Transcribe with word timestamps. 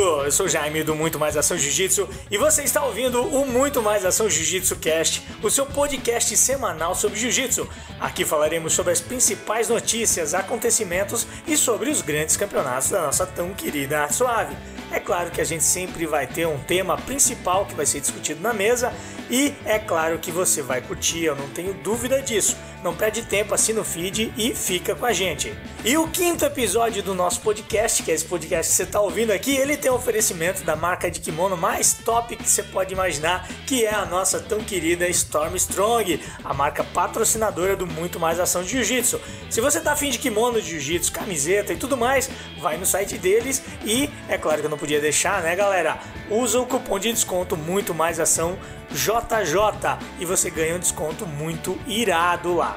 Eu 0.00 0.32
sou 0.32 0.48
Jaime 0.48 0.82
do 0.82 0.94
Muito 0.94 1.18
Mais 1.18 1.36
Ação 1.36 1.58
Jiu-Jitsu 1.58 2.08
e 2.30 2.38
você 2.38 2.62
está 2.62 2.82
ouvindo 2.82 3.22
o 3.22 3.44
Muito 3.44 3.82
Mais 3.82 4.02
Ação 4.02 4.30
Jiu-Jitsu 4.30 4.76
Cast, 4.76 5.22
o 5.42 5.50
seu 5.50 5.66
podcast 5.66 6.34
semanal 6.38 6.94
sobre 6.94 7.18
Jiu-Jitsu. 7.18 7.68
Aqui 8.00 8.24
falaremos 8.24 8.72
sobre 8.72 8.94
as 8.94 9.00
principais 9.00 9.68
notícias, 9.68 10.32
acontecimentos 10.32 11.26
e 11.46 11.54
sobre 11.54 11.90
os 11.90 12.00
grandes 12.00 12.34
campeonatos 12.34 12.88
da 12.88 13.02
nossa 13.02 13.26
tão 13.26 13.52
querida 13.52 14.00
Arte 14.00 14.14
Suave. 14.14 14.56
É 14.90 14.98
claro 14.98 15.30
que 15.30 15.40
a 15.40 15.44
gente 15.44 15.64
sempre 15.64 16.06
vai 16.06 16.26
ter 16.26 16.46
um 16.46 16.58
tema 16.58 16.96
principal 16.96 17.66
que 17.66 17.74
vai 17.74 17.84
ser 17.84 18.00
discutido 18.00 18.40
na 18.40 18.54
mesa 18.54 18.94
e 19.30 19.54
é 19.66 19.78
claro 19.78 20.18
que 20.18 20.32
você 20.32 20.62
vai 20.62 20.80
curtir, 20.80 21.24
eu 21.24 21.36
não 21.36 21.48
tenho 21.50 21.74
dúvida 21.74 22.22
disso. 22.22 22.56
Não 22.82 22.94
perde 22.94 23.22
tempo, 23.22 23.54
assina 23.54 23.82
o 23.82 23.84
feed 23.84 24.32
e 24.38 24.54
fica 24.54 24.94
com 24.94 25.04
a 25.04 25.12
gente. 25.12 25.52
E 25.84 25.98
o 25.98 26.08
quinto 26.08 26.46
episódio 26.46 27.02
do 27.02 27.14
nosso 27.14 27.42
podcast, 27.42 28.02
que 28.02 28.10
é 28.10 28.14
esse 28.14 28.24
podcast 28.24 28.70
que 28.70 28.76
você 28.76 28.84
está 28.84 29.00
ouvindo 29.00 29.32
aqui, 29.32 29.54
ele 29.54 29.76
tem 29.76 29.90
um 29.90 29.96
oferecimento 29.96 30.64
da 30.64 30.74
marca 30.74 31.10
de 31.10 31.20
kimono 31.20 31.58
mais 31.58 31.92
top 31.92 32.36
que 32.36 32.48
você 32.48 32.62
pode 32.62 32.94
imaginar, 32.94 33.46
que 33.66 33.84
é 33.84 33.94
a 33.94 34.06
nossa 34.06 34.40
tão 34.40 34.60
querida 34.60 35.06
Storm 35.08 35.54
Strong, 35.56 36.22
a 36.42 36.54
marca 36.54 36.82
patrocinadora 36.82 37.76
do 37.76 37.86
Muito 37.86 38.18
Mais 38.18 38.40
Ação 38.40 38.62
de 38.62 38.70
Jiu-Jitsu. 38.70 39.20
Se 39.50 39.60
você 39.60 39.78
tá 39.78 39.92
afim 39.92 40.10
de 40.10 40.18
kimono 40.18 40.60
de 40.60 40.70
jiu-jitsu, 40.70 41.12
camiseta 41.12 41.74
e 41.74 41.76
tudo 41.76 41.98
mais, 41.98 42.30
vai 42.60 42.78
no 42.78 42.86
site 42.86 43.18
deles 43.18 43.62
e 43.84 44.08
é 44.26 44.38
claro 44.38 44.60
que 44.60 44.66
eu 44.66 44.70
não 44.70 44.78
podia 44.78 45.00
deixar, 45.00 45.42
né, 45.42 45.54
galera? 45.54 45.98
Usa 46.30 46.58
o 46.58 46.66
cupom 46.66 46.98
de 46.98 47.12
desconto 47.12 47.56
Muito 47.56 47.92
Mais 47.92 48.18
Ação 48.18 48.58
JJ 48.92 49.98
e 50.18 50.24
você 50.24 50.50
ganha 50.50 50.76
um 50.76 50.78
desconto 50.78 51.26
muito 51.26 51.78
irado 51.86 52.54
lá. 52.56 52.76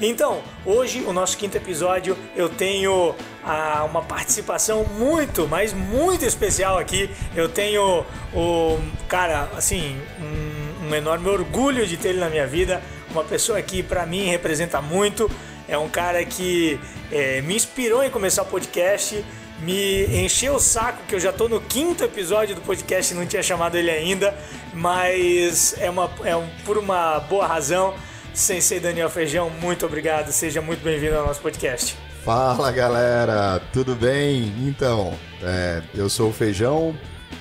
Então, 0.00 0.42
hoje, 0.64 1.02
o 1.02 1.12
nosso 1.12 1.36
quinto 1.36 1.56
episódio, 1.56 2.16
eu 2.36 2.48
tenho 2.48 3.16
ah, 3.44 3.84
uma 3.88 4.00
participação 4.00 4.84
muito, 4.84 5.48
mas 5.48 5.72
muito 5.72 6.24
especial 6.24 6.78
aqui. 6.78 7.10
Eu 7.34 7.48
tenho 7.48 8.04
o 8.32 8.78
cara, 9.08 9.50
assim, 9.56 10.00
um, 10.20 10.86
um 10.86 10.94
enorme 10.94 11.28
orgulho 11.28 11.84
de 11.84 11.96
ter 11.96 12.10
ele 12.10 12.20
na 12.20 12.30
minha 12.30 12.46
vida. 12.46 12.80
Uma 13.10 13.24
pessoa 13.24 13.60
que, 13.60 13.82
para 13.82 14.06
mim, 14.06 14.26
representa 14.26 14.80
muito. 14.80 15.28
É 15.66 15.76
um 15.76 15.88
cara 15.88 16.24
que 16.24 16.78
é, 17.10 17.40
me 17.42 17.56
inspirou 17.56 18.04
em 18.04 18.10
começar 18.10 18.42
o 18.42 18.46
podcast 18.46 19.24
me 19.60 20.24
encheu 20.24 20.54
o 20.54 20.60
saco 20.60 21.02
que 21.06 21.14
eu 21.14 21.20
já 21.20 21.32
tô 21.32 21.48
no 21.48 21.60
quinto 21.60 22.04
episódio 22.04 22.54
do 22.54 22.60
podcast 22.60 23.12
e 23.12 23.16
não 23.16 23.26
tinha 23.26 23.42
chamado 23.42 23.76
ele 23.76 23.90
ainda, 23.90 24.34
mas 24.72 25.74
é, 25.78 25.90
uma, 25.90 26.10
é 26.24 26.36
um, 26.36 26.48
por 26.64 26.78
uma 26.78 27.20
boa 27.20 27.46
razão. 27.46 27.94
Sensei 28.32 28.78
Daniel 28.78 29.10
Feijão, 29.10 29.50
muito 29.50 29.84
obrigado, 29.84 30.30
seja 30.30 30.60
muito 30.60 30.82
bem-vindo 30.82 31.16
ao 31.16 31.26
nosso 31.26 31.40
podcast. 31.40 31.96
Fala 32.24 32.70
galera, 32.70 33.60
tudo 33.72 33.94
bem? 33.96 34.52
Então, 34.60 35.14
é, 35.42 35.82
eu 35.94 36.08
sou 36.08 36.30
o 36.30 36.32
Feijão, 36.32 36.94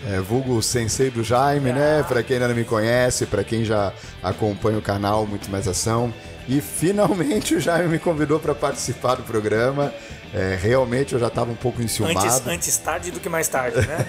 é, 0.08 0.20
vulgo 0.20 0.62
Sensei 0.62 1.10
do 1.12 1.24
Jaime, 1.24 1.72
né? 1.72 1.98
ah. 1.98 1.98
né? 1.98 2.04
Para 2.04 2.24
quem 2.24 2.38
ainda 2.38 2.48
não 2.48 2.56
me 2.56 2.64
conhece, 2.64 3.26
para 3.26 3.44
quem 3.44 3.64
já 3.64 3.94
acompanha 4.24 4.78
o 4.78 4.82
canal 4.82 5.26
Muito 5.26 5.52
Mais 5.52 5.68
Ação. 5.68 6.14
E 6.48 6.62
finalmente 6.62 7.56
o 7.56 7.60
Jaime 7.60 7.90
me 7.90 8.00
convidou 8.00 8.40
para 8.40 8.56
participar 8.56 9.16
do 9.16 9.24
programa. 9.24 9.94
É, 10.34 10.58
realmente 10.62 11.14
eu 11.14 11.20
já 11.20 11.28
estava 11.28 11.52
um 11.52 11.56
pouco 11.56 11.82
enciumado. 11.82 12.20
Antes, 12.20 12.48
antes 12.48 12.78
tarde 12.78 13.12
do 13.12 13.20
que 13.20 13.30
mais 13.30 13.48
tarde, 13.48 13.86
né? 13.86 14.06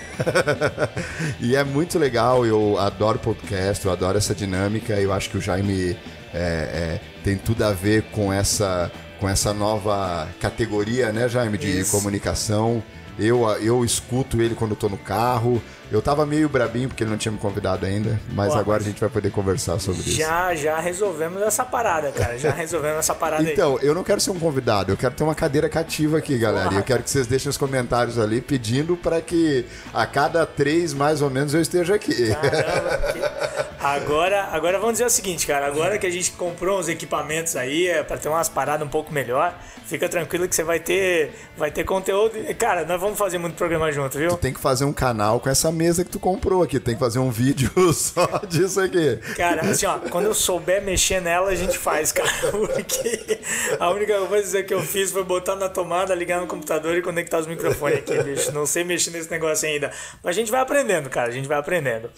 e 1.41 1.55
é 1.55 1.65
muito 1.65 1.99
legal, 1.99 2.45
eu 2.45 2.79
adoro 2.79 3.19
podcast, 3.19 3.85
eu 3.85 3.93
adoro 3.93 4.19
essa 4.19 4.35
dinâmica. 4.35 4.95
Eu 4.95 5.13
acho 5.13 5.31
que 5.31 5.39
o 5.39 5.41
Jaime 5.41 5.97
é, 6.35 6.39
é, 6.39 7.01
tem 7.25 7.37
tudo 7.37 7.65
a 7.65 7.73
ver 7.73 8.03
com 8.11 8.33
essa, 8.33 8.91
com 9.19 9.29
essa 9.29 9.53
nova 9.53 10.29
categoria, 10.41 11.13
né, 11.13 11.29
Jaime, 11.29 11.59
de 11.59 11.81
Isso. 11.81 11.93
comunicação. 11.93 12.83
Eu, 13.19 13.49
eu 13.61 13.85
escuto 13.85 14.41
ele 14.41 14.55
quando 14.55 14.75
estou 14.75 14.89
no 14.89 14.99
carro, 14.99 15.61
eu 15.91 16.03
tava 16.03 16.27
meio 16.27 16.49
brabinho 16.49 16.89
porque 16.89 17.03
ele 17.03 17.11
não 17.11 17.19
tinha 17.19 17.33
me 17.33 17.39
convidado 17.39 17.87
ainda, 17.87 18.21
mas 18.33 18.55
agora 18.55 18.79
mas 18.79 18.87
a 18.87 18.91
gente 18.91 19.01
vai 19.01 19.09
poder 19.09 19.31
conversar 19.31 19.79
sobre 19.79 20.03
já, 20.03 20.09
isso. 20.09 20.19
Já, 20.19 20.55
já 20.55 20.81
resolvemos 20.81 21.43
essa 21.43 21.65
parada, 21.65 22.13
cara. 22.13 22.39
Já 22.39 22.51
resolvemos 22.55 22.99
essa 22.99 23.15
parada 23.15 23.43
Então, 23.43 23.79
aí. 23.81 23.87
eu 23.87 23.95
não 23.95 24.05
quero 24.05 24.21
ser 24.21 24.31
um 24.31 24.39
convidado, 24.39 24.93
eu 24.93 24.97
quero 24.97 25.15
ter 25.15 25.25
uma 25.25 25.35
cadeira 25.35 25.69
cativa 25.69 26.19
aqui, 26.19 26.37
galera. 26.39 26.73
E 26.73 26.77
eu 26.77 26.83
quero 26.83 27.03
que 27.03 27.11
vocês 27.11 27.27
deixem 27.27 27.49
os 27.49 27.57
comentários 27.57 28.19
ali 28.19 28.41
pedindo 28.41 28.97
para 28.97 29.21
que 29.21 29.65
a 29.93 30.07
cada 30.07 30.45
três, 30.47 30.93
mais 30.93 31.23
ou 31.23 31.31
menos, 31.31 31.55
eu 31.55 31.61
esteja 31.61 31.95
aqui. 31.95 32.35
Caramba, 32.35 32.99
que... 33.13 33.59
Agora, 33.81 34.49
agora 34.51 34.79
vamos 34.79 34.95
dizer 34.95 35.07
o 35.07 35.11
seguinte, 35.11 35.47
cara. 35.47 35.67
Agora 35.67 35.99
que 35.99 36.07
a 36.07 36.11
gente 36.11 36.33
comprou 36.33 36.81
uns 36.81 36.89
equipamentos 36.89 37.55
aí 37.55 37.87
é 37.87 38.03
para 38.03 38.19
ter 38.19 38.29
umas 38.29 38.49
paradas 38.49 38.87
um 38.87 38.91
pouco 38.91 39.13
melhor, 39.13 39.57
fica 39.87 40.09
tranquilo 40.09 40.49
que 40.49 40.55
você 40.55 40.65
vai 40.65 40.81
ter, 40.81 41.33
vai 41.57 41.71
ter 41.71 41.85
conteúdo. 41.85 42.35
Cara, 42.59 42.85
nós 42.85 43.01
vamos 43.01 43.17
fazer 43.17 43.39
muito 43.39 43.55
programa 43.55 43.91
junto, 43.93 44.19
viu? 44.19 44.31
Tu 44.31 44.37
tem 44.37 44.53
que 44.53 44.61
fazer 44.61 44.85
um 44.85 44.93
canal 44.93 45.39
com 45.39 45.49
essa 45.49 45.71
mesa 45.79 46.05
que 46.05 46.11
tu 46.11 46.19
comprou 46.19 46.63
aqui. 46.63 46.81
Tem 46.81 46.95
que 46.95 47.01
fazer 47.01 47.21
um 47.21 47.31
vídeo 47.31 47.71
só 47.95 48.27
disso 48.49 48.81
aqui. 48.81 49.17
Cara, 49.37 49.63
assim, 49.63 49.87
ó, 49.87 49.99
quando 50.11 50.27
eu 50.27 50.35
souber 50.35 50.83
mexer 50.83 51.23
nela, 51.23 51.51
a 51.51 51.55
gente 51.55 51.79
faz, 51.79 52.11
cara. 52.11 52.29
Porque 52.51 53.39
a 53.79 53.91
única 53.91 54.21
coisa 54.27 54.63
que 54.63 54.75
eu 54.75 54.83
fiz 54.83 55.13
foi 55.13 55.23
botar 55.23 55.55
na 55.55 55.69
tomada, 55.69 56.15
ligar 56.15 56.41
no 56.41 56.49
computador 56.49 56.97
e 56.97 57.03
conectar 57.03 57.39
os 57.39 57.47
microfones 57.47 57.99
aqui, 57.99 58.21
bicho. 58.23 58.51
Não 58.53 58.67
sei 58.67 58.83
mexer 58.83 59.13
nesse 59.13 59.31
negócio 59.31 59.69
ainda. 59.69 59.93
Mas 60.23 60.37
a 60.37 60.39
gente 60.41 60.51
vai 60.51 60.61
aprendendo, 60.61 61.09
cara. 61.09 61.29
A 61.29 61.33
gente 61.33 61.47
vai 61.47 61.59
aprendendo. 61.59 62.11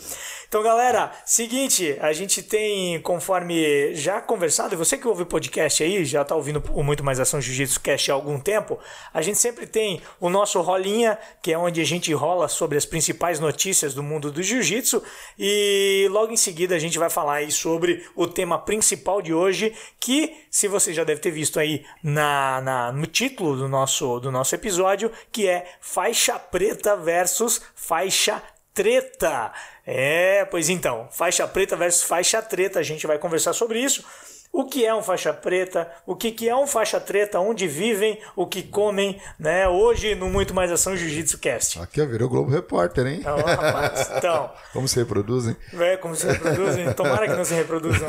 Então, 0.50 0.64
galera, 0.64 1.12
seguinte, 1.24 1.96
a 2.00 2.12
gente 2.12 2.42
tem, 2.42 3.00
conforme 3.02 3.94
já 3.94 4.20
conversado, 4.20 4.74
e 4.74 4.76
você 4.76 4.98
que 4.98 5.06
ouve 5.06 5.24
podcast 5.24 5.80
aí, 5.80 6.04
já 6.04 6.24
tá 6.24 6.34
ouvindo 6.34 6.60
o 6.72 6.82
Muito 6.82 7.04
Mais 7.04 7.20
Ação 7.20 7.40
Jiu-Jitsu 7.40 7.78
Cast 7.78 8.10
há 8.10 8.14
algum 8.14 8.40
tempo, 8.40 8.76
a 9.14 9.22
gente 9.22 9.38
sempre 9.38 9.64
tem 9.64 10.02
o 10.18 10.28
nosso 10.28 10.60
rolinha, 10.60 11.16
que 11.40 11.52
é 11.52 11.56
onde 11.56 11.80
a 11.80 11.84
gente 11.84 12.12
rola 12.12 12.48
sobre 12.48 12.76
as 12.76 12.84
principais 12.84 13.38
notícias 13.38 13.94
do 13.94 14.02
mundo 14.02 14.32
do 14.32 14.42
Jiu-Jitsu, 14.42 15.00
e 15.38 16.08
logo 16.10 16.32
em 16.32 16.36
seguida 16.36 16.74
a 16.74 16.80
gente 16.80 16.98
vai 16.98 17.08
falar 17.08 17.34
aí 17.34 17.52
sobre 17.52 18.04
o 18.16 18.26
tema 18.26 18.58
principal 18.58 19.22
de 19.22 19.32
hoje, 19.32 19.72
que, 20.00 20.36
se 20.50 20.66
você 20.66 20.92
já 20.92 21.04
deve 21.04 21.20
ter 21.20 21.30
visto 21.30 21.60
aí 21.60 21.84
na, 22.02 22.60
na 22.60 22.90
no 22.90 23.06
título 23.06 23.56
do 23.56 23.68
nosso, 23.68 24.18
do 24.18 24.32
nosso 24.32 24.52
episódio, 24.52 25.12
que 25.30 25.46
é 25.46 25.64
faixa 25.80 26.40
preta 26.40 26.96
versus 26.96 27.62
faixa 27.72 28.42
treta. 28.74 29.52
É, 29.86 30.44
pois 30.44 30.68
então, 30.68 31.08
faixa 31.10 31.46
preta 31.46 31.76
versus 31.76 32.02
faixa 32.02 32.40
treta, 32.40 32.78
a 32.78 32.82
gente 32.82 33.06
vai 33.06 33.18
conversar 33.18 33.52
sobre 33.52 33.80
isso. 33.80 34.04
O 34.52 34.64
que 34.64 34.84
é 34.84 34.92
um 34.92 35.02
faixa 35.02 35.32
preta? 35.32 35.88
O 36.04 36.16
que, 36.16 36.32
que 36.32 36.48
é 36.48 36.56
um 36.56 36.66
faixa 36.66 36.98
treta? 36.98 37.38
Onde 37.38 37.68
vivem? 37.68 38.18
O 38.34 38.46
que 38.46 38.64
comem? 38.64 39.20
Né? 39.38 39.68
Hoje 39.68 40.16
no 40.16 40.28
Muito 40.28 40.52
Mais 40.52 40.72
Ação 40.72 40.96
Jiu-Jitsu 40.96 41.38
Cast. 41.38 41.78
Aqui 41.78 42.04
virou 42.04 42.28
Globo 42.28 42.50
Repórter, 42.50 43.06
hein? 43.06 43.22
Oh, 43.24 43.48
rapaz, 43.48 44.10
então. 44.16 44.50
como 44.74 44.88
se 44.88 44.98
reproduzem? 44.98 45.56
É, 45.78 45.96
como 45.96 46.16
se 46.16 46.26
reproduzem. 46.26 46.92
Tomara 46.94 47.28
que 47.28 47.36
não 47.36 47.44
se 47.44 47.54
reproduzam. 47.54 48.08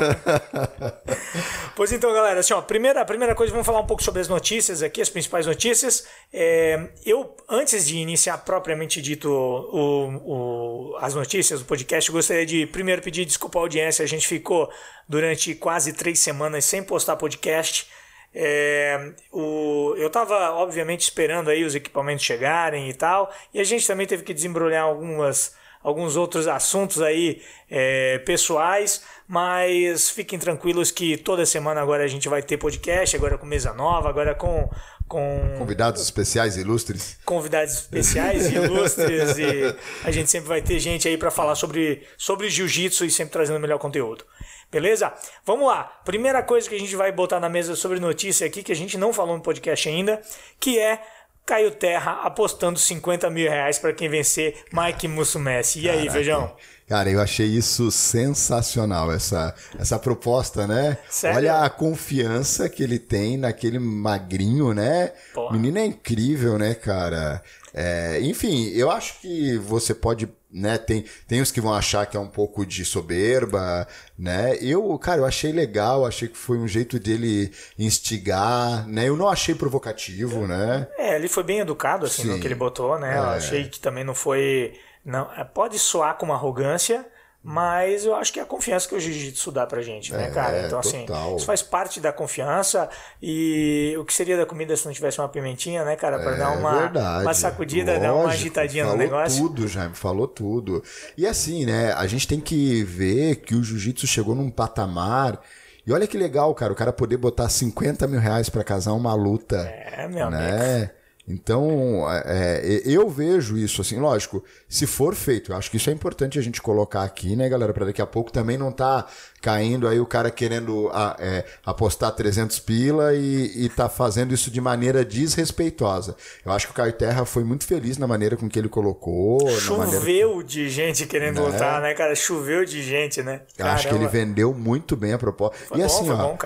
pois 1.76 1.92
então, 1.92 2.12
galera, 2.12 2.40
assim, 2.40 2.52
ó, 2.52 2.60
primeira, 2.60 3.04
primeira 3.04 3.36
coisa, 3.36 3.52
vamos 3.52 3.66
falar 3.66 3.80
um 3.80 3.86
pouco 3.86 4.02
sobre 4.02 4.20
as 4.20 4.26
notícias 4.26 4.82
aqui, 4.82 5.00
as 5.00 5.08
principais 5.08 5.46
notícias. 5.46 6.04
É, 6.32 6.88
eu, 7.06 7.36
antes 7.48 7.86
de 7.86 7.98
iniciar 7.98 8.38
propriamente 8.38 9.00
dito 9.00 9.30
o, 9.30 10.92
o, 10.92 10.96
as 10.96 11.14
notícias 11.14 11.60
do 11.60 11.66
podcast, 11.66 12.10
gostaria 12.10 12.44
de 12.44 12.66
primeiro 12.66 13.00
pedir 13.00 13.24
desculpa 13.24 13.60
à 13.60 13.62
audiência. 13.62 14.04
A 14.04 14.08
gente 14.08 14.26
ficou 14.26 14.68
durante 15.08 15.54
quase 15.54 15.92
três 15.92 16.18
semanas 16.18 16.31
sem 16.60 16.82
postar 16.82 17.16
podcast. 17.16 17.88
É, 18.34 19.12
o, 19.30 19.94
eu 19.96 20.06
estava, 20.06 20.52
obviamente, 20.52 21.02
esperando 21.02 21.50
aí 21.50 21.64
os 21.64 21.74
equipamentos 21.74 22.24
chegarem 22.24 22.88
e 22.88 22.94
tal, 22.94 23.30
e 23.52 23.60
a 23.60 23.64
gente 23.64 23.86
também 23.86 24.06
teve 24.06 24.22
que 24.22 24.32
desembrulhar 24.32 24.84
algumas, 24.84 25.54
alguns 25.82 26.16
outros 26.16 26.48
assuntos 26.48 27.02
aí 27.02 27.42
é, 27.70 28.18
pessoais, 28.20 29.02
mas 29.28 30.08
fiquem 30.08 30.38
tranquilos 30.38 30.90
que 30.90 31.16
toda 31.16 31.44
semana 31.44 31.82
agora 31.82 32.04
a 32.04 32.08
gente 32.08 32.28
vai 32.28 32.42
ter 32.42 32.56
podcast, 32.56 33.14
agora 33.14 33.36
com 33.36 33.44
mesa 33.44 33.74
nova, 33.74 34.08
agora 34.08 34.34
com. 34.34 34.70
com 35.06 35.56
convidados 35.58 36.00
especiais 36.00 36.56
ilustres. 36.56 37.18
Convidados 37.26 37.74
especiais 37.74 38.48
ilustres, 38.52 39.36
e 39.36 39.76
a 40.04 40.10
gente 40.10 40.30
sempre 40.30 40.48
vai 40.48 40.62
ter 40.62 40.78
gente 40.78 41.06
aí 41.06 41.18
para 41.18 41.30
falar 41.30 41.54
sobre, 41.54 42.02
sobre 42.16 42.48
jiu-jitsu 42.48 43.04
e 43.04 43.10
sempre 43.10 43.32
trazendo 43.32 43.56
o 43.56 43.60
melhor 43.60 43.78
conteúdo. 43.78 44.24
Beleza? 44.72 45.12
Vamos 45.44 45.66
lá. 45.66 45.84
Primeira 46.02 46.42
coisa 46.42 46.66
que 46.66 46.74
a 46.74 46.78
gente 46.78 46.96
vai 46.96 47.12
botar 47.12 47.38
na 47.38 47.50
mesa 47.50 47.76
sobre 47.76 48.00
notícia 48.00 48.46
aqui, 48.46 48.62
que 48.62 48.72
a 48.72 48.76
gente 48.76 48.96
não 48.96 49.12
falou 49.12 49.36
no 49.36 49.42
podcast 49.42 49.86
ainda, 49.86 50.22
que 50.58 50.78
é 50.78 51.02
Caio 51.44 51.72
Terra 51.72 52.22
apostando 52.22 52.78
50 52.78 53.28
mil 53.28 53.50
reais 53.50 53.78
para 53.78 53.92
quem 53.92 54.08
vencer 54.08 54.64
Mike 54.72 55.06
Musumessi. 55.08 55.80
E 55.80 55.90
aí, 55.90 56.08
Feijão? 56.08 56.56
Cara, 56.88 57.10
eu 57.10 57.20
achei 57.20 57.46
isso 57.46 57.90
sensacional, 57.90 59.12
essa, 59.12 59.54
essa 59.78 59.98
proposta, 59.98 60.66
né? 60.66 60.98
Sério? 61.08 61.36
Olha 61.36 61.60
a 61.62 61.70
confiança 61.70 62.68
que 62.68 62.82
ele 62.82 62.98
tem 62.98 63.36
naquele 63.36 63.78
magrinho, 63.78 64.72
né? 64.72 65.12
Porra. 65.34 65.52
Menino 65.52 65.78
é 65.78 65.84
incrível, 65.84 66.58
né, 66.58 66.74
cara? 66.74 67.42
É, 67.74 68.20
enfim, 68.22 68.68
eu 68.70 68.90
acho 68.90 69.20
que 69.20 69.58
você 69.58 69.94
pode 69.94 70.28
né? 70.52 70.76
Tem, 70.76 71.04
tem 71.26 71.40
os 71.40 71.50
que 71.50 71.60
vão 71.60 71.72
achar 71.72 72.06
que 72.06 72.16
é 72.16 72.20
um 72.20 72.28
pouco 72.28 72.66
de 72.66 72.84
soberba, 72.84 73.86
né? 74.18 74.56
Eu, 74.60 74.98
cara, 74.98 75.20
eu 75.20 75.24
achei 75.24 75.50
legal, 75.50 76.04
achei 76.04 76.28
que 76.28 76.36
foi 76.36 76.58
um 76.58 76.68
jeito 76.68 76.98
dele 77.00 77.50
instigar, 77.78 78.86
né? 78.86 79.08
Eu 79.08 79.16
não 79.16 79.28
achei 79.28 79.54
provocativo, 79.54 80.46
né? 80.46 80.86
É, 80.98 81.16
ele 81.16 81.28
foi 81.28 81.42
bem 81.42 81.60
educado, 81.60 82.06
assim, 82.06 82.22
Sim. 82.22 82.28
no 82.28 82.40
que 82.40 82.46
ele 82.46 82.54
botou, 82.54 82.98
né? 82.98 83.14
É. 83.14 83.18
Eu 83.18 83.24
achei 83.30 83.68
que 83.68 83.80
também 83.80 84.04
não 84.04 84.14
foi... 84.14 84.74
Não, 85.04 85.28
pode 85.52 85.78
soar 85.78 86.16
com 86.16 86.32
arrogância, 86.32 87.04
mas 87.42 88.04
eu 88.04 88.14
acho 88.14 88.32
que 88.32 88.38
é 88.38 88.42
a 88.42 88.46
confiança 88.46 88.88
que 88.88 88.94
o 88.94 89.00
jiu-jitsu 89.00 89.50
dá 89.50 89.66
pra 89.66 89.82
gente, 89.82 90.12
né, 90.12 90.28
é, 90.28 90.30
cara? 90.30 90.66
Então, 90.66 90.78
assim, 90.78 91.04
total. 91.04 91.36
isso 91.36 91.44
faz 91.44 91.60
parte 91.60 92.00
da 92.00 92.12
confiança. 92.12 92.88
E 93.20 93.96
o 93.98 94.04
que 94.04 94.14
seria 94.14 94.36
da 94.36 94.46
comida 94.46 94.76
se 94.76 94.86
não 94.86 94.92
tivesse 94.92 95.20
uma 95.20 95.28
pimentinha, 95.28 95.84
né, 95.84 95.96
cara? 95.96 96.20
Pra 96.20 96.32
é, 96.32 96.36
dar 96.36 96.52
uma, 96.52 97.20
uma 97.20 97.34
sacudida, 97.34 97.92
Lógico, 97.92 98.06
dar 98.06 98.14
uma 98.14 98.30
agitadinha 98.30 98.84
no 98.84 98.96
negócio. 98.96 99.38
Falou 99.38 99.54
tudo, 99.54 99.68
Jaime, 99.68 99.94
falou 99.94 100.28
tudo. 100.28 100.84
E 101.18 101.26
assim, 101.26 101.66
né, 101.66 101.92
a 101.94 102.06
gente 102.06 102.28
tem 102.28 102.38
que 102.38 102.84
ver 102.84 103.36
que 103.36 103.56
o 103.56 103.62
jiu-jitsu 103.62 104.06
chegou 104.06 104.36
num 104.36 104.48
patamar. 104.48 105.40
E 105.84 105.92
olha 105.92 106.06
que 106.06 106.16
legal, 106.16 106.54
cara, 106.54 106.72
o 106.72 106.76
cara 106.76 106.92
poder 106.92 107.16
botar 107.16 107.48
50 107.48 108.06
mil 108.06 108.20
reais 108.20 108.48
pra 108.48 108.62
casar 108.62 108.92
uma 108.92 109.14
luta. 109.14 109.56
É, 109.56 110.06
meu 110.06 110.30
né? 110.30 110.76
amigo. 110.78 111.01
Então, 111.26 112.04
é, 112.10 112.60
é, 112.64 112.82
eu 112.84 113.08
vejo 113.08 113.56
isso 113.56 113.80
assim, 113.80 113.98
lógico, 114.00 114.42
se 114.68 114.88
for 114.88 115.14
feito, 115.14 115.52
eu 115.52 115.56
acho 115.56 115.70
que 115.70 115.76
isso 115.76 115.88
é 115.88 115.92
importante 115.92 116.36
a 116.36 116.42
gente 116.42 116.60
colocar 116.60 117.04
aqui, 117.04 117.36
né, 117.36 117.48
galera, 117.48 117.72
para 117.72 117.86
daqui 117.86 118.02
a 118.02 118.06
pouco 118.06 118.32
também 118.32 118.58
não 118.58 118.72
tá 118.72 119.06
caindo 119.40 119.86
aí 119.86 120.00
o 120.00 120.06
cara 120.06 120.32
querendo 120.32 120.90
a, 120.92 121.16
é, 121.20 121.44
apostar 121.64 122.10
300 122.10 122.58
pila 122.58 123.14
e, 123.14 123.64
e 123.64 123.68
tá 123.68 123.88
fazendo 123.88 124.34
isso 124.34 124.50
de 124.50 124.60
maneira 124.60 125.04
desrespeitosa. 125.04 126.16
Eu 126.44 126.50
acho 126.50 126.66
que 126.66 126.72
o 126.72 126.74
Caio 126.74 126.92
Terra 126.92 127.24
foi 127.24 127.44
muito 127.44 127.66
feliz 127.66 127.98
na 127.98 128.06
maneira 128.06 128.36
com 128.36 128.48
que 128.48 128.58
ele 128.58 128.68
colocou. 128.68 129.48
Choveu 129.60 130.28
maneira... 130.28 130.44
de 130.44 130.68
gente 130.68 131.06
querendo 131.06 131.40
né? 131.40 131.48
lutar, 131.48 131.80
né, 131.80 131.94
cara? 131.94 132.16
Choveu 132.16 132.64
de 132.64 132.82
gente, 132.82 133.22
né? 133.22 133.42
Eu 133.56 133.66
acho 133.66 133.88
que 133.88 133.94
ele 133.94 134.08
vendeu 134.08 134.52
muito 134.52 134.96
bem 134.96 135.12
a 135.12 135.18
proposta. 135.18 135.56
Foi 135.66 135.78
e 135.78 135.80
bom, 135.80 135.86
assim, 135.86 136.10
ó, 136.10 136.16
bom, 136.16 136.38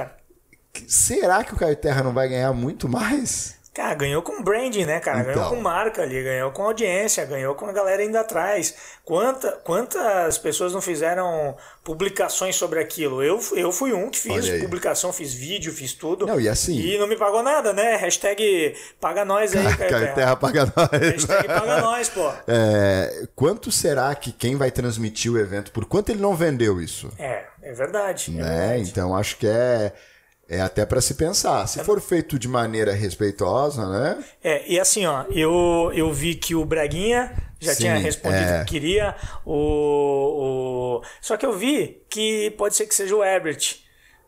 será 0.87 1.43
que 1.43 1.55
o 1.55 1.57
Caio 1.57 1.77
Terra 1.77 2.03
não 2.03 2.13
vai 2.13 2.29
ganhar 2.29 2.53
muito 2.53 2.87
mais? 2.89 3.57
Cara, 3.77 3.95
ganhou 3.95 4.23
com 4.23 4.43
branding, 4.43 4.87
né, 4.87 5.01
cara? 5.01 5.21
Então. 5.21 5.35
Ganhou 5.35 5.51
com 5.51 5.57
marca 5.61 6.01
ali, 6.01 6.23
ganhou 6.23 6.51
com 6.51 6.63
audiência, 6.63 7.23
ganhou 7.27 7.55
com 7.55 7.67
a 7.67 7.73
galera 7.73 8.03
indo 8.03 8.17
atrás. 8.17 8.75
Quanta, 9.05 9.53
quantas 9.63 10.39
pessoas 10.39 10.73
não 10.73 10.81
fizeram 10.81 11.55
publicações 11.85 12.57
sobre 12.57 12.81
aquilo? 12.81 13.23
Eu, 13.23 13.39
eu 13.53 13.71
fui 13.71 13.93
um 13.93 14.09
que 14.09 14.19
fiz 14.19 14.49
publicação, 14.63 15.13
fiz 15.13 15.35
vídeo, 15.35 15.71
fiz 15.75 15.93
tudo. 15.93 16.27
Não, 16.27 16.41
e 16.41 16.49
assim. 16.49 16.75
E 16.75 16.97
não 16.97 17.07
me 17.07 17.17
pagou 17.17 17.43
nada, 17.43 17.75
né? 17.75 17.97
Hashtag 17.97 18.75
paga 18.99 19.27
nós 19.27 19.55
aí, 19.55 19.63
cara. 19.77 19.77
Terra. 19.77 20.15
terra 20.15 20.37
paga 20.37 20.73
nós. 20.75 20.91
Hashtag 20.91 21.47
paga 21.47 21.81
nós, 21.85 22.09
pô. 22.09 22.33
É, 22.49 23.29
quanto 23.37 23.71
será 23.71 24.15
que 24.15 24.33
quem 24.33 24.57
vai 24.57 24.71
transmitir 24.71 25.31
o 25.31 25.39
evento, 25.39 25.71
por 25.71 25.85
quanto 25.85 26.09
ele 26.09 26.23
não 26.23 26.35
vendeu 26.35 26.81
isso? 26.81 27.13
É, 27.19 27.45
é 27.63 27.75
verdade. 27.75 28.31
É 28.31 28.43
né? 28.43 28.43
É 28.43 28.69
verdade. 28.69 28.91
Então 28.91 29.15
acho 29.15 29.37
que 29.37 29.47
é 29.47 29.93
é 30.49 30.61
até 30.61 30.87
para 30.87 31.01
se 31.01 31.15
pensar. 31.15 31.67
Se 31.67 31.83
for 31.85 32.01
feito 32.01 32.39
de 32.39 32.49
maneira 32.49 32.93
respeitosa, 32.93 33.89
né? 33.89 34.25
É, 34.43 34.71
e 34.71 34.79
assim, 34.79 35.05
ó, 35.07 35.25
eu, 35.31 35.91
eu 35.95 36.13
vi 36.13 36.35
que 36.35 36.55
o 36.55 36.65
Braguinha 36.65 37.33
já 37.61 37.75
Sim, 37.75 37.83
tinha 37.83 37.97
respondido 37.97 38.51
é. 38.51 38.65
que 38.65 38.71
queria. 38.71 39.15
O, 39.45 41.01
o... 41.01 41.03
Só 41.21 41.37
que 41.37 41.45
eu 41.45 41.53
vi 41.57 42.03
que 42.09 42.51
pode 42.59 42.77
ser 42.77 42.87
que 42.87 42.95
seja 42.95 43.15
o 43.15 43.25
Herbert 43.25 43.87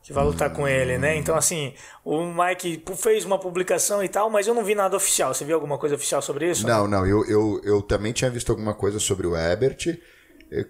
que 0.09 0.13
vai 0.15 0.25
lutar 0.25 0.51
hum. 0.51 0.55
com 0.55 0.67
ele, 0.67 0.97
né? 0.97 1.17
Então, 1.17 1.37
assim, 1.37 1.75
o 2.03 2.25
Mike 2.25 2.83
fez 2.97 3.27
uma 3.27 3.39
publicação 3.39 4.03
e 4.03 4.09
tal, 4.09 4.31
mas 4.31 4.47
eu 4.47 4.55
não 4.55 4.65
vi 4.65 4.75
nada 4.75 4.97
oficial. 4.97 5.35
Você 5.35 5.45
viu 5.45 5.55
alguma 5.55 5.77
coisa 5.77 5.97
oficial 5.97 6.23
sobre 6.23 6.51
isso? 6.51 6.67
Não, 6.67 6.89
não. 6.89 7.07
Eu, 7.07 7.27
eu, 7.27 7.61
eu 7.63 7.83
também 7.83 8.11
tinha 8.15 8.31
visto 8.31 8.49
alguma 8.49 8.73
coisa 8.73 8.99
sobre 8.99 9.27
o 9.27 9.37
Herbert. 9.37 9.99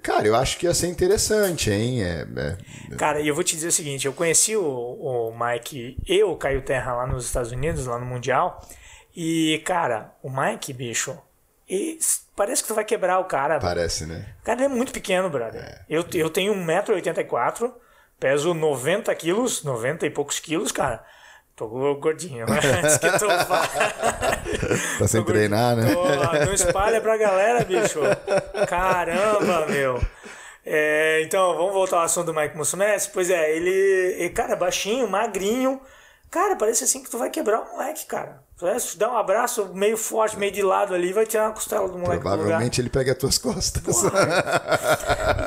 Cara, 0.02 0.26
eu 0.26 0.34
acho 0.34 0.58
que 0.58 0.66
ia 0.66 0.74
ser 0.74 0.88
interessante, 0.88 1.70
hein? 1.70 2.02
É, 2.02 2.26
é... 2.36 2.96
Cara, 2.96 3.20
e 3.20 3.28
eu 3.28 3.34
vou 3.34 3.44
te 3.44 3.54
dizer 3.54 3.68
o 3.68 3.72
seguinte: 3.72 4.06
eu 4.06 4.12
conheci 4.12 4.56
o, 4.56 4.64
o 4.64 5.32
Mike 5.38 5.96
e 6.06 6.22
o 6.24 6.36
Caio 6.36 6.62
Terra 6.62 6.94
lá 6.94 7.06
nos 7.06 7.26
Estados 7.26 7.52
Unidos, 7.52 7.86
lá 7.86 7.98
no 7.98 8.06
Mundial. 8.06 8.66
E, 9.14 9.62
cara, 9.64 10.12
o 10.22 10.30
Mike, 10.30 10.72
bicho, 10.72 11.16
e 11.68 11.98
parece 12.34 12.62
que 12.62 12.68
tu 12.68 12.74
vai 12.74 12.84
quebrar 12.84 13.18
o 13.18 13.24
cara. 13.24 13.58
Parece, 13.58 14.06
né? 14.06 14.24
O 14.40 14.44
cara 14.44 14.64
é 14.64 14.68
muito 14.68 14.92
pequeno, 14.92 15.28
brother. 15.28 15.60
É. 15.60 15.84
Eu, 15.88 16.04
eu 16.14 16.30
tenho 16.30 16.54
1,84m, 16.54 17.72
peso 18.18 18.54
90 18.54 19.14
quilos, 19.14 19.62
90 19.62 20.06
e 20.06 20.10
poucos 20.10 20.40
quilos, 20.40 20.72
cara. 20.72 21.04
Tô 21.58 21.66
gordinho, 21.96 22.46
mas 22.48 22.98
que 22.98 23.18
tô... 23.18 23.26
tá 23.26 25.08
sem 25.08 25.24
tô 25.24 25.32
treinar, 25.32 25.74
né? 25.74 25.92
Tô... 25.92 26.04
Não 26.46 26.54
espalha 26.54 27.00
pra 27.00 27.16
galera, 27.16 27.64
bicho. 27.64 27.98
Caramba, 28.68 29.66
meu. 29.66 30.00
É, 30.64 31.20
então, 31.24 31.56
vamos 31.56 31.72
voltar 31.72 31.96
ao 31.96 32.02
assunto 32.04 32.26
do 32.26 32.34
Mike 32.34 32.56
Musumeci. 32.56 33.10
Pois 33.12 33.28
é, 33.28 33.56
ele, 33.56 34.30
cara, 34.30 34.54
baixinho, 34.54 35.08
magrinho. 35.08 35.80
Cara, 36.30 36.56
parece 36.56 36.84
assim 36.84 37.02
que 37.02 37.10
tu 37.10 37.16
vai 37.16 37.30
quebrar 37.30 37.60
o 37.62 37.72
moleque, 37.72 38.04
cara. 38.06 38.42
Se 38.80 38.98
dá 38.98 39.10
um 39.10 39.16
abraço 39.16 39.70
meio 39.72 39.96
forte, 39.96 40.36
meio 40.36 40.52
de 40.52 40.62
lado 40.62 40.92
ali, 40.92 41.12
vai 41.12 41.24
tirar 41.24 41.44
uma 41.46 41.54
costela 41.54 41.88
do 41.88 41.96
moleque. 41.96 42.20
Provavelmente 42.22 42.80
ele 42.80 42.90
pega 42.90 43.12
as 43.12 43.18
tuas 43.18 43.38
costas. 43.38 43.82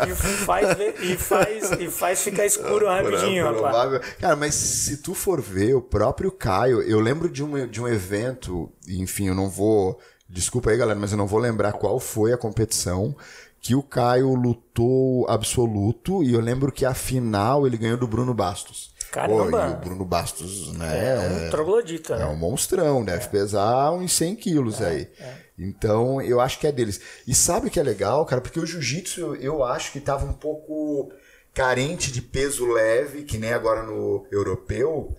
e, 0.07 0.15
faz, 0.15 0.67
e, 1.01 1.17
faz, 1.17 1.71
e 1.71 1.89
faz 1.89 2.21
ficar 2.23 2.45
escuro 2.45 2.87
rapidinho, 2.87 3.45
Provável. 3.47 3.99
rapaz. 3.99 4.15
Cara, 4.15 4.35
mas 4.35 4.55
se 4.55 4.97
tu 4.97 5.13
for 5.13 5.41
ver, 5.41 5.75
o 5.75 5.81
próprio 5.81 6.31
Caio, 6.31 6.81
eu 6.81 6.99
lembro 6.99 7.29
de 7.29 7.43
um, 7.43 7.67
de 7.67 7.81
um 7.81 7.87
evento, 7.87 8.71
enfim, 8.87 9.27
eu 9.27 9.35
não 9.35 9.49
vou. 9.49 9.99
Desculpa 10.27 10.71
aí, 10.71 10.77
galera, 10.77 10.97
mas 10.97 11.11
eu 11.11 11.17
não 11.17 11.27
vou 11.27 11.39
lembrar 11.39 11.73
qual 11.73 11.99
foi 11.99 12.31
a 12.31 12.37
competição 12.37 13.13
que 13.59 13.75
o 13.75 13.83
Caio 13.83 14.33
lutou 14.33 15.29
absoluto 15.29 16.23
e 16.23 16.33
eu 16.33 16.41
lembro 16.41 16.71
que 16.71 16.85
a 16.85 16.95
final 16.95 17.67
ele 17.67 17.77
ganhou 17.77 17.97
do 17.97 18.07
Bruno 18.07 18.33
Bastos. 18.33 18.91
Caramba! 19.11 19.65
Pô, 19.65 19.67
e 19.67 19.73
o 19.73 19.77
Bruno 19.77 20.05
Bastos, 20.05 20.71
né? 20.71 21.15
É 21.15 21.19
um 21.19 21.49
troglodita, 21.49 22.17
né? 22.17 22.23
É 22.23 22.27
um 22.27 22.35
monstrão, 22.37 23.03
deve 23.03 23.25
é. 23.25 23.27
pesar 23.27 23.91
uns 23.91 24.13
100 24.13 24.35
quilos 24.37 24.79
é, 24.79 24.87
aí. 24.87 25.07
É. 25.19 25.33
Então, 25.59 26.21
eu 26.21 26.39
acho 26.39 26.57
que 26.57 26.65
é 26.65 26.71
deles. 26.71 27.01
E 27.27 27.35
sabe 27.35 27.67
o 27.67 27.69
que 27.69 27.79
é 27.79 27.83
legal, 27.83 28.25
cara? 28.25 28.41
Porque 28.41 28.59
o 28.59 28.65
jiu-jitsu, 28.65 29.19
eu, 29.19 29.35
eu 29.35 29.63
acho 29.63 29.91
que 29.91 29.99
tava 29.99 30.25
um 30.25 30.33
pouco 30.33 31.11
carente 31.53 32.09
de 32.09 32.21
peso 32.21 32.65
leve, 32.71 33.23
que 33.23 33.37
nem 33.37 33.51
agora 33.51 33.83
no 33.83 34.25
europeu. 34.31 35.13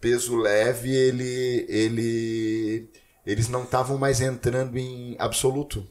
Peso 0.00 0.36
leve, 0.36 0.92
ele. 0.92 1.64
ele 1.68 2.90
eles 3.24 3.48
não 3.48 3.62
estavam 3.62 3.96
mais 3.96 4.20
entrando 4.20 4.76
em 4.76 5.14
absoluto. 5.20 5.86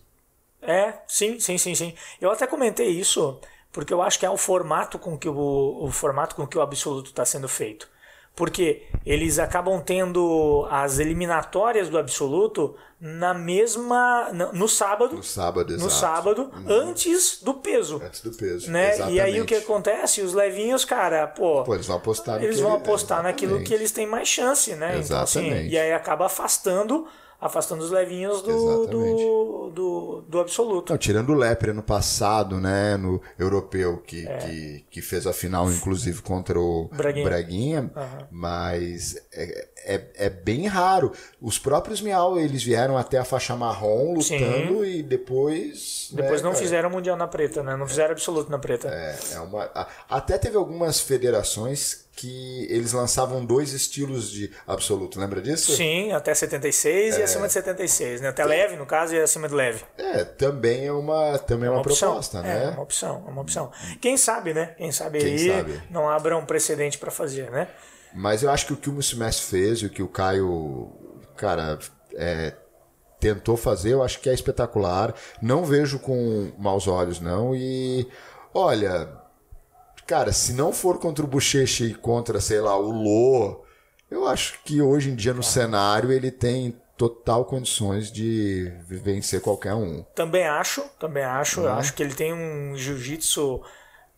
É, 0.61 0.95
sim, 1.07 1.39
sim, 1.39 1.57
sim, 1.57 1.73
sim. 1.73 1.93
Eu 2.19 2.29
até 2.29 2.45
comentei 2.45 2.89
isso 2.89 3.39
porque 3.71 3.93
eu 3.93 4.01
acho 4.01 4.19
que 4.19 4.25
é 4.25 4.29
o 4.29 4.37
formato 4.37 4.99
com 4.99 5.17
que 5.17 5.29
o, 5.29 5.79
o 5.81 5.91
formato 5.91 6.35
com 6.35 6.45
que 6.45 6.57
o 6.57 6.61
absoluto 6.61 7.09
está 7.09 7.25
sendo 7.25 7.47
feito. 7.47 7.87
Porque 8.35 8.83
eles 9.05 9.39
acabam 9.39 9.81
tendo 9.81 10.65
as 10.69 10.99
eliminatórias 10.99 11.89
do 11.89 11.97
absoluto 11.97 12.75
na 12.99 13.33
mesma 13.33 14.31
no 14.31 14.67
sábado, 14.69 15.17
no 15.17 15.23
sábado, 15.23 15.77
no 15.77 15.89
sábado 15.89 16.51
uhum. 16.53 16.65
antes 16.67 17.41
do 17.41 17.55
peso, 17.55 18.01
antes 18.01 18.21
do 18.21 18.31
peso, 18.31 18.71
né? 18.71 18.91
Exatamente. 18.91 19.15
E 19.15 19.19
aí 19.19 19.41
o 19.41 19.45
que 19.45 19.55
acontece? 19.55 20.21
Os 20.21 20.33
levinhos, 20.33 20.85
cara, 20.85 21.27
pô, 21.27 21.63
pô 21.63 21.73
eles 21.73 21.87
vão 21.87 21.97
apostar, 21.97 22.41
eles 22.41 22.59
vão 22.59 22.73
apostar 22.73 23.21
naquilo 23.23 23.61
que 23.63 23.73
eles 23.73 23.91
têm 23.91 24.07
mais 24.07 24.27
chance, 24.27 24.75
né? 24.75 24.99
Exatamente. 24.99 25.05
Então, 25.07 25.21
assim, 25.23 25.67
e 25.67 25.77
aí 25.77 25.91
acaba 25.91 26.27
afastando 26.27 27.07
afastando 27.41 27.83
os 27.83 27.89
levinhos 27.89 28.43
do, 28.43 28.85
do, 28.85 29.69
do, 29.71 30.21
do, 30.27 30.39
absoluto. 30.39 30.93
Não, 30.93 30.97
tirando 30.97 31.31
o 31.31 31.33
Lepre 31.33 31.73
no 31.73 31.81
passado, 31.81 32.59
né, 32.59 32.95
no 32.95 33.19
europeu, 33.39 33.97
que, 33.97 34.27
é. 34.27 34.37
que, 34.37 34.85
que, 34.91 35.01
fez 35.01 35.25
a 35.25 35.33
final, 35.33 35.69
inclusive, 35.71 36.21
contra 36.21 36.59
o 36.59 36.87
Braguinha, 36.93 37.25
Braguinha 37.25 37.91
uhum. 37.95 38.27
mas 38.29 39.15
é, 39.33 39.67
é, 39.85 40.07
é, 40.15 40.29
bem 40.29 40.67
raro. 40.67 41.11
Os 41.41 41.57
próprios 41.57 41.99
Miau, 41.99 42.39
eles 42.39 42.61
vieram 42.63 42.95
até 42.95 43.17
a 43.17 43.25
faixa 43.25 43.55
marrom 43.55 44.13
lutando 44.13 44.83
Sim. 44.83 44.83
e 44.83 45.01
depois... 45.01 46.11
Depois 46.13 46.41
né, 46.41 46.45
não 46.45 46.51
cara, 46.51 46.63
fizeram 46.63 46.89
Mundial 46.91 47.17
na 47.17 47.27
preta, 47.27 47.63
né, 47.63 47.75
não 47.75 47.87
fizeram 47.87 48.11
absoluto 48.11 48.51
na 48.51 48.59
preta. 48.59 48.87
É, 48.87 49.17
é 49.33 49.39
uma... 49.39 49.87
Até 50.07 50.37
teve 50.37 50.57
algumas 50.57 50.99
federações 50.99 52.05
que 52.13 52.67
eles 52.69 52.91
lançavam 52.91 53.45
dois 53.45 53.73
estilos 53.73 54.29
de 54.29 54.51
absoluto, 54.67 55.19
lembra 55.19 55.41
disso? 55.41 55.75
Sim, 55.75 56.11
até 56.11 56.33
76 56.33 57.15
é. 57.15 57.19
e 57.19 57.23
acima 57.23 57.47
de 57.47 57.53
76, 57.53 58.21
né? 58.21 58.29
Até 58.29 58.45
leve, 58.45 58.75
no 58.75 58.85
caso, 58.85 59.15
e 59.15 59.19
acima 59.19 59.47
de 59.47 59.55
leve. 59.55 59.83
É, 59.97 60.23
também 60.23 60.85
é 60.85 60.91
uma, 60.91 61.39
também 61.39 61.67
é 61.67 61.71
uma, 61.71 61.77
uma 61.77 61.83
proposta, 61.83 62.41
né? 62.41 62.65
É 62.65 62.69
uma 62.69 62.83
opção, 62.83 63.23
é 63.27 63.31
uma 63.31 63.41
opção. 63.41 63.71
Quem 63.99 64.17
sabe, 64.17 64.53
né? 64.53 64.75
Quem 64.77 64.91
sabe 64.91 65.19
Quem 65.19 65.33
aí 65.33 65.47
sabe? 65.47 65.83
não 65.89 66.09
abra 66.09 66.37
um 66.37 66.45
precedente 66.45 66.97
para 66.97 67.11
fazer, 67.11 67.49
né? 67.49 67.67
Mas 68.13 68.43
eu 68.43 68.49
acho 68.49 68.67
que 68.67 68.73
o 68.73 68.77
que 68.77 68.89
o 68.89 68.93
Messi 68.93 69.43
fez 69.43 69.79
e 69.79 69.85
o 69.85 69.89
que 69.89 70.03
o 70.03 70.07
Caio, 70.07 70.91
cara, 71.37 71.79
é, 72.13 72.53
tentou 73.19 73.55
fazer, 73.55 73.93
eu 73.93 74.03
acho 74.03 74.19
que 74.19 74.29
é 74.29 74.33
espetacular. 74.33 75.13
Não 75.41 75.63
vejo 75.63 75.97
com 75.99 76.51
maus 76.57 76.87
olhos, 76.87 77.21
não. 77.21 77.55
E 77.55 78.05
olha, 78.53 79.07
Cara, 80.07 80.31
se 80.33 80.53
não 80.53 80.73
for 80.73 80.99
contra 80.99 81.23
o 81.23 81.27
Bochecha 81.27 81.85
e 81.85 81.93
contra, 81.93 82.39
sei 82.41 82.59
lá, 82.59 82.77
o 82.77 82.91
Lô, 82.91 83.63
eu 84.09 84.27
acho 84.27 84.59
que 84.63 84.81
hoje 84.81 85.09
em 85.09 85.15
dia 85.15 85.33
no 85.33 85.43
cenário 85.43 86.11
ele 86.11 86.31
tem 86.31 86.75
total 86.97 87.45
condições 87.45 88.11
de 88.11 88.71
vencer 88.87 89.41
qualquer 89.41 89.73
um. 89.73 90.03
Também 90.13 90.45
acho, 90.47 90.81
também 90.99 91.23
acho. 91.23 91.61
Eu 91.61 91.71
acho 91.73 91.93
que 91.93 92.03
ele 92.03 92.13
tem 92.13 92.33
um 92.33 92.75
jiu-jitsu, 92.75 93.61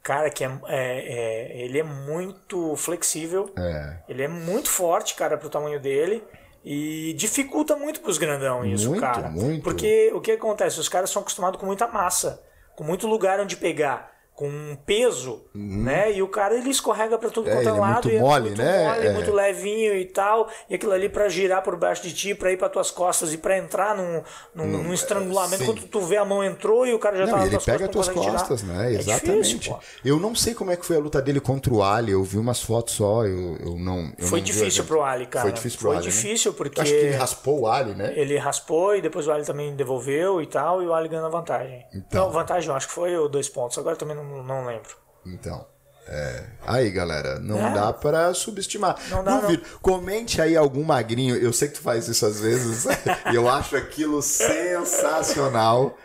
cara, 0.02 0.30
que 0.30 0.44
é, 0.44 0.52
é- 0.68 1.14
é- 1.54 1.66
ele 1.66 1.80
é 1.80 1.84
muito 1.84 2.76
flexível. 2.76 3.50
É. 3.58 3.98
Ele 4.10 4.24
é 4.24 4.28
muito 4.28 4.70
forte, 4.70 5.16
cara, 5.16 5.38
pro 5.38 5.50
tamanho 5.50 5.80
dele. 5.80 6.24
E 6.66 7.14
dificulta 7.18 7.76
muito 7.76 8.00
pros 8.00 8.18
grandão 8.18 8.66
isso, 8.66 8.90
Muito, 8.90 9.02
cara. 9.02 9.30
muito. 9.30 9.64
Porque 9.64 10.12
o 10.14 10.22
que 10.22 10.32
acontece? 10.32 10.80
Os 10.80 10.88
caras 10.88 11.10
são 11.10 11.22
acostumados 11.22 11.60
com 11.60 11.66
muita 11.66 11.88
massa, 11.90 12.42
com 12.76 12.86
muito 12.86 13.06
lugar 13.06 13.38
onde 13.42 13.58
pegar, 13.58 14.13
com 14.50 14.76
peso, 14.86 15.42
né? 15.54 16.12
E 16.14 16.22
o 16.22 16.28
cara 16.28 16.56
ele 16.56 16.70
escorrega 16.70 17.18
pra 17.18 17.30
tudo 17.30 17.48
Uhum. 17.50 17.52
É, 17.54 17.56
quanto 17.64 17.68
é 17.68 17.70
é 17.70 17.80
lado. 17.80 17.94
muito 17.94 18.10
e 18.10 18.20
mole, 18.20 18.44
muito 18.50 18.62
né? 18.62 18.88
mole, 18.94 19.08
É. 19.08 19.14
muito 19.14 19.32
levinho 19.34 19.96
e 19.98 20.06
tal. 20.06 20.50
E 20.70 20.76
aquilo 20.76 20.92
ali 20.92 21.08
pra 21.10 21.30
girar 21.30 21.62
por 21.64 21.76
baixo 21.78 22.04
de 22.04 22.14
ti, 22.14 22.36
pra 22.36 22.52
ir 22.52 22.58
pra 22.58 22.68
tuas 22.70 22.92
costas 22.92 23.34
e 23.34 23.38
pra 23.38 23.58
entrar 23.58 23.96
num, 23.96 24.22
num, 24.54 24.66
num 24.84 24.94
estrangulamento. 24.94 25.58
sim. 25.58 25.66
Quando 25.66 25.82
tu 25.84 26.02
vê 26.02 26.18
a 26.18 26.26
mão 26.26 26.44
entrou 26.44 26.86
e 26.86 26.94
o 26.94 27.00
cara 27.00 27.16
já 27.18 27.26
Não, 27.26 27.34
tá 27.34 27.38
nas 27.40 27.48
ele 27.48 27.60
pega 27.60 27.88
tuas 27.88 28.10
costas, 28.10 28.62
tirar. 28.62 28.74
né? 28.74 28.94
É 28.94 29.00
Exatamente. 29.00 29.58
difícil, 29.58 29.78
eu 30.04 30.20
não 30.20 30.36
sei 30.36 30.54
como 30.54 30.72
é 30.72 30.76
que 30.76 30.86
foi 30.86 30.98
a 30.98 31.00
luta 31.00 31.22
dele 31.22 31.40
contra 31.40 31.74
o 31.74 31.82
Ali. 31.82 32.12
Eu 32.12 32.24
vi 32.24 32.38
umas 32.38 32.62
fotos 32.62 32.96
só, 32.96 33.24
eu, 33.26 33.58
eu 33.58 33.76
não. 33.78 34.12
eu 34.18 34.28
Foi 34.28 34.40
não 34.40 34.46
difícil 34.46 34.84
pro 34.86 35.02
Ali, 35.04 35.26
cara. 35.26 35.44
Foi 35.44 35.52
difícil 35.54 35.80
pro 35.80 35.88
Foi 35.90 35.98
Ali. 35.98 36.06
né? 36.06 36.12
difícil 36.12 36.54
porque- 36.54 36.82
Acho 36.82 36.92
que 36.92 36.98
ele 36.98 37.16
raspou 37.16 37.62
o 37.62 37.68
Ali, 37.68 37.94
né? 37.96 38.14
Ele 38.16 38.38
raspou 38.38 38.96
e 38.96 39.02
depois 39.02 39.28
o 39.28 39.32
Ali 39.32 39.46
também 39.46 39.76
devolveu 39.76 40.42
e 40.42 40.48
tal, 40.48 40.82
e 40.82 40.88
o 40.88 40.94
Ali 40.94 41.08
ganhou 41.08 41.26
a 41.26 41.30
vantagem. 41.30 41.86
Então. 41.94 42.26
Não, 42.26 42.32
vantagem 42.32 42.70
eu 42.70 42.76
acho 42.76 42.88
que 42.88 42.94
foi 42.94 43.16
ou 43.18 43.30
dois 43.30 43.48
pontos, 43.50 43.78
agora 43.78 43.96
também 43.96 44.16
não, 44.16 44.24
não 44.42 44.66
lembro. 44.66 44.90
Então. 45.26 45.66
é. 46.08 46.44
Aí, 46.66 46.90
galera, 46.92 47.40
não 47.40 47.66
É. 47.68 47.74
dá 47.74 47.94
pra 47.94 48.34
subestimar. 48.34 48.98
Não 49.10 49.24
dá, 49.24 49.40
Duvido. 49.40 49.64
Comente 49.82 50.42
aí 50.42 50.56
algum 50.58 50.84
magrinho. 50.84 51.36
Eu 51.36 51.54
sei 51.54 51.68
que 51.70 51.76
tu 51.76 51.82
faz 51.82 52.08
isso 52.08 52.26
às 52.26 52.40
vezes. 52.42 52.86
eu 53.34 53.48
acho 53.50 53.76
aquilo 53.78 54.22
sensacional. 54.22 55.98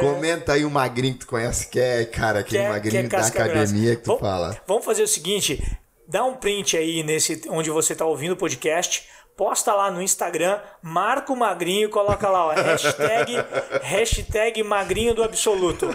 Comenta 0.00 0.52
aí 0.52 0.64
um 0.64 0.70
magrinho 0.70 1.14
que 1.14 1.20
tu 1.20 1.26
conhece, 1.26 1.66
que 1.66 1.80
é, 1.80 2.04
cara, 2.04 2.38
aquele 2.40 2.68
magrinho 2.68 3.08
da 3.08 3.08
casca 3.18 3.42
grossa. 3.42 3.58
academia 3.60 3.96
que 3.96 4.02
tu 4.02 4.06
Vamos- 4.06 4.20
fala. 4.20 4.56
Vamos 4.66 4.84
fazer 4.84 5.02
o 5.02 5.08
seguinte: 5.08 5.60
dá 6.06 6.24
um 6.24 6.36
print 6.36 6.76
aí 6.76 7.02
nesse 7.02 7.42
onde 7.48 7.70
você 7.70 7.92
está 7.92 8.04
ouvindo 8.04 8.32
o 8.32 8.36
podcast. 8.36 9.08
Posta 9.40 9.72
lá 9.72 9.90
no 9.90 10.02
Instagram, 10.02 10.60
marca 10.82 11.32
o 11.32 11.36
magrinho 11.36 11.86
e 11.86 11.90
coloca 11.90 12.28
lá, 12.28 12.48
ó, 12.48 12.50
hashtag, 12.50 13.32
hashtag 13.80 14.62
magrinho 14.62 15.14
do 15.14 15.24
absoluto. 15.24 15.88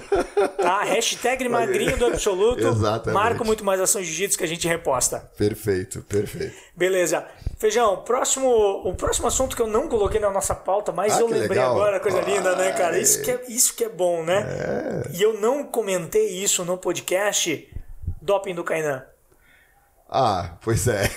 Tá? 0.57 0.81
Hashtag 0.81 1.47
magrinho 1.47 1.95
do 1.95 2.07
absoluto. 2.07 2.67
Exatamente. 2.67 3.13
Marca 3.13 3.43
muito 3.43 3.63
mais 3.63 3.79
ação 3.79 4.01
jiu-jitsu 4.01 4.35
que 4.35 4.43
a 4.43 4.47
gente 4.47 4.67
reposta. 4.67 5.29
Perfeito, 5.37 6.01
perfeito. 6.09 6.55
Beleza. 6.75 7.23
Feijão, 7.59 7.97
próximo, 7.97 8.49
o 8.83 8.95
próximo 8.95 9.27
assunto 9.27 9.55
que 9.55 9.61
eu 9.61 9.67
não 9.67 9.87
coloquei 9.87 10.19
na 10.19 10.31
nossa 10.31 10.55
pauta, 10.55 10.91
mas 10.91 11.13
Ah, 11.15 11.19
eu 11.19 11.27
lembrei 11.27 11.49
legal. 11.49 11.73
agora, 11.75 11.99
coisa 11.99 12.21
linda, 12.21 12.55
né, 12.55 12.71
cara? 12.71 12.97
Isso 12.97 13.21
que 13.21 13.29
é, 13.29 13.43
isso 13.47 13.75
que 13.75 13.83
é 13.83 13.89
bom, 13.89 14.23
né? 14.23 15.03
E 15.13 15.21
eu 15.21 15.39
não 15.39 15.63
comentei 15.63 16.29
isso 16.29 16.65
no 16.65 16.79
podcast 16.79 17.71
Doping 18.23 18.55
do 18.55 18.63
Kainan. 18.63 19.03
Ah, 20.09 20.57
pois 20.61 20.87
é. 20.87 21.09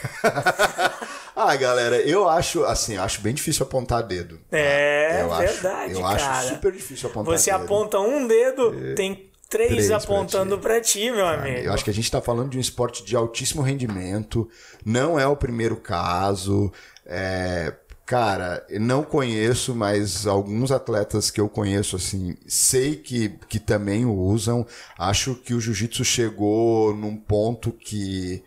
ah, 1.37 1.55
galera, 1.57 1.97
eu 2.01 2.29
acho, 2.29 2.65
assim, 2.65 2.97
eu 2.97 3.03
acho 3.03 3.21
bem 3.21 3.35
difícil 3.35 3.65
apontar 3.65 4.03
dedo. 4.03 4.39
tá? 4.51 4.57
É 4.57 5.23
eu 5.23 5.29
verdade, 5.37 5.93
acho, 5.93 6.01
eu 6.01 6.03
cara. 6.03 6.31
acho 6.39 6.49
super 6.55 6.73
difícil 6.73 7.09
apontar 7.09 7.39
Você 7.39 7.51
dedo. 7.53 7.65
aponta 7.65 7.99
um 8.01 8.27
dedo, 8.27 8.95
tem 8.95 9.31
três, 9.49 9.71
Três 9.71 9.91
apontando 9.91 10.57
ti. 10.57 10.63
pra 10.63 10.81
ti, 10.81 11.11
meu 11.11 11.27
amigo. 11.27 11.59
Eu 11.59 11.73
acho 11.73 11.85
que 11.85 11.91
a 11.91 11.95
gente 11.95 12.05
está 12.05 12.21
falando 12.21 12.51
de 12.51 12.59
um 12.59 12.61
esporte 12.61 13.05
de 13.05 13.15
altíssimo 13.17 13.63
rendimento. 13.63 14.49
Não 14.85 15.19
é 15.19 15.27
o 15.27 15.37
primeiro 15.37 15.77
caso. 15.77 16.73
É, 17.07 17.73
cara, 18.05 18.67
não 18.81 19.03
conheço, 19.03 19.75
mas 19.75 20.27
alguns 20.27 20.71
atletas 20.73 21.31
que 21.31 21.41
eu 21.41 21.49
conheço, 21.49 21.97
assim, 21.97 22.37
sei 22.47 22.97
que, 22.97 23.31
que 23.49 23.59
também 23.59 24.05
o 24.05 24.15
usam. 24.15 24.67
Acho 24.99 25.35
que 25.35 25.55
o 25.55 25.61
jiu-jitsu 25.61 26.05
chegou 26.05 26.95
num 26.95 27.17
ponto 27.17 27.71
que. 27.73 28.43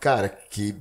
Cara, 0.00 0.28
que, 0.28 0.76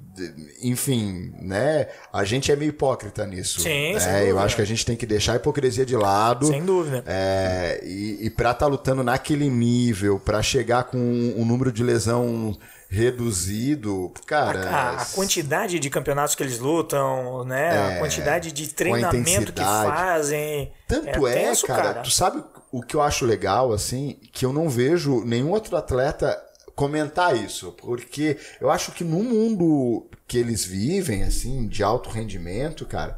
enfim, 0.62 1.34
né? 1.42 1.88
A 2.12 2.24
gente 2.24 2.52
é 2.52 2.56
meio 2.56 2.70
hipócrita 2.70 3.26
nisso. 3.26 3.62
Sim, 3.62 3.94
né? 3.94 4.00
sem 4.00 4.28
Eu 4.28 4.38
acho 4.40 4.56
que 4.56 4.62
a 4.62 4.66
gente 4.66 4.86
tem 4.86 4.96
que 4.96 5.06
deixar 5.06 5.34
a 5.34 5.36
hipocrisia 5.38 5.86
de 5.86 5.96
lado. 5.96 6.48
Sem 6.48 6.64
dúvida. 6.64 7.04
É, 7.08 7.80
e, 7.84 8.26
e 8.26 8.30
para 8.30 8.52
estar 8.52 8.68
lutando 8.68 9.04
naquele 9.04 9.50
nível, 9.50 10.20
para 10.20 10.42
chegar 10.42 10.84
com 10.86 10.98
um 10.98 11.44
número 11.44 11.72
de 11.72 11.84
lesão 11.84 12.56
reduzido, 12.94 14.12
cara. 14.28 14.70
A, 14.70 15.02
a 15.02 15.06
quantidade 15.06 15.80
de 15.80 15.90
campeonatos 15.90 16.36
que 16.36 16.44
eles 16.44 16.60
lutam, 16.60 17.44
né? 17.44 17.96
a 17.96 18.00
quantidade 18.00 18.52
de 18.52 18.68
treinamento 18.68 19.52
que 19.52 19.62
É, 19.62 19.64
fazem. 19.66 20.72
Tanto 20.88 21.28
é, 21.28 21.34
tenso, 21.34 21.66
cara, 21.66 21.96
tu 21.96 22.12
sabe 22.12 22.44
o 22.72 22.84
que 22.84 22.96
eu 22.96 23.02
acho 23.02 23.26
legal, 23.26 23.74
assim, 23.74 24.20
que 24.32 24.46
eu 24.46 24.54
não 24.54 24.70
vejo 24.70 25.24
nenhum 25.26 25.50
outro 25.50 25.76
atleta 25.76 26.40
comentar 26.76 27.36
isso, 27.36 27.72
porque 27.74 28.38
eu 28.60 28.70
acho 28.70 28.92
que 28.92 29.04
no 29.04 29.24
mundo 29.24 30.10
que 30.28 30.38
eles 30.38 30.66
vivem, 30.66 31.24
assim, 31.24 31.68
de 31.68 31.84
alto 31.84 32.10
rendimento, 32.10 32.86
cara, 32.86 33.18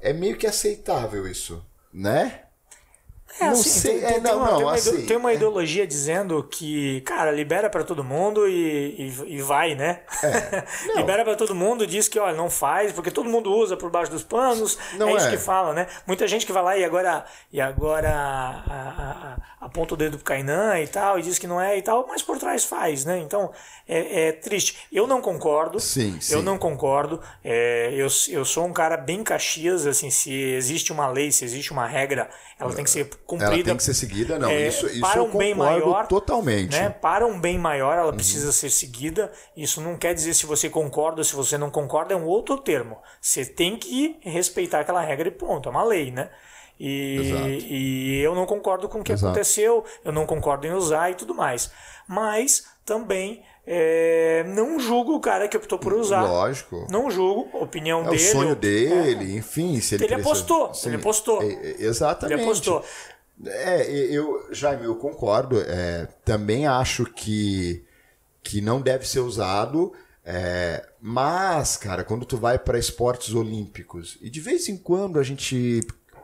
é 0.00 0.12
meio 0.12 0.36
que 0.36 0.46
aceitável 0.46 1.26
isso, 1.26 1.64
né? 1.92 2.42
É, 3.40 3.44
Não 3.46 3.52
assim, 3.52 3.70
sei, 3.70 3.98
tem, 4.00 4.04
é, 4.04 4.12
tem- 4.12 4.20
não, 4.20 4.36
uma, 4.36 4.46
não, 4.50 4.56
tem 4.56 4.64
uma 4.66 4.74
assim, 4.74 5.06
tem 5.06 5.16
uma 5.16 5.30
é. 5.30 5.34
ideologia 5.34 5.86
dizendo 5.86 6.42
que, 6.44 7.00
cara, 7.00 7.30
libera 7.30 7.70
pra 7.70 7.82
todo 7.82 8.04
mundo 8.04 8.46
e, 8.46 9.10
e, 9.26 9.36
e 9.36 9.42
vai, 9.42 9.74
né? 9.74 10.00
não. 10.88 10.96
libera 10.96 11.24
pra 11.24 11.34
todo 11.34 11.54
mundo, 11.54 11.86
diz 11.86 12.08
que, 12.08 12.18
olha, 12.18 12.36
não 12.36 12.50
faz, 12.50 12.92
porque 12.92 13.10
todo 13.10 13.28
mundo 13.30 13.50
usa 13.52 13.76
por 13.76 13.90
baixo 13.90 14.10
dos 14.12 14.22
panos. 14.22 14.78
Não 14.94 15.08
é 15.08 15.14
isso 15.16 15.28
é. 15.28 15.30
que 15.30 15.38
fala, 15.38 15.72
né? 15.72 15.86
Muita 16.06 16.26
gente 16.28 16.44
que 16.44 16.52
vai 16.52 16.62
lá 16.62 16.76
e 16.76 16.84
agora, 16.84 17.24
e 17.52 17.60
agora 17.60 18.10
a- 18.10 18.62
a- 18.68 19.36
a- 19.60 19.66
aponta 19.66 19.94
o 19.94 19.96
dedo 19.96 20.16
pro 20.18 20.24
Kainan 20.26 20.78
e 20.80 20.86
tal, 20.86 21.18
e 21.18 21.22
diz 21.22 21.38
que 21.38 21.46
não 21.46 21.60
é 21.60 21.78
e 21.78 21.82
tal, 21.82 22.06
mas 22.08 22.22
por 22.22 22.38
trás 22.38 22.64
faz, 22.64 23.04
né? 23.04 23.18
Então, 23.18 23.50
é, 23.88 24.28
é 24.28 24.32
triste. 24.32 24.76
Eu 24.92 25.06
não 25.06 25.20
concordo. 25.22 25.80
Sim, 25.80 26.20
sim. 26.20 26.34
Eu 26.34 26.42
não 26.42 26.58
concordo. 26.58 27.20
É, 27.42 27.90
eu, 27.94 28.08
eu 28.28 28.44
sou 28.44 28.66
um 28.66 28.72
cara 28.72 28.96
bem 28.96 29.22
caxias, 29.24 29.86
assim, 29.86 30.10
se 30.10 30.32
existe 30.32 30.92
uma 30.92 31.06
lei, 31.08 31.32
se 31.32 31.44
existe 31.44 31.72
uma 31.72 31.86
regra, 31.86 32.28
ela 32.58 32.74
tem 32.74 32.84
que 32.84 32.90
ser 32.90 33.08
cumprida. 33.38 33.54
Ela 33.54 33.64
tem 33.64 33.76
que 33.76 33.82
ser 33.84 33.94
seguida, 33.94 34.38
não, 34.38 34.48
É, 34.50 34.68
isso, 34.68 34.86
isso 34.86 35.00
para 35.00 35.18
eu 35.20 35.24
um 35.26 35.36
bem 35.36 35.54
maior, 35.54 36.06
totalmente. 36.06 36.72
Né? 36.72 36.88
Para 36.90 37.26
um 37.26 37.40
bem 37.40 37.58
maior, 37.58 37.94
Uhum. 37.96 38.02
ela 38.04 38.12
precisa 38.12 38.52
ser 38.52 38.70
seguida. 38.70 39.30
Isso 39.56 39.80
não 39.80 39.96
quer 39.96 40.14
dizer 40.14 40.34
se 40.34 40.46
você 40.46 40.68
concorda 40.68 41.20
ou 41.20 41.24
se 41.24 41.34
você 41.34 41.56
não 41.58 41.70
concorda, 41.70 42.14
é 42.14 42.16
um 42.16 42.24
outro 42.26 42.58
termo. 42.58 42.98
Você 43.20 43.44
tem 43.44 43.76
que 43.76 44.16
respeitar 44.22 44.80
aquela 44.80 45.00
regra 45.02 45.28
e 45.28 45.30
ponto. 45.30 45.68
É 45.68 45.72
uma 45.72 45.84
lei, 45.84 46.10
né? 46.10 46.30
E, 46.80 47.58
e 47.70 48.20
eu 48.22 48.34
não 48.34 48.44
concordo 48.46 48.88
com 48.88 49.00
o 49.00 49.04
que 49.04 49.12
Exato. 49.12 49.26
aconteceu, 49.30 49.84
eu 50.04 50.10
não 50.12 50.26
concordo 50.26 50.66
em 50.66 50.72
usar 50.72 51.10
e 51.10 51.14
tudo 51.14 51.34
mais. 51.34 51.70
Mas 52.08 52.64
também 52.84 53.42
é, 53.64 54.42
não 54.48 54.80
julgo 54.80 55.14
o 55.14 55.20
cara 55.20 55.46
que 55.46 55.56
optou 55.56 55.78
por 55.78 55.92
usar. 55.92 56.22
Lógico. 56.22 56.86
Não 56.90 57.08
julgo, 57.08 57.56
a 57.56 57.62
opinião 57.62 58.00
É 58.00 58.06
o 58.08 58.10
dele. 58.10 58.18
sonho 58.18 58.48
eu- 58.50 58.56
dele, 58.56 59.36
enfim, 59.36 59.80
se 59.80 59.94
ele 59.94 60.04
Ele 60.04 60.14
apostou, 60.14 60.74
Sim, 60.74 60.88
ele 60.88 60.96
apostou. 60.96 61.40
é, 61.42 61.46
é, 61.52 61.76
exatamente. 61.84 62.34
Ele 62.34 62.42
apostou. 62.42 62.84
É, 63.44 63.90
eu, 63.90 64.48
Jaime, 64.52 64.84
eu 64.84 64.96
concordo. 64.96 65.60
é, 65.60 66.06
também 66.24 66.66
acho 66.66 67.04
que, 67.06 67.84
que 68.42 68.60
não 68.60 68.80
deve 68.80 69.06
ser 69.08 69.20
usado. 69.20 69.92
é, 70.24 70.86
mas, 71.00 71.76
cara, 71.76 72.04
quando 72.04 72.24
tu 72.24 72.36
vai 72.36 72.58
para 72.58 72.78
esportes 72.78 73.34
olímpicos, 73.34 74.18
e 74.20 74.30
de 74.30 74.40
vez 74.40 74.68
em 74.68 74.76
quando 74.76 75.18
a 75.18 75.22
gente 75.22 75.80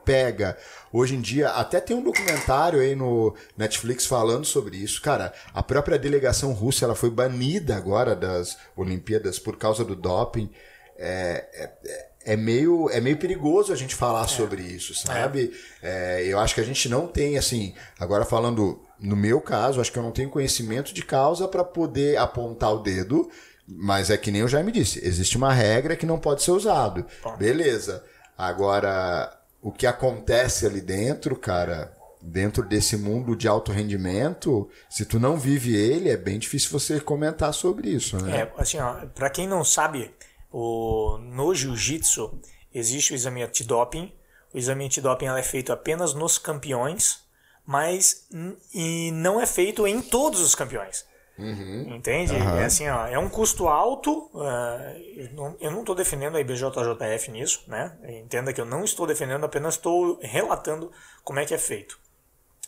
pega, 0.09 0.57
hoje 0.91 1.15
em 1.17 1.21
dia, 1.21 1.51
até 1.51 1.83
tem 1.83 1.95
um 1.95 2.03
documentário 2.03 2.81
aí 2.81 2.95
no 2.97 3.37
Netflix 3.57 4.07
falando 4.07 4.47
sobre 4.47 4.79
isso. 4.79 5.03
Cara, 5.03 5.35
a 5.53 5.63
própria 5.63 5.99
delegação 5.99 6.53
russa 6.55 6.87
ela 6.87 6.95
foi 6.95 7.11
banida 7.11 7.77
agora 7.77 8.17
das 8.17 8.57
Olimpíadas 8.75 9.39
por 9.39 9.59
causa 9.59 9.85
do 9.85 9.95
doping. 9.95 10.51
É, 10.97 11.47
é, 11.85 12.08
é 12.29 12.37
meio, 12.37 12.91
é 12.91 13.01
meio 13.01 13.17
perigoso 13.17 13.73
a 13.73 13.77
gente 13.77 13.95
falar 13.95 14.29
sobre 14.29 14.61
isso, 14.61 14.95
sabe? 14.95 15.51
É, 15.83 16.23
eu 16.27 16.39
acho 16.39 16.55
que 16.55 16.61
a 16.61 16.65
gente 16.65 16.87
não 16.87 17.07
tem, 17.07 17.39
assim, 17.39 17.75
agora 17.99 18.23
falando 18.23 18.79
no 19.01 19.17
meu 19.17 19.41
caso, 19.41 19.81
acho 19.81 19.91
que 19.91 19.99
eu 19.99 20.03
não 20.03 20.13
tenho 20.13 20.29
conhecimento 20.29 20.93
de 20.93 21.03
causa 21.03 21.49
para 21.49 21.65
poder 21.65 22.19
apontar 22.19 22.75
o 22.75 22.81
dedo, 22.81 23.31
mas 23.67 24.11
é 24.11 24.19
que 24.19 24.31
nem 24.31 24.43
eu 24.43 24.49
já 24.49 24.63
me 24.63 24.71
disse, 24.71 25.03
existe 25.03 25.39
uma 25.39 25.55
regra 25.55 25.97
que 25.97 26.05
não 26.05 26.19
pode 26.19 26.43
ser 26.43 26.51
usado. 26.51 27.07
Beleza. 27.39 28.05
Agora, 28.37 29.35
o 29.63 29.73
que 29.73 29.87
acontece 29.87 30.67
ali 30.67 30.83
dentro, 30.83 31.35
cara, 31.35 31.97
dentro 32.21 32.63
desse 32.63 32.99
mundo 32.99 33.35
de 33.35 33.49
alto 33.49 33.73
rendimento, 33.73 34.69
se 34.91 35.07
tu 35.07 35.19
não 35.19 35.39
vive 35.39 35.75
ele, 35.75 36.11
é 36.11 36.17
bem 36.17 36.39
difícil 36.39 36.71
você 36.71 37.01
comentar 37.01 37.55
sobre 37.55 37.89
isso, 37.89 38.23
né? 38.23 38.41
É, 38.41 38.53
assim, 38.61 38.79
ó, 38.79 39.07
pra 39.15 39.31
quem 39.31 39.49
não 39.49 39.65
sabe, 39.65 40.11
o, 40.51 41.19
no 41.19 41.55
jiu-jitsu 41.55 42.41
existe 42.75 43.13
o 43.13 43.15
exame 43.15 43.43
antidoping. 43.43 44.13
O 44.53 44.59
exame 44.59 44.85
antidoping 44.85 45.27
é 45.27 45.43
feito 45.43 45.73
apenas 45.73 46.15
nos 46.15 46.39
campeões, 46.39 47.21
mas 47.67 48.27
e 48.75 49.11
não 49.13 49.41
é 49.41 49.47
feito 49.47 49.87
em 49.87 50.01
todos 50.01 50.41
os 50.41 50.55
campeões. 50.55 51.07
Uhum. 51.39 51.95
Entende? 51.95 52.33
Uhum. 52.35 52.59
É 52.59 52.65
assim, 52.65 52.89
ó, 52.89 53.07
é 53.07 53.19
um 53.19 53.29
custo 53.29 53.69
alto. 53.69 54.29
Uh, 54.35 55.57
eu 55.61 55.71
não 55.71 55.81
estou 55.81 55.95
defendendo 55.95 56.37
a 56.37 56.41
IBJJF 56.41 57.31
nisso, 57.31 57.63
né? 57.69 57.97
Entenda 58.09 58.53
que 58.53 58.61
eu 58.61 58.65
não 58.65 58.83
estou 58.83 59.07
defendendo, 59.07 59.45
apenas 59.45 59.75
estou 59.75 60.19
relatando 60.21 60.91
como 61.23 61.39
é 61.39 61.45
que 61.45 61.55
é 61.55 61.59
feito. 61.59 61.99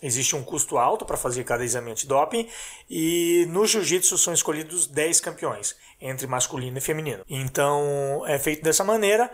Existe 0.03 0.35
um 0.35 0.43
custo 0.43 0.79
alto 0.79 1.05
para 1.05 1.17
fazer 1.17 1.45
cada 1.45 1.63
exame 1.63 1.91
antidoping 1.91 2.49
e 2.89 3.45
no 3.51 3.67
jiu-jitsu 3.67 4.17
são 4.17 4.33
escolhidos 4.33 4.87
10 4.87 5.21
campeões, 5.21 5.77
entre 6.00 6.26
masculino 6.26 6.78
e 6.78 6.80
feminino. 6.80 7.25
Então 7.28 8.23
é 8.26 8.38
feito 8.38 8.62
dessa 8.62 8.85
maneira. 8.85 9.30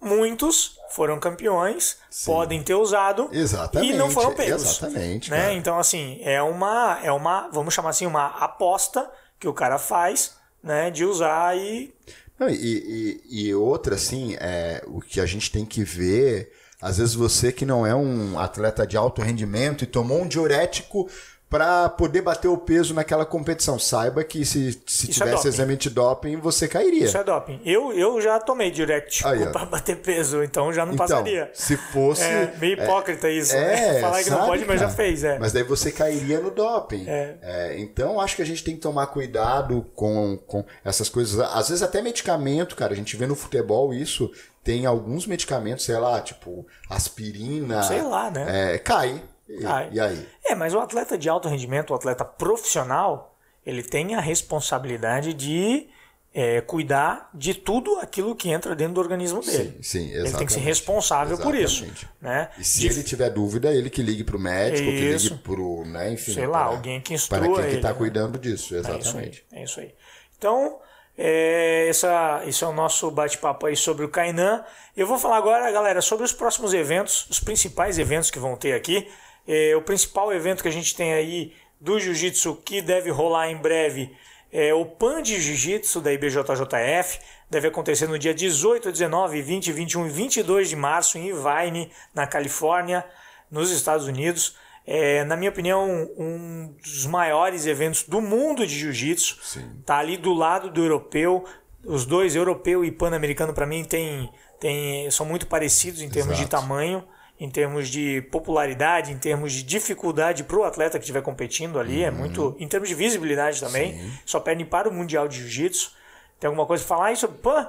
Muitos 0.00 0.78
foram 0.90 1.18
campeões, 1.18 1.98
Sim. 2.08 2.26
podem 2.26 2.62
ter 2.62 2.74
usado 2.74 3.28
exatamente, 3.32 3.92
e 3.92 3.96
não 3.96 4.08
foram 4.08 4.32
pegos. 4.32 4.62
Exatamente. 4.62 5.28
Né? 5.28 5.54
Então, 5.54 5.76
assim, 5.76 6.20
é 6.22 6.40
uma, 6.40 7.00
é 7.02 7.10
uma, 7.10 7.48
vamos 7.48 7.74
chamar 7.74 7.90
assim, 7.90 8.06
uma 8.06 8.26
aposta 8.26 9.10
que 9.40 9.48
o 9.48 9.52
cara 9.52 9.76
faz 9.76 10.36
né, 10.62 10.88
de 10.92 11.04
usar 11.04 11.56
e. 11.56 11.92
Não, 12.38 12.48
e, 12.48 12.54
e, 12.54 13.46
e 13.46 13.54
outra, 13.56 13.96
assim, 13.96 14.36
é, 14.38 14.84
o 14.86 15.00
que 15.00 15.20
a 15.20 15.26
gente 15.26 15.50
tem 15.50 15.66
que 15.66 15.82
ver 15.82 16.52
às 16.80 16.98
vezes 16.98 17.14
você 17.14 17.50
que 17.52 17.66
não 17.66 17.84
é 17.84 17.94
um 17.94 18.38
atleta 18.38 18.86
de 18.86 18.96
alto 18.96 19.20
rendimento 19.20 19.82
e 19.82 19.86
tomou 19.86 20.22
um 20.22 20.28
diurético 20.28 21.08
para 21.50 21.88
poder 21.88 22.20
bater 22.20 22.48
o 22.48 22.58
peso 22.58 22.92
naquela 22.92 23.24
competição. 23.24 23.78
Saiba 23.78 24.22
que 24.22 24.44
se, 24.44 24.80
se 24.86 25.10
é 25.10 25.12
tivesse 25.12 25.46
é 25.46 25.50
exame 25.50 25.76
de 25.76 25.88
doping, 25.88 26.36
você 26.36 26.68
cairia. 26.68 27.06
Isso 27.06 27.16
é 27.16 27.24
doping. 27.24 27.60
Eu, 27.64 27.92
eu 27.92 28.20
já 28.20 28.38
tomei 28.38 28.70
direct 28.70 29.22
para 29.52 29.64
bater 29.64 29.96
peso, 29.96 30.42
então 30.42 30.72
já 30.72 30.84
não 30.84 30.94
então, 30.94 31.06
passaria. 31.06 31.50
Se 31.54 31.76
fosse. 31.76 32.22
É 32.22 32.54
meio 32.60 32.74
hipócrita 32.74 33.28
é, 33.28 33.32
isso. 33.32 33.54
Né? 33.54 33.96
É, 33.96 34.00
Falar 34.02 34.18
que 34.18 34.24
sabe, 34.24 34.40
não 34.40 34.46
pode, 34.46 34.64
mas 34.66 34.80
já 34.80 34.90
fez. 34.90 35.24
É. 35.24 35.38
Mas 35.38 35.52
daí 35.52 35.62
você 35.62 35.90
cairia 35.90 36.38
no 36.40 36.50
doping. 36.50 37.04
É. 37.08 37.38
é. 37.40 37.80
então 37.80 38.20
acho 38.20 38.36
que 38.36 38.42
a 38.42 38.46
gente 38.46 38.62
tem 38.62 38.74
que 38.74 38.82
tomar 38.82 39.06
cuidado 39.06 39.86
com, 39.94 40.38
com 40.46 40.64
essas 40.84 41.08
coisas. 41.08 41.40
Às 41.40 41.70
vezes 41.70 41.82
até 41.82 42.02
medicamento, 42.02 42.76
cara. 42.76 42.92
A 42.92 42.96
gente 42.96 43.16
vê 43.16 43.26
no 43.26 43.34
futebol 43.34 43.94
isso 43.94 44.30
tem 44.62 44.84
alguns 44.84 45.26
medicamentos, 45.26 45.86
sei 45.86 45.96
lá, 45.96 46.20
tipo 46.20 46.66
aspirina. 46.90 47.82
Sei 47.84 48.02
lá, 48.02 48.30
né? 48.30 48.74
É, 48.74 48.78
cai. 48.78 49.22
E, 49.48 49.62
e, 49.92 50.00
aí? 50.00 50.28
É, 50.44 50.54
mas 50.54 50.74
o 50.74 50.78
atleta 50.78 51.16
de 51.16 51.28
alto 51.28 51.48
rendimento, 51.48 51.90
o 51.90 51.94
atleta 51.94 52.24
profissional, 52.24 53.36
ele 53.64 53.82
tem 53.82 54.14
a 54.14 54.20
responsabilidade 54.20 55.32
de 55.32 55.88
é, 56.34 56.60
cuidar 56.60 57.30
de 57.32 57.54
tudo 57.54 57.96
aquilo 57.98 58.34
que 58.36 58.50
entra 58.50 58.74
dentro 58.76 58.94
do 58.94 59.00
organismo 59.00 59.40
dele. 59.40 59.76
Sim, 59.80 59.82
sim 59.82 59.98
exatamente. 60.04 60.28
Ele 60.28 60.38
tem 60.38 60.46
que 60.46 60.52
ser 60.52 60.60
responsável 60.60 61.34
exatamente. 61.34 61.80
por 61.80 61.92
isso. 61.92 62.06
Né? 62.20 62.48
E 62.58 62.64
se 62.64 62.80
de... 62.80 62.86
ele 62.86 63.02
tiver 63.02 63.30
dúvida, 63.30 63.72
ele 63.72 63.90
que 63.90 64.02
ligue 64.02 64.22
para 64.22 64.36
o 64.36 64.40
médico, 64.40 64.88
isso. 64.88 65.28
que 65.28 65.34
ligue 65.34 65.42
para 65.42 65.60
o. 65.60 65.84
Né, 65.84 66.12
enfim, 66.12 66.34
Sei 66.34 66.46
lá, 66.46 66.62
alguém 66.62 67.00
que 67.00 67.14
instrua 67.14 67.40
Para 67.40 67.48
quem 67.48 67.64
está 67.64 67.76
que 67.76 67.82
tá 67.82 67.94
cuidando 67.94 68.38
disso, 68.38 68.76
exatamente. 68.76 69.06
É 69.06 69.08
isso 69.08 69.18
aí. 69.18 69.60
É 69.60 69.64
isso 69.64 69.80
aí. 69.80 69.94
Então, 70.36 70.78
é, 71.16 71.88
essa, 71.88 72.42
esse 72.46 72.62
é 72.62 72.66
o 72.66 72.72
nosso 72.72 73.10
bate-papo 73.10 73.66
aí 73.66 73.74
sobre 73.74 74.04
o 74.04 74.08
Kainan. 74.08 74.64
Eu 74.96 75.06
vou 75.06 75.18
falar 75.18 75.38
agora, 75.38 75.68
galera, 75.72 76.00
sobre 76.00 76.24
os 76.24 76.32
próximos 76.32 76.72
eventos, 76.72 77.26
os 77.28 77.40
principais 77.40 77.98
eventos 77.98 78.30
que 78.30 78.38
vão 78.38 78.54
ter 78.54 78.74
aqui. 78.74 79.08
É, 79.48 79.74
o 79.74 79.82
principal 79.82 80.32
evento 80.32 80.62
que 80.62 80.68
a 80.68 80.72
gente 80.72 80.94
tem 80.94 81.12
aí 81.12 81.54
do 81.80 81.98
Jiu-Jitsu 81.98 82.56
que 82.56 82.82
deve 82.82 83.10
rolar 83.10 83.50
em 83.50 83.56
breve 83.56 84.14
é 84.52 84.72
o 84.74 84.84
PAN 84.84 85.22
de 85.22 85.40
Jiu-Jitsu 85.40 86.00
da 86.00 86.12
IBJJF. 86.12 87.18
Deve 87.50 87.68
acontecer 87.68 88.06
no 88.06 88.18
dia 88.18 88.34
18, 88.34 88.92
19, 88.92 89.40
20, 89.40 89.72
21 89.72 90.06
e 90.06 90.10
22 90.10 90.68
de 90.68 90.76
março 90.76 91.16
em 91.16 91.28
Irvine, 91.28 91.90
na 92.14 92.26
Califórnia, 92.26 93.04
nos 93.50 93.70
Estados 93.70 94.06
Unidos 94.06 94.54
é, 94.90 95.22
na 95.24 95.36
minha 95.36 95.50
opinião, 95.50 96.10
um 96.16 96.74
dos 96.82 97.04
maiores 97.04 97.66
eventos 97.66 98.04
do 98.04 98.22
mundo 98.22 98.66
de 98.66 98.74
jiu-jitsu. 98.74 99.36
Tá 99.84 99.98
ali 99.98 100.16
do 100.16 100.32
lado 100.32 100.70
do 100.70 100.82
europeu. 100.82 101.44
Os 101.84 102.06
dois, 102.06 102.34
europeu 102.34 102.82
e 102.82 102.90
pan-americano, 102.90 103.52
para 103.52 103.66
mim, 103.66 103.84
tem, 103.84 104.32
tem, 104.58 105.10
são 105.10 105.26
muito 105.26 105.46
parecidos 105.46 106.00
em 106.00 106.08
termos 106.08 106.38
Exato. 106.38 106.44
de 106.44 106.50
tamanho, 106.50 107.04
em 107.40 107.48
termos 107.48 107.88
de 107.88 108.22
popularidade, 108.30 109.12
em 109.12 109.18
termos 109.18 109.52
de 109.52 109.62
dificuldade 109.62 110.42
para 110.44 110.56
o 110.58 110.64
atleta 110.64 110.98
que 110.98 111.04
estiver 111.04 111.22
competindo 111.22 111.78
ali. 111.78 112.02
É 112.02 112.10
uhum. 112.10 112.16
É 112.16 112.18
muito. 112.18 112.56
Em 112.58 112.66
termos 112.66 112.88
de 112.88 112.94
visibilidade 112.94 113.60
também. 113.60 113.98
Sim. 113.98 114.12
Só 114.24 114.40
perde 114.40 114.64
para 114.64 114.88
o 114.88 114.92
Mundial 114.92 115.28
de 115.28 115.38
Jiu-Jitsu. 115.38 115.92
Tem 116.40 116.48
alguma 116.48 116.66
coisa 116.66 116.84
para 116.84 116.96
falar 116.96 117.06
aí 117.08 117.16
sobre 117.16 117.38
PAN? 117.38 117.68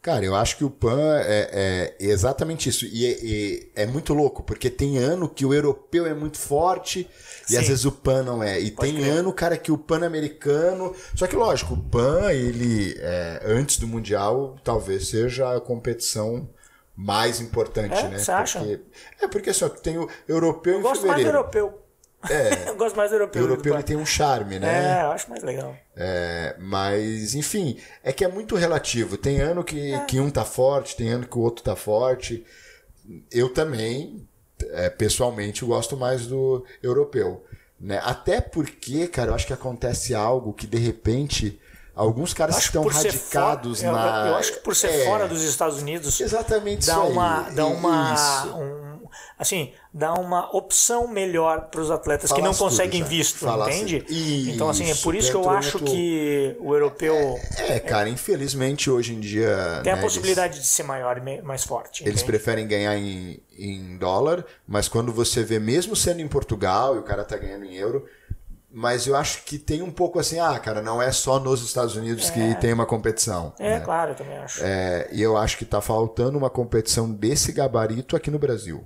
Cara, 0.00 0.24
eu 0.24 0.34
acho 0.36 0.56
que 0.56 0.64
o 0.64 0.70
PAN 0.70 1.18
é, 1.18 1.96
é 2.00 2.06
exatamente 2.06 2.68
isso. 2.68 2.86
E, 2.86 3.04
e, 3.04 3.72
é 3.74 3.84
muito 3.84 4.14
louco, 4.14 4.44
porque 4.44 4.70
tem 4.70 4.96
ano 4.96 5.28
que 5.28 5.44
o 5.44 5.52
europeu 5.52 6.06
é 6.06 6.14
muito 6.14 6.38
forte 6.38 7.08
e 7.48 7.52
Sim. 7.52 7.56
às 7.58 7.66
vezes 7.66 7.84
o 7.84 7.90
PAN 7.90 8.22
não 8.22 8.42
é. 8.42 8.60
E 8.60 8.70
Pode 8.70 8.92
tem 8.92 9.00
crer. 9.00 9.12
ano, 9.12 9.32
cara, 9.32 9.56
que 9.56 9.72
o 9.72 9.76
pan-americano. 9.76 10.94
Só 11.16 11.26
que, 11.26 11.34
lógico, 11.34 11.74
o 11.74 11.82
PAN, 11.82 12.32
ele, 12.32 12.94
é, 12.98 13.42
antes 13.44 13.78
do 13.78 13.88
Mundial, 13.88 14.56
talvez 14.62 15.08
seja 15.08 15.56
a 15.56 15.60
competição 15.60 16.48
mais 17.00 17.40
importante, 17.40 17.96
é, 17.96 18.08
né? 18.08 18.18
Você 18.18 18.32
acha? 18.32 18.58
Porque, 18.58 18.80
é 19.22 19.28
porque 19.28 19.50
assim, 19.50 19.68
tem 19.80 19.96
o 19.96 20.10
europeu 20.26 20.74
eu 20.74 20.80
em 20.80 20.82
gosto 20.82 21.02
fevereiro. 21.02 21.32
mais 21.32 21.52
do 21.52 21.58
europeu. 21.58 21.82
É, 22.28 22.66
eu 22.70 22.74
gosto 22.74 22.96
mais 22.96 23.10
do 23.10 23.14
europeu. 23.14 23.40
O 23.40 23.44
europeu 23.44 23.74
ele 23.74 23.84
tem 23.84 23.96
um 23.96 24.04
charme, 24.04 24.58
né? 24.58 24.98
É, 24.98 25.04
eu 25.04 25.12
acho 25.12 25.30
mais 25.30 25.44
legal. 25.44 25.76
É, 25.94 26.56
mas, 26.58 27.36
enfim, 27.36 27.78
é 28.02 28.12
que 28.12 28.24
é 28.24 28.28
muito 28.28 28.56
relativo. 28.56 29.16
Tem 29.16 29.40
ano 29.40 29.62
que, 29.62 29.92
é. 29.92 30.04
que 30.06 30.18
um 30.18 30.28
tá 30.28 30.44
forte, 30.44 30.96
tem 30.96 31.08
ano 31.10 31.24
que 31.24 31.38
o 31.38 31.40
outro 31.40 31.62
tá 31.62 31.76
forte. 31.76 32.44
Eu 33.30 33.54
também, 33.54 34.28
é, 34.72 34.90
pessoalmente, 34.90 35.64
gosto 35.64 35.96
mais 35.96 36.26
do 36.26 36.66
europeu. 36.82 37.44
Né? 37.78 38.00
Até 38.02 38.40
porque, 38.40 39.06
cara, 39.06 39.30
eu 39.30 39.34
acho 39.36 39.46
que 39.46 39.52
acontece 39.52 40.16
algo 40.16 40.52
que 40.52 40.66
de 40.66 40.78
repente 40.78 41.60
alguns 41.98 42.32
caras 42.32 42.58
estão 42.58 42.86
radicados 42.86 43.82
fora, 43.82 43.92
na. 43.92 44.20
Eu, 44.20 44.26
eu, 44.28 44.36
acho 44.36 44.52
que 44.52 44.60
por 44.60 44.74
ser 44.74 44.88
é, 44.88 45.04
fora 45.04 45.26
dos 45.26 45.42
Estados 45.42 45.82
Unidos. 45.82 46.20
Exatamente 46.20 46.86
dá 46.86 47.02
uma, 47.02 47.46
aí. 47.46 47.54
Dá 47.54 47.66
uma. 47.66 48.46
Um, 48.56 49.08
assim, 49.36 49.72
dá 49.92 50.14
uma 50.14 50.54
opção 50.56 51.08
melhor 51.08 51.68
para 51.70 51.80
os 51.80 51.90
atletas 51.90 52.30
Falasse 52.30 52.42
que 52.42 52.48
não 52.48 52.54
conseguem 52.56 53.02
tudo, 53.02 53.10
visto, 53.10 53.38
Falasse. 53.40 53.76
entende? 53.76 54.04
Isso, 54.08 54.50
então, 54.50 54.68
assim, 54.70 54.88
é 54.90 54.94
por 54.94 55.14
isso 55.14 55.30
que 55.30 55.36
eu 55.36 55.50
acho 55.50 55.80
que 55.80 56.56
o 56.60 56.72
europeu. 56.72 57.38
É, 57.56 57.74
é, 57.74 57.80
cara, 57.80 58.08
infelizmente 58.08 58.88
hoje 58.88 59.14
em 59.14 59.20
dia. 59.20 59.80
Tem 59.82 59.92
né, 59.92 59.98
a 59.98 60.02
possibilidade 60.02 60.54
eles, 60.54 60.66
de 60.66 60.68
ser 60.68 60.84
maior 60.84 61.18
e 61.18 61.42
mais 61.42 61.64
forte. 61.64 62.04
Eles 62.04 62.22
entende? 62.22 62.24
preferem 62.24 62.66
ganhar 62.68 62.96
em, 62.96 63.42
em 63.58 63.98
dólar, 63.98 64.44
mas 64.66 64.86
quando 64.88 65.12
você 65.12 65.42
vê, 65.42 65.58
mesmo 65.58 65.96
sendo 65.96 66.20
em 66.20 66.28
Portugal 66.28 66.94
e 66.94 66.98
o 67.00 67.02
cara 67.02 67.24
tá 67.24 67.36
ganhando 67.36 67.64
em 67.64 67.74
euro. 67.74 68.06
Mas 68.70 69.06
eu 69.06 69.16
acho 69.16 69.44
que 69.44 69.58
tem 69.58 69.80
um 69.80 69.90
pouco 69.90 70.18
assim, 70.18 70.38
ah, 70.38 70.58
cara, 70.58 70.82
não 70.82 71.00
é 71.00 71.10
só 71.10 71.40
nos 71.40 71.62
Estados 71.62 71.96
Unidos 71.96 72.28
é. 72.28 72.32
que 72.32 72.60
tem 72.60 72.72
uma 72.72 72.84
competição. 72.84 73.54
É, 73.58 73.78
né? 73.78 73.80
claro, 73.80 74.10
eu 74.10 74.14
também 74.14 74.36
acho. 74.36 74.62
É, 74.62 75.08
e 75.10 75.22
eu 75.22 75.38
acho 75.38 75.56
que 75.56 75.64
tá 75.64 75.80
faltando 75.80 76.36
uma 76.36 76.50
competição 76.50 77.10
desse 77.10 77.50
gabarito 77.50 78.14
aqui 78.14 78.30
no 78.30 78.38
Brasil. 78.38 78.84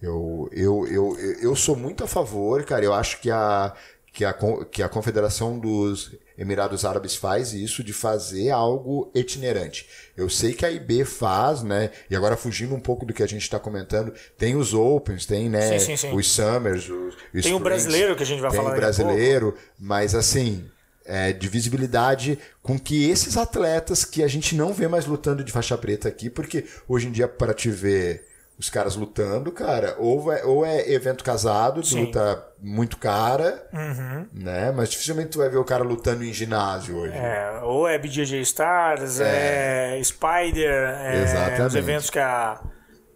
Eu, 0.00 0.48
eu, 0.52 0.86
eu, 0.86 1.16
eu 1.40 1.56
sou 1.56 1.76
muito 1.76 2.04
a 2.04 2.08
favor, 2.08 2.64
cara. 2.64 2.84
Eu 2.84 2.92
acho 2.92 3.20
que 3.20 3.30
a, 3.30 3.72
que 4.12 4.24
a, 4.24 4.34
que 4.70 4.82
a 4.82 4.88
Confederação 4.88 5.58
dos 5.58 6.12
Emirados 6.36 6.84
Árabes 6.84 7.16
faz 7.16 7.52
isso 7.52 7.82
de 7.82 7.92
fazer 7.92 8.50
algo 8.50 9.10
itinerante. 9.14 9.88
Eu 10.16 10.28
sei 10.28 10.52
que 10.52 10.66
a 10.66 10.70
IB 10.70 11.04
faz, 11.04 11.62
né? 11.62 11.90
E 12.10 12.16
agora 12.16 12.36
fugindo 12.36 12.74
um 12.74 12.80
pouco 12.80 13.06
do 13.06 13.14
que 13.14 13.22
a 13.22 13.26
gente 13.26 13.42
está 13.42 13.58
comentando, 13.58 14.12
tem 14.36 14.54
os 14.54 14.74
Opens, 14.74 15.24
tem 15.24 15.48
né, 15.48 15.78
sim, 15.78 15.84
sim, 15.84 15.96
sim. 15.96 16.14
os 16.14 16.30
Summers, 16.30 16.88
os, 16.88 17.14
os 17.34 17.42
Tem 17.42 17.54
o 17.54 17.58
brasileiro 17.58 18.14
que 18.14 18.22
a 18.22 18.26
gente 18.26 18.40
vai 18.40 18.50
tem 18.50 18.58
falar 18.58 18.70
Tem 18.70 18.78
o 18.78 18.80
brasileiro, 18.82 19.56
mas 19.78 20.14
assim, 20.14 20.64
é, 21.06 21.32
de 21.32 21.48
visibilidade 21.48 22.38
com 22.62 22.78
que 22.78 23.08
esses 23.08 23.36
atletas 23.36 24.04
que 24.04 24.22
a 24.22 24.28
gente 24.28 24.54
não 24.54 24.74
vê 24.74 24.88
mais 24.88 25.06
lutando 25.06 25.42
de 25.42 25.52
faixa 25.52 25.76
preta 25.78 26.08
aqui, 26.08 26.28
porque 26.28 26.66
hoje 26.86 27.08
em 27.08 27.12
dia 27.12 27.26
para 27.26 27.54
te 27.54 27.70
ver 27.70 28.31
os 28.58 28.70
caras 28.70 28.94
lutando, 28.94 29.50
cara, 29.50 29.96
ou 29.98 30.32
é, 30.32 30.44
ou 30.44 30.64
é 30.64 30.90
evento 30.92 31.24
casado, 31.24 31.82
de 31.82 31.98
luta 31.98 32.46
muito 32.60 32.96
cara, 32.96 33.66
uhum. 33.72 34.26
né? 34.32 34.70
Mas 34.70 34.90
dificilmente 34.90 35.30
tu 35.30 35.38
vai 35.38 35.48
ver 35.48 35.56
o 35.56 35.64
cara 35.64 35.82
lutando 35.82 36.22
em 36.22 36.32
ginásio 36.32 36.96
hoje. 36.96 37.14
É, 37.14 37.60
ou 37.62 37.88
é 37.88 37.98
BJJ 37.98 38.40
Stars, 38.42 39.20
é, 39.20 39.98
é 39.98 40.04
Spider, 40.04 40.70
é, 40.70 41.66
os 41.66 41.74
eventos 41.74 42.08
que 42.08 42.18
a, 42.18 42.60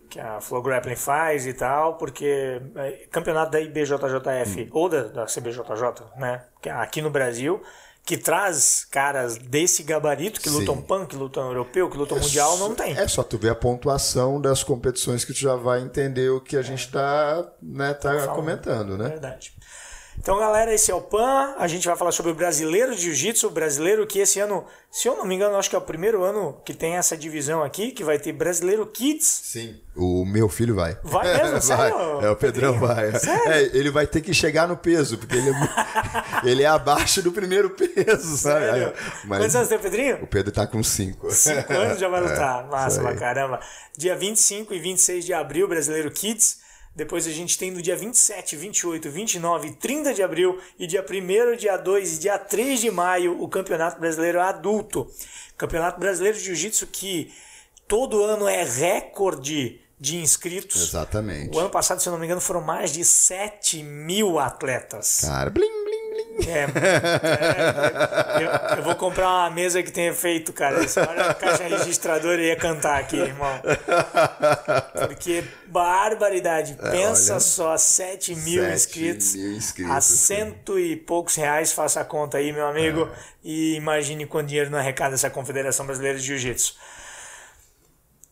que 0.08 0.18
a 0.18 0.40
Flow 0.40 0.62
Grappling 0.62 0.96
faz 0.96 1.46
e 1.46 1.52
tal, 1.52 1.96
porque 1.96 2.60
é, 2.74 3.06
campeonato 3.10 3.52
da 3.52 3.60
IBJJF 3.60 4.62
hum. 4.62 4.68
ou 4.72 4.88
da, 4.88 5.02
da 5.04 5.26
CBJJ, 5.26 6.02
né? 6.16 6.42
Aqui 6.70 7.00
no 7.00 7.10
Brasil 7.10 7.62
que 8.06 8.16
traz 8.16 8.86
caras 8.88 9.36
desse 9.36 9.82
gabarito, 9.82 10.40
que 10.40 10.48
Sim. 10.48 10.60
lutam 10.60 10.80
PAN, 10.80 11.06
que 11.06 11.16
lutam 11.16 11.48
europeu, 11.48 11.90
que 11.90 11.98
lutam 11.98 12.16
é 12.16 12.20
mundial, 12.20 12.56
não 12.56 12.72
tem. 12.72 12.96
É 12.96 13.08
só 13.08 13.24
tu 13.24 13.36
ver 13.36 13.50
a 13.50 13.54
pontuação 13.54 14.40
das 14.40 14.62
competições 14.62 15.24
que 15.24 15.32
tu 15.32 15.40
já 15.40 15.56
vai 15.56 15.80
entender 15.80 16.30
o 16.30 16.40
que 16.40 16.56
a 16.56 16.62
gente 16.62 16.86
está 16.86 17.44
né, 17.60 17.92
tá 17.94 18.28
comentando, 18.28 18.96
né? 18.96 19.08
Verdade. 19.08 19.55
Então, 20.26 20.40
galera, 20.40 20.74
esse 20.74 20.90
é 20.90 20.94
o 20.94 21.00
PAN. 21.00 21.54
A 21.56 21.68
gente 21.68 21.86
vai 21.86 21.96
falar 21.96 22.10
sobre 22.10 22.32
o 22.32 22.34
brasileiro 22.34 22.96
de 22.96 23.02
jiu-jitsu, 23.02 23.46
o 23.46 23.50
brasileiro 23.50 24.04
que 24.08 24.18
esse 24.18 24.40
ano, 24.40 24.64
se 24.90 25.06
eu 25.06 25.16
não 25.16 25.24
me 25.24 25.36
engano, 25.36 25.54
acho 25.56 25.70
que 25.70 25.76
é 25.76 25.78
o 25.78 25.82
primeiro 25.82 26.24
ano 26.24 26.60
que 26.64 26.74
tem 26.74 26.96
essa 26.96 27.16
divisão 27.16 27.62
aqui, 27.62 27.92
que 27.92 28.02
vai 28.02 28.18
ter 28.18 28.32
brasileiro 28.32 28.84
kids. 28.88 29.24
Sim. 29.24 29.80
O 29.94 30.24
meu 30.24 30.48
filho 30.48 30.74
vai. 30.74 30.98
Vai 31.04 31.32
mesmo? 31.32 31.62
Sério? 31.62 32.16
Vai. 32.16 32.24
É, 32.26 32.30
o 32.30 32.34
Pedrão 32.34 32.76
vai. 32.80 33.12
É, 33.46 33.70
ele 33.72 33.88
vai 33.88 34.04
ter 34.04 34.20
que 34.20 34.34
chegar 34.34 34.66
no 34.66 34.76
peso, 34.76 35.16
porque 35.16 35.36
ele 35.36 35.50
é, 35.50 35.54
ele 36.50 36.62
é 36.64 36.66
abaixo 36.66 37.22
do 37.22 37.30
primeiro 37.30 37.70
peso, 37.70 38.36
sabe? 38.36 38.66
Sério? 38.66 38.92
Mas 39.26 39.38
Quantos 39.38 39.54
anos 39.54 39.68
tem 39.68 39.78
o 39.78 39.80
Pedrinho? 39.80 40.24
o 40.24 40.26
Pedro 40.26 40.50
tá 40.50 40.66
com 40.66 40.82
5. 40.82 41.30
Cinco 41.30 41.72
anos 41.72 42.00
já 42.00 42.08
vai 42.08 42.18
lutar. 42.28 42.66
Massa 42.66 42.96
isso 42.96 43.00
pra 43.00 43.14
caramba. 43.14 43.60
Dia 43.96 44.16
25 44.16 44.74
e 44.74 44.80
26 44.80 45.24
de 45.24 45.32
abril, 45.32 45.68
Brasileiro 45.68 46.10
Kids. 46.10 46.65
Depois 46.96 47.26
a 47.26 47.30
gente 47.30 47.58
tem 47.58 47.70
no 47.70 47.82
dia 47.82 47.94
27, 47.94 48.56
28, 48.56 49.10
29 49.10 49.68
e 49.68 49.72
30 49.72 50.14
de 50.14 50.22
abril. 50.22 50.58
E 50.78 50.86
dia 50.86 51.04
1 51.04 51.56
dia 51.56 51.76
2 51.76 52.14
e 52.14 52.18
dia 52.18 52.38
3 52.38 52.80
de 52.80 52.90
maio, 52.90 53.40
o 53.40 53.46
Campeonato 53.48 54.00
Brasileiro 54.00 54.40
Adulto. 54.40 55.06
Campeonato 55.58 56.00
Brasileiro 56.00 56.38
de 56.38 56.44
Jiu-Jitsu 56.44 56.86
que 56.86 57.30
todo 57.86 58.24
ano 58.24 58.48
é 58.48 58.64
recorde 58.64 59.78
de 60.00 60.16
inscritos. 60.16 60.82
Exatamente. 60.82 61.54
O 61.54 61.60
ano 61.60 61.70
passado, 61.70 62.00
se 62.00 62.08
eu 62.08 62.12
não 62.12 62.18
me 62.18 62.24
engano, 62.24 62.40
foram 62.40 62.62
mais 62.62 62.92
de 62.92 63.04
7 63.04 63.82
mil 63.82 64.38
atletas. 64.38 65.20
Cara, 65.20 65.50
blim. 65.50 65.85
É, 66.46 66.66
é, 68.40 68.44
eu, 68.44 68.76
eu 68.78 68.82
vou 68.84 68.94
comprar 68.94 69.26
uma 69.28 69.50
mesa 69.50 69.82
que 69.82 69.90
tenha 69.90 70.10
efeito, 70.10 70.52
cara. 70.52 70.84
Essa 70.84 71.08
hora 71.08 71.30
a 71.30 71.34
caixa 71.34 71.64
registradora 71.64 72.40
ia 72.42 72.56
cantar 72.56 73.00
aqui, 73.00 73.16
irmão. 73.16 73.60
Porque 75.08 75.44
barbaridade. 75.66 76.74
Pensa 76.90 77.32
É, 77.32 77.34
olha, 77.34 77.40
só, 77.40 77.76
7 77.76 78.34
mil 78.36 78.62
7 78.62 78.74
inscritos. 78.74 79.34
mil 79.34 79.52
inscritos, 79.52 79.92
a 79.92 80.00
cento 80.00 80.78
e 80.78 80.96
poucos 80.96 81.34
reais, 81.36 81.72
faça 81.72 82.00
a 82.00 82.04
conta 82.04 82.38
aí, 82.38 82.52
meu 82.52 82.66
amigo. 82.66 83.08
É. 83.12 83.18
E 83.42 83.74
imagine 83.76 84.26
quanto 84.26 84.48
dinheiro 84.48 84.70
não 84.70 84.78
arrecada 84.78 85.14
essa 85.14 85.30
Confederação 85.30 85.86
Brasileira 85.86 86.18
de 86.18 86.24
Jiu-Jitsu. 86.24 86.74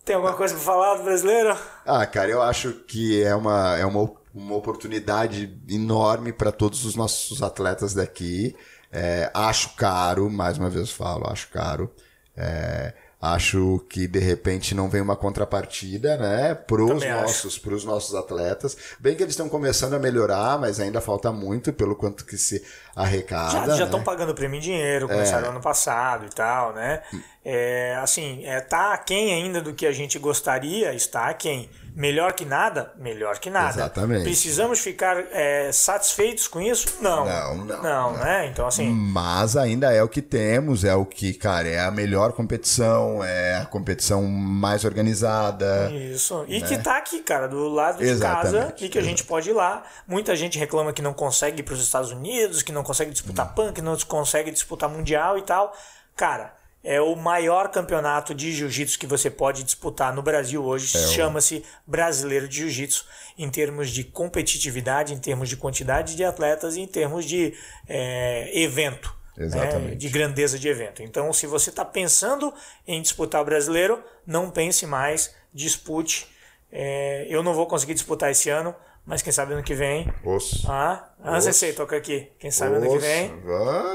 Tem 0.05 0.17
alguma 0.17 0.35
coisa 0.35 0.55
pra 0.55 0.63
falar 0.63 0.97
do 0.97 1.05
brasileiro? 1.05 1.57
Ah, 1.87 2.05
cara, 2.07 2.29
eu 2.29 2.43
acho 2.43 2.73
que 2.87 3.23
é 3.23 3.35
uma, 3.35 3.79
é 3.79 3.87
uma, 3.87 4.11
uma 4.35 4.57
oportunidade 4.57 5.57
enorme 5.69 6.33
para 6.33 6.51
todos 6.51 6.85
os 6.85 6.97
nossos 6.97 7.43
atletas 7.43 7.95
daqui. 7.95 8.55
É, 8.91 9.31
acho 9.33 9.75
caro, 9.77 10.29
mais 10.29 10.59
uma 10.59 10.69
vez 10.69 10.91
falo, 10.91 11.31
acho 11.31 11.49
caro. 11.51 11.91
É, 12.37 12.93
acho 13.21 13.79
que 13.89 14.07
de 14.07 14.19
repente 14.19 14.75
não 14.75 14.91
vem 14.91 15.01
uma 15.01 15.17
contrapartida, 15.17 16.17
né, 16.17 16.55
pros 16.55 16.89
Também 16.89 17.11
acho. 17.11 17.23
nossos, 17.23 17.59
pros 17.59 17.85
nossos 17.85 18.15
atletas. 18.15 18.77
Bem 18.99 19.17
que 19.17 19.23
eles 19.23 19.33
estão 19.33 19.49
começando 19.49 19.95
a 19.95 19.99
melhorar, 19.99 20.59
mas 20.59 20.79
ainda 20.79 21.01
falta 21.01 21.33
muito 21.33 21.73
pelo 21.73 21.97
quanto 21.97 22.27
que 22.27 22.37
se 22.37 22.63
arrecada. 22.95 23.51
Já 23.53 23.67
já 23.69 23.77
né? 23.77 23.85
estão 23.85 24.03
pagando 24.03 24.35
prêmio 24.35 24.59
em 24.59 24.61
dinheiro, 24.61 25.09
começaram 25.09 25.51
ano 25.51 25.61
passado 25.61 26.27
e 26.27 26.31
tal, 26.31 26.75
né? 26.75 27.03
É, 27.45 27.97
assim, 28.03 28.45
é, 28.45 28.61
tá 28.61 28.93
aquém 28.93 29.33
ainda 29.33 29.61
do 29.61 29.73
que 29.73 29.87
a 29.87 29.93
gente 29.93 30.19
gostaria, 30.19 30.93
está 30.93 31.29
aquém. 31.29 31.71
Melhor 31.95 32.33
que 32.33 32.45
nada? 32.45 32.93
Melhor 32.99 33.39
que 33.39 33.49
nada. 33.49 33.71
Exatamente. 33.71 34.25
Precisamos 34.25 34.81
ficar 34.81 35.17
é, 35.31 35.71
satisfeitos 35.71 36.49
com 36.49 36.61
isso? 36.61 36.99
Não. 37.01 37.25
Não, 37.25 37.57
não, 37.59 37.83
Não, 37.83 38.13
não. 38.13 38.19
né? 38.19 38.49
Então, 38.49 38.67
assim, 38.67 38.91
Mas 38.91 39.57
ainda 39.57 39.93
é 39.93 40.03
o 40.03 40.09
que 40.09 40.21
temos, 40.21 40.83
é 40.85 40.95
o 40.95 41.07
que, 41.07 41.33
cara, 41.33 41.69
é 41.69 41.81
a 41.81 41.91
melhor 41.93 42.33
competição, 42.33 43.23
é 43.23 43.59
a 43.59 43.67
competição 43.67 44.25
mais 44.25 44.85
organizada. 44.85 45.89
Isso. 45.93 46.45
E 46.49 46.61
que 46.61 46.79
tá 46.79 46.97
aqui, 46.97 47.21
cara, 47.21 47.47
do 47.47 47.69
lado 47.69 47.99
de 48.05 48.19
casa 48.19 48.67
Né? 48.67 48.75
E 48.81 48.89
que 48.89 48.99
a 48.99 49.03
gente 49.03 49.23
pode 49.25 49.51
ir 49.51 49.53
lá. 49.53 49.85
Muita 50.07 50.35
gente 50.35 50.59
reclama 50.59 50.93
que 50.93 51.01
não 51.01 51.15
consegue 51.15 51.61
ir 51.61 51.63
para 51.63 51.75
os 51.75 51.81
Estados 51.83 52.11
Unidos, 52.11 52.63
que 52.63 52.73
não 52.73 52.83
consegue 52.83 53.13
disputar 53.13 53.47
Hum. 53.47 53.55
PAN, 53.55 53.73
que 53.73 53.81
não 53.83 53.97
consegue 53.99 54.51
disputar 54.51 54.89
Mundial 54.91 55.39
e 55.39 55.43
tal. 55.43 55.73
Cara, 56.17 56.53
é 56.85 57.01
o 57.01 57.17
maior 57.17 57.71
campeonato 57.71 58.35
de 58.35 58.53
jiu-jitsu 58.53 58.99
que 58.99 59.07
você 59.07 59.31
pode 59.31 59.65
disputar 59.65 60.15
no 60.15 60.23
Brasil 60.23 60.63
hoje. 60.63 60.95
É 60.95 61.01
Chama-se 61.09 61.65
Brasileiro 61.87 62.47
de 62.47 62.59
Jiu-Jitsu, 62.59 63.07
em 63.39 63.49
termos 63.49 63.89
de 63.89 64.05
competitividade, 64.05 65.15
em 65.15 65.19
termos 65.19 65.49
de 65.49 65.57
quantidade 65.57 66.15
de 66.15 66.23
atletas 66.23 66.77
e 66.77 66.83
em 66.83 66.87
termos 66.87 67.25
de 67.25 67.55
é, 67.89 68.51
evento. 68.61 69.17
né? 69.37 69.95
De 69.95 70.09
grandeza 70.11 70.59
de 70.59 70.69
evento. 70.69 71.03
Então, 71.03 71.33
se 71.33 71.47
você 71.47 71.71
está 71.71 71.85
pensando 71.85 72.53
em 72.87 73.01
disputar 73.01 73.41
o 73.41 73.45
brasileiro, 73.45 74.05
não 74.27 74.51
pense 74.51 74.87
mais, 74.87 75.35
dispute. 75.53 76.29
É, 76.71 77.27
eu 77.31 77.43
não 77.43 77.55
vou 77.55 77.67
conseguir 77.67 77.95
disputar 77.95 78.31
esse 78.31 78.51
ano, 78.51 78.75
mas 79.07 79.21
quem 79.23 79.33
sabe 79.33 79.53
ano 79.53 79.63
que 79.63 79.75
vem. 79.75 80.11
Osso. 80.25 80.67
Ah, 80.71 81.11
ah 81.23 81.37
Osso. 81.37 81.53
sei, 81.53 81.73
toca 81.73 81.97
aqui. 81.97 82.31
Quem 82.39 82.51
sabe 82.51 82.77
ano 82.77 82.89
que 82.91 82.99
vem. 82.99 83.33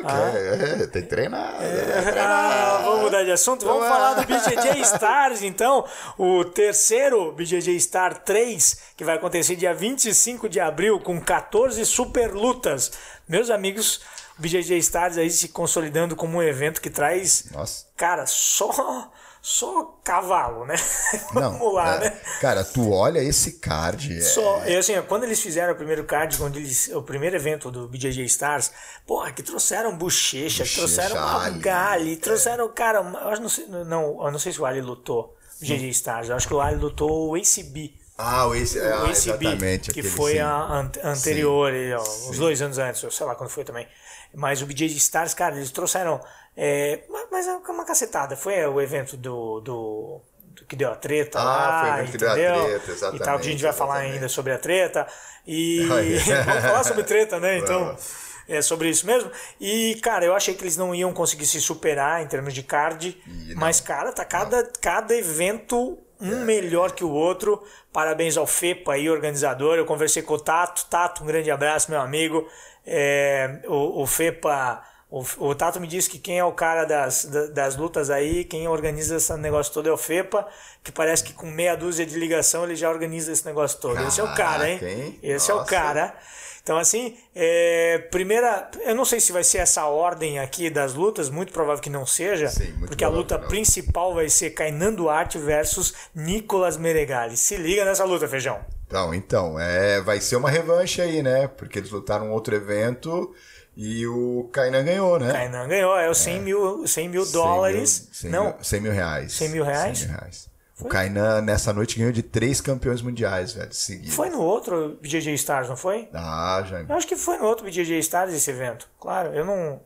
Ah, 0.06 0.32
que- 0.32 0.84
é, 0.84 0.88
tem 0.88 1.02
que 1.02 1.08
treinar. 1.10 1.56
é. 1.62 2.14
Ah, 2.20 2.82
vamos 2.84 3.02
mudar 3.02 3.24
de 3.24 3.32
assunto. 3.32 3.66
Vamos 3.66 3.82
Vamos 3.84 3.96
falar 3.98 4.12
lá. 4.12 4.22
do 4.22 4.28
BJJ 4.28 4.82
Stars, 4.84 5.42
então. 5.44 5.86
O 6.18 6.46
terceiro 6.46 7.32
BJJ 7.32 7.80
Star 7.80 8.24
3, 8.24 8.78
que 8.96 9.04
vai 9.04 9.16
acontecer 9.16 9.56
dia 9.56 9.74
25 9.74 10.48
de 10.48 10.60
abril, 10.60 11.00
com 11.00 11.20
14 11.20 11.84
super 11.86 12.32
lutas. 12.34 12.92
Meus 13.28 13.50
amigos, 13.50 14.02
o 14.38 14.42
BJJ 14.42 14.78
Stars 14.78 15.18
aí 15.18 15.30
se 15.30 15.50
consolidando 15.50 16.16
como 16.16 16.38
um 16.38 16.44
evento 16.44 16.82
que 16.82 16.90
traz, 16.90 17.46
Nossa. 17.52 17.86
cara, 17.98 18.26
só, 18.26 19.12
só 19.42 19.84
cavalo, 20.04 20.66
né? 20.66 20.76
Não, 21.34 21.52
Vamos 21.58 21.74
lá, 21.74 21.96
é, 21.96 22.00
né? 22.10 22.22
Cara, 22.42 22.64
tu 22.64 22.92
olha 22.92 23.20
esse 23.20 23.54
card. 23.54 24.18
é- 24.18 24.22
Só, 24.22 24.64
e 24.66 24.76
assim, 24.76 24.94
quando 25.08 25.24
eles 25.24 25.40
fizeram 25.40 25.74
o 25.74 25.76
primeiro 25.76 26.04
card, 26.04 26.38
quando 26.38 26.58
eles, 26.58 26.90
o 26.90 27.02
primeiro 27.02 27.36
evento 27.36 27.72
do 27.72 27.88
BJJ 27.88 28.26
Stars, 28.26 28.72
porra, 29.08 29.32
que 29.32 29.42
trouxeram 29.42 29.96
bochecha, 29.98 30.64
Bochecha, 30.64 30.76
trouxeram 30.78 31.28
Ali, 31.40 31.60
Gali, 31.60 32.18
trouxeram, 32.18 32.70
cara, 32.74 33.02
uma- 33.02 33.20
eu 33.34 33.40
não 33.42 33.50
sei, 33.50 33.66
não, 33.68 34.26
eu 34.26 34.32
não 34.32 34.40
sei 34.40 34.52
se 34.52 34.62
o 34.62 34.66
Ali 34.66 34.82
lutou 34.82 35.36
BJJ 35.62 35.90
Stars, 35.90 36.30
eu 36.30 36.36
acho 36.36 36.48
que 36.48 36.54
o 36.54 36.60
Ali 36.62 36.78
lutou 36.78 37.30
o 37.30 37.36
ACB, 37.36 37.94
Ah, 38.18 38.46
o 38.48 38.52
ah, 38.52 38.52
o 38.52 38.54
ACB, 38.54 39.12
exatamente. 39.12 39.92
que 39.94 40.04
foi 40.04 40.34
sim. 40.34 40.40
a 40.40 40.52
an- 40.82 40.92
anterior, 41.06 41.74
e, 41.74 41.94
ó, 41.94 42.02
uns 42.30 42.38
dois 42.38 42.62
anos 42.62 42.78
antes, 42.78 43.06
sei 43.16 43.26
lá 43.26 43.36
quando 43.36 43.50
foi 43.50 43.64
também. 43.64 43.88
Mas 44.36 44.62
o 44.62 44.66
BJJ 44.66 44.96
Stars, 44.98 45.34
cara, 45.34 45.56
eles 45.56 45.72
trouxeram, 45.72 46.20
é, 46.62 47.00
ma- 47.10 47.28
mas 47.32 47.48
é 47.48 47.54
uma 47.56 47.86
cacetada, 47.86 48.36
foi 48.36 48.66
o 48.68 48.82
evento 48.82 49.16
do... 49.18 49.62
do 49.62 50.22
do 50.52 50.66
que 50.66 50.76
deu 50.76 50.92
a 50.92 50.96
treta 50.96 51.40
Ah, 51.40 51.44
lá, 51.44 51.82
foi 51.82 51.90
o 51.90 51.94
evento 52.00 52.12
que 52.12 52.18
deu 52.18 52.30
a 52.32 52.34
entendeu? 52.34 52.66
treta, 52.66 53.16
E 53.16 53.20
tal, 53.20 53.40
que 53.40 53.48
a 53.48 53.52
gente 53.52 53.62
exatamente, 53.62 53.64
vai 53.64 53.74
falar 53.74 53.94
exatamente. 53.94 54.14
ainda 54.16 54.28
sobre 54.30 54.52
a 54.54 54.58
treta. 54.58 55.08
E 55.48 55.86
vamos 55.88 56.64
falar 56.66 56.84
sobre 56.84 57.04
treta, 57.04 57.40
né? 57.40 57.60
Então, 57.60 57.86
Vamos. 57.86 58.08
é 58.48 58.62
sobre 58.62 58.90
isso 58.90 59.06
mesmo. 59.06 59.32
E, 59.60 59.96
cara, 60.04 60.26
eu 60.26 60.36
achei 60.36 60.54
que 60.54 60.62
eles 60.64 60.76
não 60.76 60.94
iam 60.94 61.14
conseguir 61.14 61.46
se 61.46 61.62
superar 61.62 62.22
em 62.22 62.28
termos 62.28 62.54
de 62.54 62.62
card. 62.62 63.18
Não. 63.26 63.56
Mas, 63.56 63.80
cara, 63.80 64.12
tá 64.12 64.26
cada, 64.26 64.70
cada 64.82 65.16
evento 65.16 65.98
um 66.20 66.44
melhor 66.44 66.92
que 66.92 67.06
o 67.06 67.10
outro. 67.10 67.64
Parabéns 67.94 68.36
ao 68.36 68.46
FEPA 68.46 68.94
aí, 68.96 69.10
organizador. 69.10 69.78
Eu 69.78 69.86
conversei 69.86 70.24
com 70.24 70.34
o 70.34 70.40
Tato. 70.40 70.86
Tato, 70.90 71.24
um 71.24 71.28
grande 71.28 71.50
abraço, 71.50 71.90
meu 71.90 72.02
amigo. 72.02 72.46
É, 72.86 73.62
o, 73.66 74.02
o 74.02 74.06
FEPA. 74.06 74.84
O, 75.10 75.24
o 75.40 75.56
Tato 75.56 75.80
me 75.80 75.88
disse 75.88 76.08
que 76.10 76.20
quem 76.20 76.38
é 76.38 76.44
o 76.46 76.52
cara 76.52 76.86
das, 76.86 77.26
da- 77.26 77.48
das 77.48 77.76
lutas 77.76 78.10
aí, 78.12 78.44
quem 78.44 78.68
organiza 78.68 79.16
esse 79.16 79.36
negócio 79.38 79.74
todo 79.74 79.90
é 79.90 79.92
o 79.92 79.98
FEPA, 79.98 80.48
que 80.84 80.92
parece 80.92 81.24
que 81.24 81.34
com 81.34 81.48
meia 81.48 81.76
dúzia 81.76 82.06
de 82.06 82.18
ligação 82.18 82.64
ele 82.64 82.76
já 82.76 82.90
organiza 82.90 83.32
esse 83.32 83.46
negócio 83.46 83.80
todo. 83.80 84.00
Esse 84.08 84.22
é 84.22 84.24
o 84.24 84.36
cara, 84.36 84.70
hein? 84.70 84.78
Caraca, 84.78 85.02
hein? 85.02 85.20
Esse 85.24 85.50
é 85.50 85.54
o 85.54 85.58
Nossa. 85.58 85.70
cara. 85.70 86.16
Então, 86.62 86.78
assim, 86.78 87.18
é, 87.34 87.98
primeira. 88.12 88.70
Eu 88.86 88.94
não 88.94 89.04
sei 89.04 89.20
se 89.20 89.32
vai 89.32 89.44
ser 89.44 89.58
essa 89.60 89.86
ordem 89.86 90.38
aqui 90.38 90.70
das 90.70 90.94
lutas, 90.94 91.28
muito 91.28 91.52
provável 91.52 91.82
que 91.82 91.90
não 91.90 92.06
seja, 92.06 92.48
Sim, 92.50 92.72
porque 92.86 93.04
a 93.04 93.10
luta 93.10 93.40
principal 93.40 94.14
vai 94.14 94.30
ser 94.30 94.52
Kainan 94.52 94.94
Duarte 94.94 95.40
versus 95.40 95.96
Nicolas 96.14 96.78
Meregali. 96.78 97.36
Se 97.36 97.58
liga 97.58 97.84
nessa 97.84 98.04
luta, 98.04 98.28
feijão. 98.28 98.60
Então, 98.86 99.14
então, 99.16 99.60
é, 99.60 100.02
vai 100.02 100.22
ser 100.22 100.36
uma 100.36 100.50
revanche 100.52 101.02
aí, 101.02 101.24
né? 101.24 101.48
Porque 101.48 101.80
eles 101.80 101.90
lutaram 101.90 102.28
um 102.28 102.32
outro 102.32 102.54
evento 102.56 103.34
e 103.82 104.06
o 104.06 104.50
Kainan 104.52 104.84
ganhou, 104.84 105.18
né? 105.18 105.32
Kainan 105.32 105.68
ganhou, 105.70 105.98
é 105.98 106.10
os 106.10 106.18
100 106.18 106.42
mil, 106.42 106.86
100 106.86 107.08
mil 107.10 107.24
100 107.24 107.32
dólares. 107.34 108.02
mil- 108.02 108.14
100 108.14 108.30
não, 108.32 108.44
mil- 108.44 108.56
100 108.62 108.82
mil 108.82 108.92
reais. 108.92 109.32
100 109.34 109.50
mil 109.50 109.64
reais? 109.64 109.98
100 110.00 110.08
mil 110.10 110.18
reais. 110.18 110.50
O 110.82 110.86
Kainan, 110.88 111.42
nessa 111.42 111.74
noite, 111.74 111.98
ganhou 111.98 112.12
de 112.14 112.24
três 112.24 112.62
campeões 112.62 113.02
mundiais, 113.02 113.52
velho, 113.54 113.74
seguidos. 113.74 114.14
foi 114.16 114.30
no 114.30 114.40
outro 114.42 114.98
BJJ 115.02 115.34
Stars, 115.36 115.68
não 115.68 115.76
foi? 115.76 116.08
Ah, 116.14 116.64
já. 116.66 116.82
Eu 116.82 116.96
acho 116.96 117.06
que 117.06 117.18
foi 117.18 117.38
no 117.38 117.44
outro 117.46 117.66
BJJ 117.66 118.00
Stars 118.00 118.34
esse 118.34 118.50
evento. 118.50 118.88
Claro, 119.00 119.34
eu 119.34 119.44
não, 119.46 119.82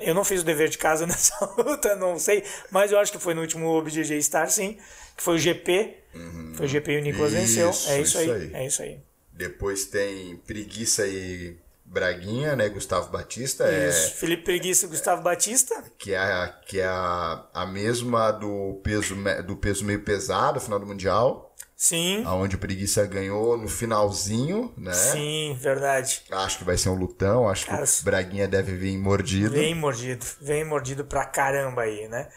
eu 0.00 0.12
não 0.14 0.24
fiz 0.24 0.42
o 0.42 0.44
dever 0.44 0.68
de 0.68 0.78
casa 0.78 1.06
nessa 1.08 1.36
luta, 1.56 1.94
não 1.94 2.18
sei, 2.18 2.42
mas 2.72 2.90
eu 2.90 2.98
acho 2.98 3.12
que 3.12 3.18
foi 3.20 3.34
no 3.34 3.40
último 3.40 3.80
BJJ 3.82 4.18
Stars, 4.18 4.54
sim, 4.54 4.78
que 5.16 5.22
foi 5.22 5.34
o 5.36 5.38
GP. 5.38 5.96
Foi 6.56 6.66
o 6.66 6.68
GP 6.68 6.92
e 6.92 6.98
o 6.98 7.02
Nicolas 7.02 7.32
venceu. 7.32 7.66
Uhum. 7.66 7.70
Isso, 7.72 7.90
É 7.90 8.00
isso, 8.00 8.18
isso 8.18 8.18
aí, 8.18 8.30
aí. 8.30 8.50
É 8.54 8.66
isso 8.66 8.82
aí. 8.82 9.00
Depois 9.32 9.84
tem 9.86 10.36
Preguiça 10.44 11.06
e 11.06 11.56
Braguinha, 11.92 12.56
né? 12.56 12.68
Gustavo 12.68 13.10
Batista. 13.10 13.64
Isso. 13.70 14.08
É, 14.08 14.10
Felipe 14.12 14.44
Preguiça 14.44 14.86
e 14.86 14.88
Gustavo 14.88 15.22
Batista. 15.22 15.82
que 15.98 16.12
é, 16.14 16.18
a- 16.18 16.48
que 16.66 16.80
é 16.80 16.86
a, 16.86 17.44
a 17.52 17.66
mesma 17.66 18.30
do 18.30 18.80
peso, 18.82 19.14
do 19.46 19.56
peso 19.56 19.84
meio 19.84 20.02
pesado, 20.02 20.60
final 20.60 20.78
do 20.78 20.86
Mundial. 20.86 21.48
Sim. 21.76 22.22
Aonde 22.24 22.54
o 22.54 22.58
Preguiça 22.60 23.04
ganhou 23.06 23.58
no 23.58 23.66
finalzinho, 23.68 24.72
né? 24.76 24.92
Sim, 24.92 25.56
verdade. 25.60 26.22
Acho 26.30 26.58
que 26.58 26.64
vai 26.64 26.76
ser 26.78 26.90
um 26.90 26.94
lutão, 26.94 27.48
acho 27.48 27.66
Cara, 27.66 27.84
que 27.84 28.00
o 28.00 28.04
Braguinha 28.04 28.46
deve 28.46 28.76
vir 28.76 28.96
mordido. 28.96 29.50
Vem 29.50 29.74
mordido, 29.74 30.24
vem 30.40 30.64
mordido 30.64 31.04
pra 31.04 31.24
caramba 31.24 31.82
aí, 31.82 32.06
né? 32.08 32.28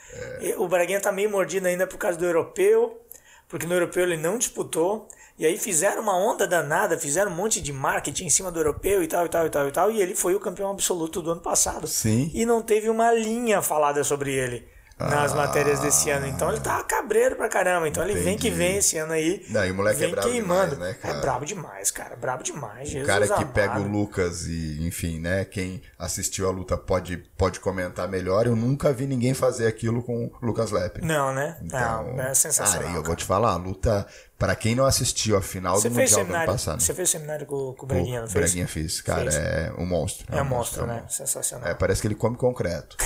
É. 0.42 0.56
O 0.58 0.68
Braguinha 0.68 1.00
tá 1.00 1.12
meio 1.12 1.30
mordido 1.30 1.68
ainda 1.68 1.86
por 1.86 1.98
causa 2.00 2.18
do 2.18 2.26
europeu, 2.26 3.05
porque 3.48 3.66
no 3.66 3.74
europeu 3.74 4.04
ele 4.04 4.18
não 4.18 4.38
disputou. 4.38 5.08
E 5.38 5.46
aí 5.46 5.58
fizeram 5.58 6.02
uma 6.02 6.18
onda 6.18 6.48
danada, 6.48 6.98
fizeram 6.98 7.32
um 7.32 7.36
monte 7.36 7.62
de 7.62 7.74
marketing 7.74 8.26
em 8.26 8.30
cima 8.30 8.52
do 8.52 8.60
europeu 8.60 9.04
e 9.04 9.08
tal, 9.08 9.26
e 9.26 9.30
tal, 9.30 9.46
e 9.46 9.50
tal, 9.50 9.68
e 9.68 9.72
tal. 9.72 9.92
E 9.92 10.02
ele 10.02 10.16
foi 10.16 10.34
o 10.34 10.40
campeão 10.40 10.72
absoluto 10.72 11.22
do 11.22 11.32
ano 11.32 11.42
passado. 11.42 11.88
Sim. 11.88 12.32
E 12.34 12.46
não 12.46 12.62
teve 12.62 12.90
uma 12.90 13.12
linha 13.12 13.62
falada 13.62 14.04
sobre 14.04 14.34
ele 14.34 14.75
nas 14.98 15.34
ah, 15.34 15.36
matérias 15.36 15.80
desse 15.80 16.10
ano. 16.10 16.26
Então 16.26 16.50
ele 16.50 16.62
tá 16.62 16.82
cabreiro 16.84 17.36
pra 17.36 17.50
caramba. 17.50 17.88
Então 17.88 18.04
entendi. 18.04 18.20
ele 18.20 18.26
vem 18.26 18.38
que 18.38 18.50
vem 18.50 18.78
esse 18.78 18.98
ano 18.98 19.12
aí. 19.14 19.46
Não, 19.50 19.66
e 19.66 19.72
o 19.72 19.76
moleque 19.76 19.98
é 19.98 20.00
vem 20.00 20.10
é 20.10 20.12
brabo 20.12 20.30
queimando. 20.30 20.76
demais, 20.76 20.80
né, 20.80 20.94
cara? 21.02 21.18
É 21.18 21.22
brabo 21.22 21.46
demais, 21.46 21.92
cara. 21.92 22.16
Brabo 22.16 22.44
demais. 22.44 22.90
Jesus 22.90 23.04
o 23.04 23.08
cara 23.08 23.28
que 23.28 23.34
amado. 23.34 23.54
pega 23.54 23.80
o 23.80 23.88
Lucas 23.88 24.46
e, 24.46 24.86
enfim, 24.88 25.20
né? 25.20 25.44
Quem 25.44 25.82
assistiu 26.00 26.48
a 26.48 26.52
luta 26.52 26.78
pode, 26.78 27.18
pode 27.38 27.60
comentar 27.60 28.08
melhor. 28.08 28.48
Eu 28.48 28.56
nunca 28.56 28.94
vi 28.94 29.06
ninguém 29.06 29.34
fazer 29.34 29.68
aquilo 29.68 30.02
com 30.02 30.26
o 30.26 30.46
Lucas 30.46 30.72
Lepe. 30.72 31.02
Não, 31.02 31.34
né? 31.34 31.58
Então, 31.62 32.14
não, 32.14 32.24
é 32.24 32.34
sensacional. 32.34 32.88
Cara, 32.88 32.98
eu 32.98 33.04
vou 33.04 33.16
te 33.16 33.26
falar, 33.26 33.52
a 33.52 33.58
luta. 33.58 34.08
Pra 34.38 34.54
quem 34.54 34.76
não 34.76 34.86
assistiu 34.86 35.38
a 35.38 35.42
final 35.42 35.80
Você 35.80 35.88
do 35.88 35.96
Mundial 35.96 36.26
do 36.26 36.36
ano 36.36 36.46
passado. 36.46 36.82
você 36.82 36.94
fez 36.94 37.10
seminário 37.10 37.46
com, 37.46 37.74
com 37.74 37.86
o 37.86 37.88
Braguinha, 37.88 38.20
não 38.20 38.28
o 38.28 38.30
fez? 38.30 38.46
Braguinha 38.46 38.68
fez, 38.68 39.00
cara, 39.00 39.32
Fez. 39.32 39.36
é 39.36 39.74
um 39.78 39.86
monstro. 39.86 40.28
É 40.30 40.42
um 40.42 40.46
monstro, 40.46 40.82
é 40.82 40.84
um 40.84 40.88
né? 40.88 41.06
Sensacional. 41.08 41.70
É, 41.70 41.74
parece 41.74 42.02
que 42.02 42.08
ele 42.08 42.16
come 42.16 42.36
concreto. 42.36 42.98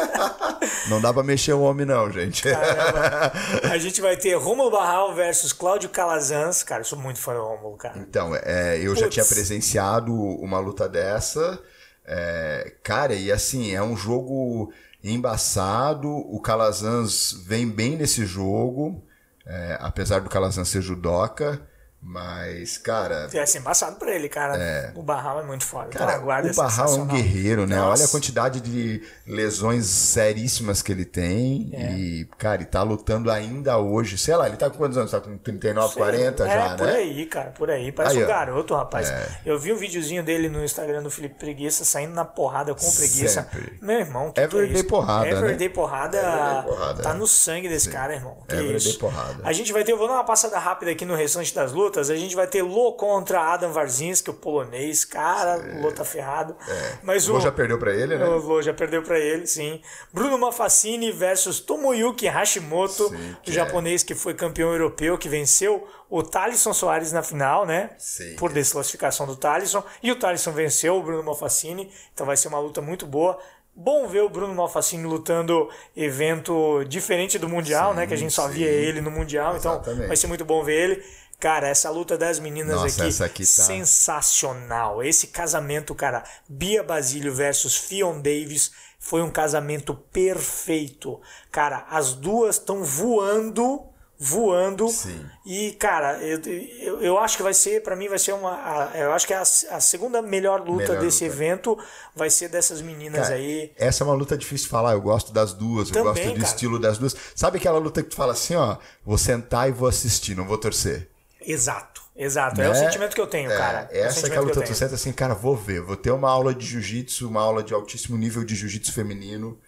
não 0.88 0.98
dá 0.98 1.12
pra 1.12 1.22
mexer 1.22 1.52
o 1.52 1.60
homem, 1.60 1.84
não, 1.84 2.10
gente. 2.10 2.42
Caramba. 2.42 3.32
A 3.70 3.76
gente 3.76 4.00
vai 4.00 4.16
ter 4.16 4.34
Romulo 4.34 4.70
Barral 4.70 5.14
versus 5.14 5.52
Cláudio 5.52 5.90
Calazans. 5.90 6.62
Cara, 6.62 6.80
eu 6.80 6.86
sou 6.86 6.98
muito 6.98 7.20
fã 7.20 7.34
do 7.34 7.42
Romulo, 7.42 7.76
cara. 7.76 7.98
Então, 7.98 8.34
é, 8.34 8.78
eu 8.80 8.96
já 8.96 9.10
tinha 9.10 9.26
presenciado 9.26 10.10
uma 10.14 10.58
luta 10.58 10.88
dessa. 10.88 11.60
É, 12.06 12.72
cara, 12.82 13.12
e 13.14 13.30
assim, 13.30 13.74
é 13.74 13.82
um 13.82 13.94
jogo 13.94 14.72
embaçado. 15.04 16.08
O 16.08 16.40
Calazans 16.40 17.32
vem 17.46 17.68
bem 17.68 17.96
nesse 17.96 18.24
jogo, 18.24 19.02
é, 19.46 19.78
apesar 19.80 20.20
do 20.20 20.28
Calazans 20.28 20.68
ser 20.68 20.82
judoca. 20.82 21.60
Mas, 22.08 22.78
cara, 22.78 23.26
Vai 23.32 23.46
ser 23.48 23.58
embaçado 23.58 23.96
pra 23.96 24.14
ele, 24.14 24.28
cara. 24.28 24.92
O 24.94 25.02
Barral 25.02 25.40
é 25.40 25.42
muito 25.42 25.66
foda. 25.66 25.88
Cara, 25.88 26.18
guarda 26.18 26.52
o 26.52 26.54
Barral 26.54 26.94
é 26.94 26.98
um 26.98 27.06
guerreiro, 27.06 27.66
né? 27.66 27.74
Nossa. 27.74 27.90
Olha 27.90 28.04
a 28.04 28.08
quantidade 28.08 28.60
de 28.60 29.02
lesões 29.26 29.86
seríssimas 29.86 30.82
que 30.82 30.92
ele 30.92 31.04
tem. 31.04 31.68
É. 31.72 31.92
E, 31.94 32.24
cara, 32.38 32.62
ele 32.62 32.66
tá 32.66 32.80
lutando 32.84 33.28
ainda 33.28 33.76
hoje. 33.78 34.16
Sei 34.16 34.36
lá, 34.36 34.46
ele 34.46 34.56
tá 34.56 34.70
com 34.70 34.78
quantos 34.78 34.96
anos? 34.96 35.10
Tá 35.10 35.20
com 35.20 35.36
39, 35.36 35.94
40 35.96 36.44
é, 36.44 36.48
já, 36.48 36.76
por 36.76 36.86
né? 36.86 36.92
aí, 36.92 37.26
cara, 37.26 37.50
por 37.50 37.70
aí. 37.72 37.90
Parece 37.90 38.18
Aí, 38.18 38.24
um 38.24 38.28
garoto, 38.28 38.74
rapaz. 38.76 39.10
É. 39.10 39.28
Eu 39.44 39.58
vi 39.58 39.72
um 39.72 39.76
videozinho 39.76 40.22
dele 40.22 40.48
no 40.48 40.62
Instagram 40.62 41.02
do 41.02 41.10
Felipe 41.10 41.34
Preguiça 41.34 41.84
saindo 41.84 42.14
na 42.14 42.24
porrada 42.24 42.72
com 42.72 42.86
o 42.86 42.94
Preguiça. 42.94 43.42
Sempre. 43.42 43.78
Meu 43.82 43.98
irmão, 43.98 44.28
que, 44.28 44.34
que 44.34 44.40
é 44.40 44.44
Everyday 44.44 44.76
isso? 44.76 44.86
porrada, 44.86 45.24
né? 45.24 45.32
Everyday 45.32 45.68
porrada, 45.68 46.18
Everyday 46.18 46.62
porrada, 46.62 47.02
tá 47.02 47.10
é. 47.10 47.14
no 47.14 47.26
sangue 47.26 47.68
desse 47.68 47.90
cara, 47.90 48.14
irmão. 48.14 48.38
Que 48.46 48.54
Everyday 48.54 48.76
isso? 48.76 48.98
porrada. 49.00 49.40
A 49.42 49.52
gente 49.52 49.72
vai 49.72 49.82
ter, 49.82 49.90
eu 49.90 49.98
vou 49.98 50.06
dar 50.06 50.14
uma 50.14 50.24
passada 50.24 50.56
rápida 50.56 50.92
aqui 50.92 51.04
no 51.04 51.16
restante 51.16 51.52
das 51.52 51.72
lutas. 51.72 51.95
A 52.00 52.16
gente 52.16 52.34
vai 52.36 52.46
ter 52.46 52.62
Lô 52.62 52.92
contra 52.92 53.40
Adam 53.52 53.72
Warzinski, 53.72 54.30
o 54.30 54.34
polonês. 54.34 55.04
Cara, 55.04 55.58
o 55.78 55.82
Lô 55.82 55.92
tá 55.92 56.04
ferrado. 56.04 56.56
Mas 57.02 57.28
O 57.28 57.34
Lô 57.34 57.40
já 57.40 57.52
perdeu 57.52 57.78
pra 57.78 57.92
ele, 57.94 58.16
né? 58.16 58.24
o 58.24 58.38
Lô 58.38 58.62
já 58.62 58.74
perdeu 58.74 59.02
pra 59.02 59.18
ele, 59.18 59.46
sim. 59.46 59.80
Bruno 60.12 60.38
Mafacini 60.38 61.10
versus 61.12 61.60
Tomoyuki 61.60 62.26
Hashimoto, 62.26 63.08
Sim, 63.08 63.32
o 63.32 63.36
que 63.42 63.52
japonês 63.52 64.02
que 64.02 64.14
foi 64.14 64.34
campeão 64.34 64.72
europeu, 64.72 65.16
que 65.18 65.28
venceu 65.28 65.86
o 66.08 66.22
Thalisson 66.22 66.72
Soares 66.72 67.12
na 67.12 67.22
final, 67.22 67.66
né? 67.66 67.90
Sim. 67.98 68.36
Por 68.36 68.52
desclassificação 68.52 69.26
do 69.26 69.36
Thalisson. 69.36 69.82
E 70.02 70.12
o 70.12 70.16
Thalisson 70.16 70.52
venceu 70.52 70.96
o 70.96 71.02
Bruno 71.02 71.22
Malfacini, 71.22 71.90
então 72.12 72.26
vai 72.26 72.36
ser 72.36 72.48
uma 72.48 72.58
luta 72.58 72.80
muito 72.80 73.06
boa. 73.06 73.38
Bom 73.78 74.06
ver 74.08 74.22
o 74.22 74.28
Bruno 74.30 74.54
Malfacini 74.54 75.04
lutando 75.04 75.68
evento 75.94 76.82
diferente 76.84 77.38
do 77.38 77.46
Mundial, 77.48 77.90
Sim, 77.90 77.96
né? 77.96 78.06
Que 78.06 78.14
a 78.14 78.16
gente 78.16 78.32
só 78.32 78.46
sim. 78.48 78.54
via 78.54 78.68
ele 78.68 79.02
no 79.02 79.10
Mundial, 79.10 79.56
então 79.56 79.72
Exatamente. 79.74 80.06
vai 80.06 80.16
ser 80.16 80.26
muito 80.28 80.44
bom 80.46 80.64
ver 80.64 80.74
ele. 80.90 81.04
Cara, 81.38 81.68
essa 81.68 81.90
luta 81.90 82.16
das 82.16 82.38
meninas 82.38 82.76
Nossa, 82.80 83.04
aqui, 83.06 83.22
aqui 83.22 83.42
tá- 83.42 83.62
sensacional. 83.64 85.02
Esse 85.02 85.26
casamento, 85.28 85.94
cara, 85.94 86.24
Bia 86.48 86.82
Basílio 86.82 87.34
versus 87.34 87.76
Fion 87.76 88.20
Davis 88.20 88.72
foi 88.98 89.20
um 89.22 89.30
casamento 89.30 89.94
perfeito. 89.94 91.20
Cara, 91.52 91.86
as 91.90 92.14
duas 92.14 92.56
estão 92.56 92.82
voando, 92.82 93.82
voando. 94.18 94.88
Sim. 94.88 95.24
E, 95.44 95.72
cara, 95.72 96.18
eu, 96.22 96.40
eu, 96.80 97.00
eu 97.02 97.18
acho 97.18 97.36
que 97.36 97.42
vai 97.42 97.52
ser, 97.52 97.82
pra 97.82 97.94
mim, 97.94 98.08
vai 98.08 98.18
ser 98.18 98.32
uma. 98.32 98.52
a- 98.54 98.90
Eu 98.94 99.12
acho 99.12 99.26
que 99.26 99.34
a, 99.34 99.42
a 99.42 99.80
segunda 99.80 100.22
melhor 100.22 100.60
luta 100.66 100.88
Melhor 100.88 101.00
desse 101.00 101.24
luta. 101.24 101.36
evento 101.36 101.78
vai 102.14 102.30
ser 102.30 102.48
dessas 102.48 102.80
meninas 102.80 103.24
Cara, 103.28 103.34
aí. 103.34 103.72
Essa 103.76 104.02
é 104.02 104.06
uma 104.06 104.14
luta 104.14 104.38
difícil 104.38 104.64
de 104.64 104.70
falar. 104.70 104.92
Eu 104.92 105.02
gosto 105.02 105.32
das 105.32 105.52
duas, 105.52 105.88
eu 105.88 105.94
Também, 105.94 106.12
gosto 106.14 106.24
do 106.28 106.40
cara. 106.40 106.44
estilo 106.44 106.78
das 106.78 106.96
duas. 106.98 107.14
Sabe 107.34 107.58
aquela 107.58 107.78
luta 107.78 108.02
que 108.02 108.08
tu 108.08 108.16
fala 108.16 108.32
assim, 108.32 108.54
ó, 108.56 108.78
vou 109.04 109.18
sentar 109.18 109.68
e 109.68 109.72
vou 109.72 109.86
assistir, 109.86 110.34
não 110.34 110.46
vou 110.46 110.56
torcer. 110.56 111.10
Exato, 111.46 112.02
exato. 112.16 112.60
É 112.60 112.68
o 112.68 112.72
Né? 112.72 112.78
sentimento 112.84 113.14
que 113.14 113.20
eu 113.20 113.26
tenho, 113.26 113.50
É, 113.50 113.56
cara. 113.56 113.88
É 113.92 114.00
Essa 114.00 114.26
é 114.26 114.36
a 114.36 114.40
luta 114.40 114.52
que 114.62 114.72
eu 114.72 114.76
tenho. 114.76 114.94
assim, 114.94 115.12
cara, 115.12 115.34
vou 115.34 115.56
ver, 115.56 115.80
vou 115.80 115.96
ter 115.96 116.10
uma 116.10 116.28
aula 116.30 116.54
de 116.54 116.66
jiu-jitsu, 116.66 117.28
uma 117.28 117.40
aula 117.40 117.62
de 117.62 117.72
altíssimo 117.72 118.16
nível 118.18 118.44
de 118.44 118.54
jiu-jitsu 118.54 118.92
feminino. 118.92 119.58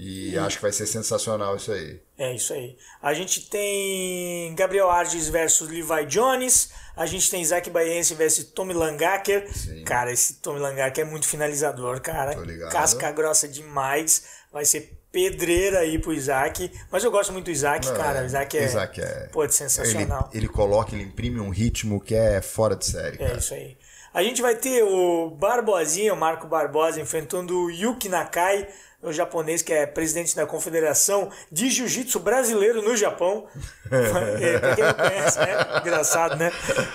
E 0.00 0.38
acho 0.38 0.56
que 0.58 0.62
vai 0.62 0.70
ser 0.72 0.86
sensacional 0.86 1.56
isso 1.56 1.72
aí. 1.72 2.00
É 2.16 2.32
isso 2.32 2.52
aí. 2.52 2.76
A 3.02 3.12
gente 3.14 3.50
tem 3.50 4.54
Gabriel 4.54 4.88
Arges 4.88 5.28
versus 5.28 5.68
Levi 5.68 6.06
Jones. 6.06 6.70
A 6.96 7.04
gente 7.04 7.28
tem 7.28 7.42
Isaac 7.42 7.68
Baiense 7.68 8.14
versus 8.14 8.44
Tommy 8.44 8.74
Langaker. 8.74 9.52
Sim. 9.52 9.82
Cara, 9.82 10.12
esse 10.12 10.34
Tommy 10.34 10.60
Langaker 10.60 11.04
é 11.04 11.08
muito 11.10 11.26
finalizador, 11.26 12.00
cara. 12.00 12.32
Tô 12.34 12.42
ligado. 12.44 12.70
Casca 12.70 13.10
grossa 13.10 13.48
demais. 13.48 14.22
Vai 14.52 14.64
ser 14.64 14.97
pedreira 15.12 15.80
aí 15.80 15.98
pro 15.98 16.12
Isaac. 16.12 16.70
Mas 16.90 17.02
eu 17.04 17.10
gosto 17.10 17.32
muito 17.32 17.46
do 17.46 17.50
Isaac, 17.50 17.86
cara. 17.94 18.22
O 18.22 18.26
Isaac 18.26 18.56
é, 18.58 18.64
Isaac 18.64 19.00
é- 19.00 19.28
pô, 19.32 19.42
é 19.42 19.46
Ele, 19.46 19.52
sensacional. 19.52 20.30
ele 20.32 20.48
coloca, 20.48 20.94
ele 20.94 21.04
imprime 21.04 21.40
um 21.40 21.50
ritmo 21.50 22.00
que 22.00 22.14
é 22.14 22.40
fora 22.40 22.76
de 22.76 22.84
série, 22.86 23.16
É 23.22 23.26
cara. 23.26 23.38
isso 23.38 23.54
aí. 23.54 23.76
A 24.12 24.22
gente 24.22 24.40
vai 24.40 24.54
ter 24.56 24.82
o 24.82 25.30
Barbosinha, 25.30 26.12
o 26.14 26.16
Marco 26.16 26.46
Barbosa, 26.46 27.00
enfrentando 27.00 27.64
o 27.64 27.70
Yuki 27.70 28.08
Nakai, 28.08 28.66
o 29.02 29.12
japonês 29.12 29.62
que 29.62 29.72
é 29.72 29.86
presidente 29.86 30.34
da 30.34 30.44
Confederação 30.44 31.30
de 31.50 31.70
Jiu-Jitsu 31.70 32.18
Brasileiro 32.18 32.82
no 32.82 32.96
Japão. 32.96 33.46
é, 34.40 34.58
pra 34.58 34.74
quem 34.74 34.84
não 34.84 34.94
conhece, 34.94 35.38
né? 35.38 35.80
Engraçado, 35.80 36.36
né? 36.36 36.52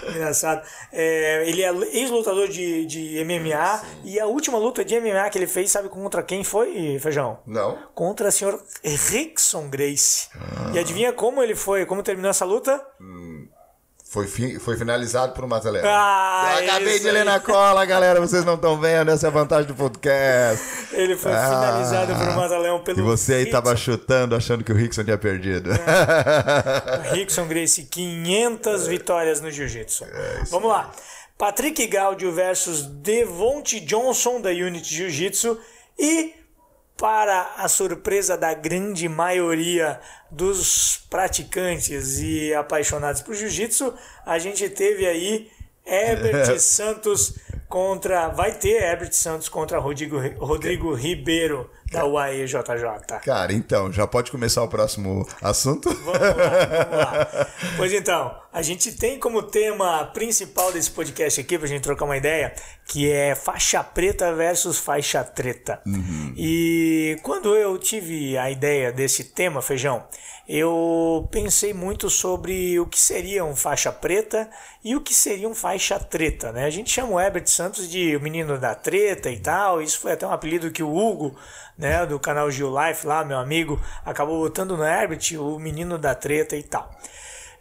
Engraçado. 0.09 0.67
É, 0.91 1.47
ele 1.47 1.63
é 1.63 1.71
ex-lutador 1.97 2.47
de, 2.49 2.85
de 2.85 3.23
MMA 3.23 3.81
e 4.03 4.19
a 4.19 4.25
última 4.25 4.57
luta 4.57 4.83
de 4.83 4.99
MMA 4.99 5.29
que 5.29 5.37
ele 5.37 5.47
fez, 5.47 5.71
sabe 5.71 5.89
contra 5.89 6.21
quem 6.21 6.43
foi, 6.43 6.99
Feijão? 6.99 7.39
Não? 7.45 7.77
Contra 7.95 8.27
o 8.27 8.31
senhor 8.31 8.61
Rickson 8.83 9.69
Grace. 9.69 10.27
E 10.73 10.79
adivinha 10.79 11.13
como 11.13 11.41
ele 11.41 11.55
foi, 11.55 11.85
como 11.85 12.03
terminou 12.03 12.29
essa 12.29 12.45
luta? 12.45 12.85
Foi, 14.13 14.27
fi- 14.27 14.59
foi 14.59 14.77
finalizado 14.77 15.33
por 15.33 15.43
um 15.43 15.47
mata-leão. 15.47 15.83
Ah, 15.87 16.57
Eu 16.59 16.69
acabei 16.69 16.93
isso 16.97 17.03
de 17.05 17.09
ler 17.09 17.19
aí. 17.21 17.25
na 17.25 17.39
cola, 17.39 17.83
galera. 17.83 18.21
Vocês 18.21 18.45
não 18.45 18.53
estão 18.53 18.79
vendo, 18.79 19.09
essa 19.09 19.25
é 19.25 19.29
a 19.29 19.31
vantagem 19.31 19.65
do 19.65 19.73
podcast. 19.73 20.63
Ele 20.91 21.15
foi 21.17 21.31
Ah. 21.33 21.49
finalizado 21.49 22.13
por 22.13 22.27
um 22.29 22.35
pelo 22.79 22.99
E 22.99 23.01
você 23.01 23.33
aí 23.33 23.39
Rickson. 23.45 23.59
tava 23.61 23.75
chutando, 23.75 24.35
achando 24.35 24.63
que 24.63 24.71
o 24.71 24.75
Rickson 24.75 25.03
tinha 25.03 25.17
perdido. 25.17 25.71
Rickson 27.11 27.47
Gracie, 27.47 27.85
500 27.85 28.85
vitórias 28.87 29.41
no 29.41 29.49
jiu-jitsu. 29.49 30.05
É 30.05 30.43
Vamos 30.51 30.69
lá. 30.69 30.91
Patrick 31.35 31.87
Gaudio 31.87 32.31
versus 32.31 32.83
Devonte 32.83 33.79
Johnson 33.79 34.39
da 34.39 34.49
Unity 34.51 34.93
Jiu-Jitsu 34.95 35.57
e 35.97 36.33
para 37.03 37.55
a 37.57 37.67
surpresa 37.67 38.37
da 38.37 38.53
grande 38.53 39.09
maioria 39.09 39.99
dos 40.31 41.05
praticantes 41.09 42.21
e 42.21 42.53
apaixonados 42.53 43.21
por 43.21 43.35
jiu-jitsu, 43.35 43.93
a 44.25 44.39
gente 44.39 44.69
teve 44.69 45.05
aí 45.05 45.51
Herbert 45.85 46.57
Santos 46.63 47.35
contra 47.73 48.27
vai 48.29 48.51
ter 48.51 48.83
Herbert 48.83 49.13
Santos 49.13 49.49
contra 49.49 49.79
Rodrigo, 49.79 50.19
Rodrigo 50.37 50.93
Ribeiro 50.93 51.67
da 51.91 52.05
UAE-JJ. 52.05 53.19
Cara, 53.25 53.51
então, 53.51 53.91
já 53.91 54.05
pode 54.05 54.29
começar 54.29 54.61
o 54.61 54.67
próximo 54.67 55.27
assunto? 55.41 55.89
Vamos 55.89 56.19
lá, 56.19 56.29
vamos 56.29 56.97
lá. 56.97 57.47
Pois 57.75 57.91
então, 57.91 58.31
a 58.51 58.61
gente 58.61 58.91
tem 58.91 59.17
como 59.17 59.41
tema 59.41 60.05
principal 60.13 60.71
desse 60.71 60.91
podcast 60.91 61.41
aqui, 61.41 61.57
pra 61.57 61.67
gente 61.67 61.81
trocar 61.81 62.05
uma 62.05 62.15
ideia, 62.15 62.53
que 62.85 63.11
é 63.11 63.33
faixa 63.33 63.83
preta 63.83 64.31
versus 64.35 64.77
faixa 64.77 65.23
treta. 65.23 65.81
E 66.37 67.17
quando 67.23 67.55
eu 67.55 67.75
tive 67.79 68.37
a 68.37 68.51
ideia 68.51 68.91
desse 68.91 69.23
tema, 69.23 69.63
Feijão, 69.63 70.05
eu 70.47 71.27
pensei 71.31 71.73
muito 71.73 72.09
sobre 72.09 72.77
o 72.79 72.85
que 72.85 72.99
seria 72.99 73.45
um 73.45 73.55
faixa 73.55 73.91
preta 73.91 74.49
e 74.83 74.95
o 74.95 75.01
que 75.01 75.13
seria 75.13 75.47
um 75.47 75.55
faixa 75.55 75.97
treta, 75.97 76.51
né? 76.51 76.65
A 76.65 76.69
gente 76.69 76.89
chama 76.89 77.13
o 77.13 77.19
Herbert 77.19 77.47
Santos 77.47 77.89
de 77.89 78.15
o 78.15 78.19
menino 78.19 78.57
da 78.57 78.75
treta 78.75 79.29
e 79.29 79.39
tal, 79.39 79.81
isso 79.81 79.99
foi 79.99 80.11
até 80.11 80.27
um 80.27 80.31
apelido 80.31 80.71
que 80.71 80.83
o 80.83 80.93
Hugo, 80.93 81.37
né, 81.77 82.05
do 82.05 82.19
canal 82.19 82.51
Geo 82.51 82.73
Life 82.77 83.07
lá, 83.07 83.23
meu 83.23 83.37
amigo, 83.37 83.81
acabou 84.05 84.39
botando 84.39 84.75
no 84.75 84.83
Herbert, 84.83 85.21
o 85.39 85.57
menino 85.57 85.97
da 85.97 86.13
treta 86.13 86.57
e 86.57 86.63
tal. 86.63 86.91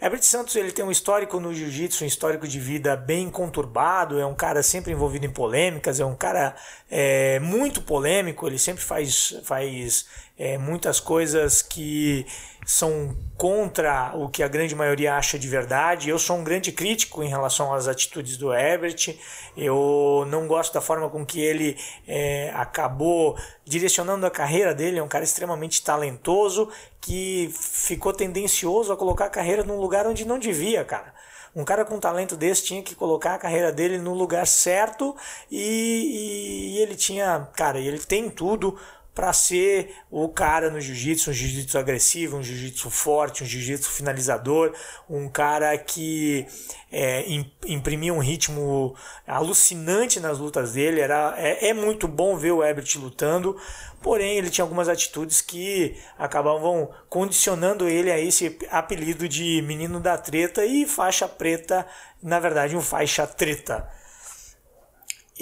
Herbert 0.03 0.25
Santos 0.25 0.57
ele 0.57 0.73
tem 0.73 0.85
um 0.85 0.91
histórico 0.91 1.39
no 1.39 1.55
jiu-jitsu, 1.55 2.03
um 2.03 2.07
histórico 2.09 2.49
de 2.49 2.59
vida 2.59 2.97
bem 2.97 3.31
conturbado, 3.31 4.19
é 4.19 4.27
um 4.27 4.35
cara 4.35 4.61
sempre 4.61 4.91
envolvido 4.91 5.27
em 5.27 5.31
polêmicas, 5.31 6.01
é 6.01 6.05
um 6.05 6.17
cara 6.17 6.57
é, 6.91 7.39
muito 7.39 7.81
polêmico, 7.81 8.49
ele 8.49 8.59
sempre 8.59 8.83
faz, 8.83 9.41
faz 9.45 10.07
é, 10.39 10.57
muitas 10.59 10.99
coisas 10.99 11.63
que 11.63 12.27
são 12.65 13.17
contra 13.37 14.13
o 14.15 14.29
que 14.29 14.43
a 14.43 14.49
grande 14.49 14.75
maioria 14.75 15.17
acha 15.17 15.39
de 15.39 15.49
verdade. 15.49 16.09
Eu 16.09 16.19
sou 16.19 16.37
um 16.37 16.45
grande 16.45 16.71
crítico 16.71 17.23
em 17.23 17.29
relação 17.29 17.73
às 17.75 17.89
atitudes 17.89 18.37
do 18.37 18.53
Herbert. 18.53 19.17
Eu 19.57 20.25
não 20.29 20.47
gosto 20.47 20.73
da 20.73 20.81
forma 20.81 21.11
com 21.11 21.27
que 21.27 21.41
ele 21.41 21.77
é, 22.07 22.51
acabou 22.55 23.37
direcionando 23.65 24.25
a 24.25 24.31
carreira 24.31 24.75
dele. 24.75 24.99
É 24.99 25.03
um 25.03 25.09
cara 25.09 25.25
extremamente 25.25 25.83
talentoso 25.83 26.69
que 27.01 27.53
ficou 27.53 28.13
tendencioso 28.13 28.93
a 28.93 28.97
colocar 28.97 29.27
a 29.27 29.31
carreira 29.31 29.65
num 29.65 29.81
lugar 29.81 30.07
onde 30.07 30.25
não 30.25 30.39
devia, 30.39 30.85
cara. 30.85 31.13
Um 31.55 31.65
cara 31.65 31.85
com 31.85 31.99
talento 31.99 32.35
desse 32.35 32.65
tinha 32.65 32.83
que 32.83 32.95
colocar 32.95 33.35
a 33.35 33.39
carreira 33.39 33.71
dele 33.71 33.99
no 33.99 34.15
lugar 34.15 34.47
certo 34.47 35.15
e, 35.51 35.59
e, 35.59 36.77
e 36.77 36.79
ele 36.79 36.95
tinha, 36.95 37.47
cara, 37.55 37.79
ele 37.79 37.99
tem 37.99 38.31
tudo 38.31 38.79
para 39.15 39.33
ser 39.33 39.95
o 40.11 40.29
cara 40.29 40.71
no 40.71 40.81
jiu-jitsu, 40.81 41.31
um 41.31 41.33
jiu-jitsu 41.33 41.79
agressivo, 41.79 42.39
um 42.39 42.43
jiu-jitsu 42.43 42.89
forte, 42.89 43.43
um 43.43 43.47
jiu-jitsu 43.47 43.91
finalizador, 43.91 44.75
um 45.09 45.29
cara 45.29 45.77
que 45.77 46.47
é, 46.91 47.25
imprimia 47.67 48.15
um 48.15 48.21
ritmo 48.21 48.95
alucinante 49.27 50.19
nas 50.19 50.39
lutas 50.39 50.73
dele. 50.73 51.01
Era, 51.01 51.35
é, 51.37 51.69
é 51.69 51.75
muito 51.75 52.09
bom 52.09 52.37
ver 52.37 52.53
o 52.53 52.65
Ebert 52.65 52.97
lutando, 52.97 53.55
porém 54.01 54.39
ele 54.39 54.49
tinha 54.49 54.65
algumas 54.65 54.89
atitudes 54.89 55.43
que 55.43 55.95
acabavam 56.19 56.91
condicionando 57.11 57.87
ele 57.87 58.11
a 58.11 58.19
esse 58.19 58.59
apelido 58.71 59.29
de 59.29 59.61
menino 59.63 60.01
da 60.01 60.17
treta 60.17 60.65
e 60.65 60.87
faixa 60.87 61.29
preta, 61.29 61.87
na 62.23 62.41
verdade 62.41 62.75
um 62.75 62.81
faixa 62.81 63.27
treta. 63.27 63.87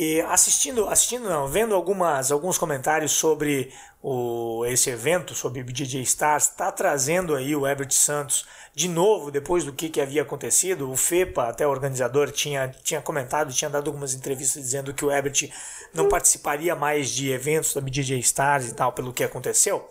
E 0.02 0.22
assistindo, 0.22 0.88
assistindo 0.88 1.28
não, 1.28 1.46
vendo 1.46 1.74
algumas, 1.74 2.32
alguns 2.32 2.56
comentários 2.56 3.12
sobre 3.12 3.70
o, 4.02 4.64
esse 4.64 4.88
evento, 4.88 5.34
sobre 5.34 5.60
o 5.60 5.64
BJJ 5.64 6.00
Stars, 6.00 6.44
está 6.44 6.72
trazendo 6.72 7.36
aí 7.36 7.54
o 7.54 7.66
Herbert 7.66 7.90
Santos 7.90 8.46
de 8.74 8.88
novo, 8.88 9.30
depois 9.30 9.62
do 9.62 9.74
que, 9.74 9.90
que 9.90 10.00
havia 10.00 10.22
acontecido. 10.22 10.90
O 10.90 10.96
FEPA, 10.96 11.50
até 11.50 11.66
o 11.66 11.70
organizador, 11.70 12.30
tinha, 12.30 12.68
tinha 12.82 13.02
comentado, 13.02 13.52
tinha 13.52 13.68
dado 13.68 13.88
algumas 13.88 14.14
entrevistas 14.14 14.62
dizendo 14.62 14.94
que 14.94 15.04
o 15.04 15.10
Herbert 15.10 15.50
não 15.92 16.08
participaria 16.08 16.74
mais 16.74 17.10
de 17.10 17.30
eventos 17.30 17.74
da 17.74 17.82
BJJ 17.82 18.18
Stars 18.20 18.70
e 18.70 18.74
tal, 18.74 18.94
pelo 18.94 19.12
que 19.12 19.22
aconteceu. 19.22 19.86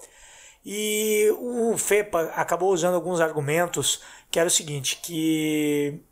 E 0.66 1.32
o 1.38 1.78
FEPA 1.78 2.32
acabou 2.36 2.74
usando 2.74 2.96
alguns 2.96 3.22
argumentos 3.22 4.02
que 4.32 4.40
era 4.40 4.48
o 4.48 4.52
seguinte, 4.52 5.00
que 5.04 6.04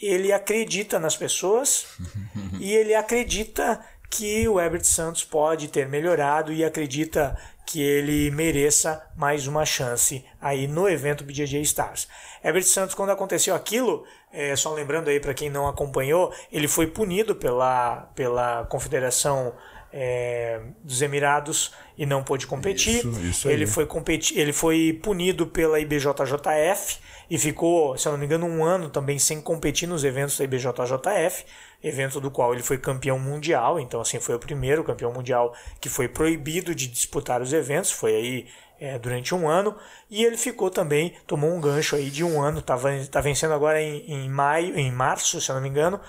ele 0.00 0.32
acredita 0.32 0.98
nas 0.98 1.16
pessoas 1.16 1.86
e 2.58 2.72
ele 2.72 2.94
acredita 2.94 3.80
que 4.08 4.48
o 4.48 4.60
Herbert 4.60 4.84
Santos 4.84 5.22
pode 5.22 5.68
ter 5.68 5.88
melhorado 5.88 6.52
e 6.52 6.64
acredita 6.64 7.36
que 7.64 7.80
ele 7.80 8.32
mereça 8.32 9.00
mais 9.16 9.46
uma 9.46 9.64
chance 9.64 10.24
aí 10.40 10.66
no 10.66 10.88
evento 10.88 11.22
BJJ 11.22 11.60
Stars. 11.60 12.08
Herbert 12.42 12.64
Santos, 12.64 12.96
quando 12.96 13.10
aconteceu 13.10 13.54
aquilo, 13.54 14.04
é, 14.32 14.56
só 14.56 14.74
lembrando 14.74 15.08
aí 15.08 15.20
para 15.20 15.32
quem 15.32 15.48
não 15.48 15.68
acompanhou, 15.68 16.34
ele 16.50 16.66
foi 16.66 16.88
punido 16.88 17.36
pela, 17.36 18.10
pela 18.16 18.64
Confederação 18.66 19.54
é, 19.92 20.60
dos 20.82 21.02
Emirados 21.02 21.72
e 21.96 22.06
não 22.06 22.22
pôde 22.22 22.46
competir. 22.46 22.98
Isso, 22.98 23.20
isso 23.20 23.48
ele, 23.48 23.66
foi 23.66 23.86
competir, 23.86 24.38
ele 24.38 24.52
foi 24.52 24.98
punido 25.02 25.46
pela 25.46 25.78
IBJJF 25.80 26.98
e 27.28 27.38
ficou, 27.38 27.96
se 27.96 28.08
eu 28.08 28.12
não 28.12 28.18
me 28.18 28.26
engano, 28.26 28.46
um 28.46 28.64
ano 28.64 28.88
também 28.90 29.18
sem 29.18 29.40
competir 29.40 29.88
nos 29.88 30.04
eventos 30.04 30.38
da 30.38 30.44
IBJJF, 30.44 31.44
evento 31.82 32.20
do 32.20 32.30
qual 32.30 32.52
ele 32.52 32.62
foi 32.62 32.78
campeão 32.78 33.18
mundial, 33.18 33.78
então 33.78 34.00
assim 34.00 34.18
foi 34.18 34.34
o 34.34 34.38
primeiro 34.38 34.84
campeão 34.84 35.12
mundial 35.12 35.54
que 35.80 35.88
foi 35.88 36.08
proibido 36.08 36.74
de 36.74 36.86
disputar 36.86 37.40
os 37.40 37.52
eventos, 37.52 37.90
foi 37.90 38.14
aí 38.14 38.46
é, 38.80 38.98
durante 38.98 39.34
um 39.34 39.48
ano, 39.48 39.76
e 40.08 40.24
ele 40.24 40.36
ficou 40.36 40.70
também, 40.70 41.14
tomou 41.26 41.50
um 41.50 41.60
gancho 41.60 41.96
aí 41.96 42.10
de 42.10 42.24
um 42.24 42.40
ano, 42.40 42.62
tá, 42.62 42.78
tá 43.10 43.20
vencendo 43.20 43.52
agora 43.52 43.80
em, 43.80 44.10
em 44.10 44.28
maio, 44.28 44.78
em 44.78 44.90
março, 44.90 45.40
se 45.40 45.50
eu 45.50 45.54
não 45.54 45.62
me 45.62 45.68
engano, 45.68 46.00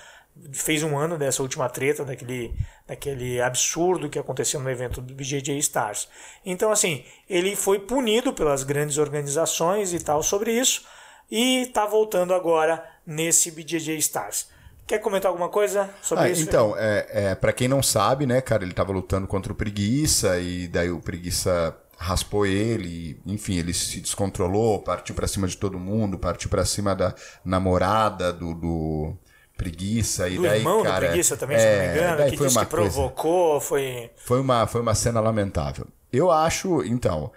fez 0.53 0.83
um 0.83 0.97
ano 0.97 1.17
dessa 1.17 1.41
última 1.41 1.69
treta, 1.69 2.03
daquele, 2.03 2.53
daquele 2.87 3.41
absurdo 3.41 4.09
que 4.09 4.19
aconteceu 4.19 4.59
no 4.59 4.69
evento 4.69 5.01
do 5.01 5.13
BJJ 5.13 5.57
Stars. 5.59 6.07
Então, 6.45 6.71
assim, 6.71 7.03
ele 7.29 7.55
foi 7.55 7.79
punido 7.79 8.33
pelas 8.33 8.63
grandes 8.63 8.97
organizações 8.97 9.93
e 9.93 9.99
tal 9.99 10.23
sobre 10.23 10.51
isso, 10.51 10.85
e 11.29 11.63
está 11.63 11.85
voltando 11.85 12.33
agora 12.33 12.83
nesse 13.05 13.51
BJJ 13.51 13.97
Stars. 13.97 14.49
Quer 14.85 14.99
comentar 14.99 15.29
alguma 15.29 15.47
coisa 15.47 15.89
sobre 16.01 16.25
ah, 16.25 16.29
isso? 16.29 16.41
Então, 16.41 16.75
é, 16.77 17.07
é, 17.09 17.35
para 17.35 17.53
quem 17.53 17.67
não 17.67 17.81
sabe, 17.81 18.25
né, 18.25 18.41
cara, 18.41 18.63
ele 18.63 18.71
estava 18.71 18.91
lutando 18.91 19.27
contra 19.27 19.53
o 19.53 19.55
Preguiça 19.55 20.37
e 20.39 20.67
daí 20.67 20.89
o 20.91 20.99
Preguiça 20.99 21.75
raspou 21.97 22.47
ele, 22.47 23.21
enfim, 23.25 23.57
ele 23.57 23.73
se 23.73 24.01
descontrolou, 24.01 24.79
partiu 24.79 25.13
para 25.13 25.27
cima 25.27 25.47
de 25.47 25.55
todo 25.55 25.77
mundo, 25.79 26.17
partiu 26.17 26.49
para 26.49 26.65
cima 26.65 26.95
da 26.95 27.13
namorada 27.45 28.33
do, 28.33 28.55
do 28.55 29.17
preguiça 29.62 30.28
e 30.28 30.36
do 30.36 30.43
daí 30.43 30.60
irmão 30.60 30.84
cara, 30.84 31.08
preguiça 31.08 31.38
também, 31.38 31.58
é, 31.58 31.60
se 31.60 31.65
não 31.65 31.74
me 31.74 31.86
é, 31.86 31.91
engano, 31.91 32.30
que 32.32 32.38
disse 32.38 32.60
que 32.60 32.65
provocou, 32.65 33.50
coisa, 33.52 33.65
foi 33.65 34.12
foi 34.15 34.39
uma 34.39 34.67
foi 34.67 34.82
uma 34.82 34.95
cena 34.95 35.19
lamentável. 35.19 35.88
Eu 36.12 36.30
acho, 36.30 36.84
então, 36.84 37.32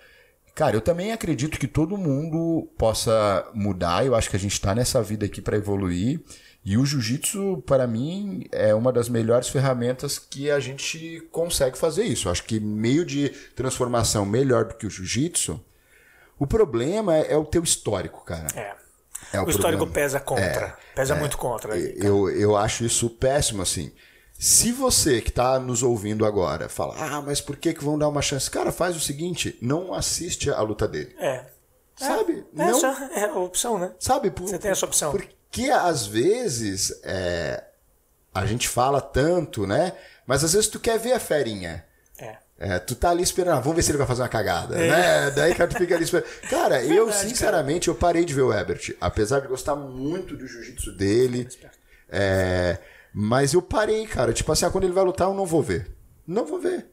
Cara, 0.54 0.76
eu 0.76 0.80
também 0.80 1.10
acredito 1.10 1.58
que 1.58 1.66
todo 1.66 1.96
mundo 1.96 2.68
possa 2.78 3.44
mudar. 3.52 4.06
Eu 4.06 4.14
acho 4.14 4.30
que 4.30 4.36
a 4.36 4.38
gente 4.38 4.52
está 4.52 4.72
nessa 4.72 5.02
vida 5.02 5.26
aqui 5.26 5.42
para 5.42 5.56
evoluir. 5.56 6.20
E 6.64 6.78
o 6.78 6.86
jiu-jitsu, 6.86 7.62
para 7.66 7.86
mim, 7.86 8.46
é 8.52 8.72
uma 8.72 8.92
das 8.92 9.08
melhores 9.08 9.48
ferramentas 9.48 10.18
que 10.18 10.50
a 10.50 10.60
gente 10.60 11.20
consegue 11.32 11.76
fazer 11.76 12.04
isso. 12.04 12.28
Eu 12.28 12.32
acho 12.32 12.44
que 12.44 12.60
meio 12.60 13.04
de 13.04 13.30
transformação 13.56 14.24
melhor 14.24 14.64
do 14.66 14.74
que 14.74 14.86
o 14.86 14.90
jiu-jitsu. 14.90 15.60
O 16.38 16.46
problema 16.46 17.16
é, 17.16 17.32
é, 17.32 17.36
o 17.36 17.44
teu 17.44 17.62
histórico, 17.62 18.24
cara. 18.24 18.46
É. 18.54 18.83
é 19.36 19.40
o, 19.40 19.46
o 19.46 19.50
histórico 19.50 19.86
pesa 19.86 20.20
contra. 20.20 20.44
É, 20.44 20.94
pesa 20.94 21.14
é. 21.14 21.18
muito 21.18 21.36
contra. 21.36 21.76
eu, 21.76 22.30
eu 22.30 22.56
acho 22.56 22.84
isso 22.84 23.10
péssimo, 23.10 23.62
assim. 23.62 23.92
Se 24.38 24.72
você 24.72 25.20
que 25.20 25.30
está 25.30 25.58
nos 25.58 25.82
ouvindo 25.82 26.26
agora 26.26 26.68
fala, 26.68 26.94
ah, 26.98 27.22
mas 27.22 27.40
por 27.40 27.56
que, 27.56 27.72
que 27.72 27.84
vão 27.84 27.98
dar 27.98 28.08
uma 28.08 28.20
chance? 28.20 28.50
Cara, 28.50 28.72
faz 28.72 28.96
o 28.96 29.00
seguinte, 29.00 29.56
não 29.62 29.94
assiste 29.94 30.50
a 30.50 30.60
luta 30.60 30.88
dele. 30.88 31.14
É. 31.18 31.46
Sabe? 31.96 32.44
É, 32.52 32.58
não, 32.58 32.86
é 33.14 33.24
a 33.24 33.38
opção, 33.38 33.78
né? 33.78 33.92
Sabe? 33.98 34.30
Por, 34.30 34.48
você 34.48 34.58
tem 34.58 34.70
essa 34.70 34.84
opção. 34.84 35.12
Porque 35.12 35.70
às 35.70 36.06
vezes 36.06 37.00
é, 37.04 37.62
a 38.34 38.44
gente 38.44 38.68
fala 38.68 39.00
tanto, 39.00 39.66
né? 39.66 39.92
Mas 40.26 40.42
às 40.42 40.52
vezes 40.52 40.68
tu 40.68 40.80
quer 40.80 40.98
ver 40.98 41.12
a 41.12 41.20
ferinha. 41.20 41.84
É. 42.58 42.78
Tu 42.78 42.94
tá 42.94 43.10
ali 43.10 43.22
esperando, 43.22 43.56
ah, 43.56 43.60
vamos 43.60 43.76
ver 43.76 43.82
se 43.82 43.90
ele 43.90 43.98
vai 43.98 44.06
fazer 44.06 44.22
uma 44.22 44.28
cagada, 44.28 44.76
é. 44.78 44.88
né? 44.88 45.30
Daí 45.32 45.54
cara, 45.54 45.68
tu 45.68 45.76
fica 45.76 45.94
ali 45.94 46.04
esperando. 46.04 46.28
Cara, 46.48 46.78
Verdade, 46.78 46.96
eu 46.96 47.12
sinceramente 47.12 47.86
cara. 47.86 47.96
eu 47.96 48.00
parei 48.00 48.24
de 48.24 48.32
ver 48.32 48.42
o 48.42 48.52
Ebert, 48.52 48.94
apesar 49.00 49.40
de 49.40 49.48
gostar 49.48 49.74
muito 49.74 50.36
do 50.36 50.46
jiu-jitsu 50.46 50.92
dele. 50.92 51.48
É, 52.08 52.78
mas 53.12 53.54
eu 53.54 53.62
parei, 53.62 54.06
cara. 54.06 54.32
Tipo 54.32 54.52
assim, 54.52 54.64
ah, 54.64 54.70
quando 54.70 54.84
ele 54.84 54.92
vai 54.92 55.04
lutar, 55.04 55.28
eu 55.28 55.34
não 55.34 55.46
vou 55.46 55.62
ver. 55.62 55.90
Não 56.26 56.46
vou 56.46 56.60
ver. 56.60 56.86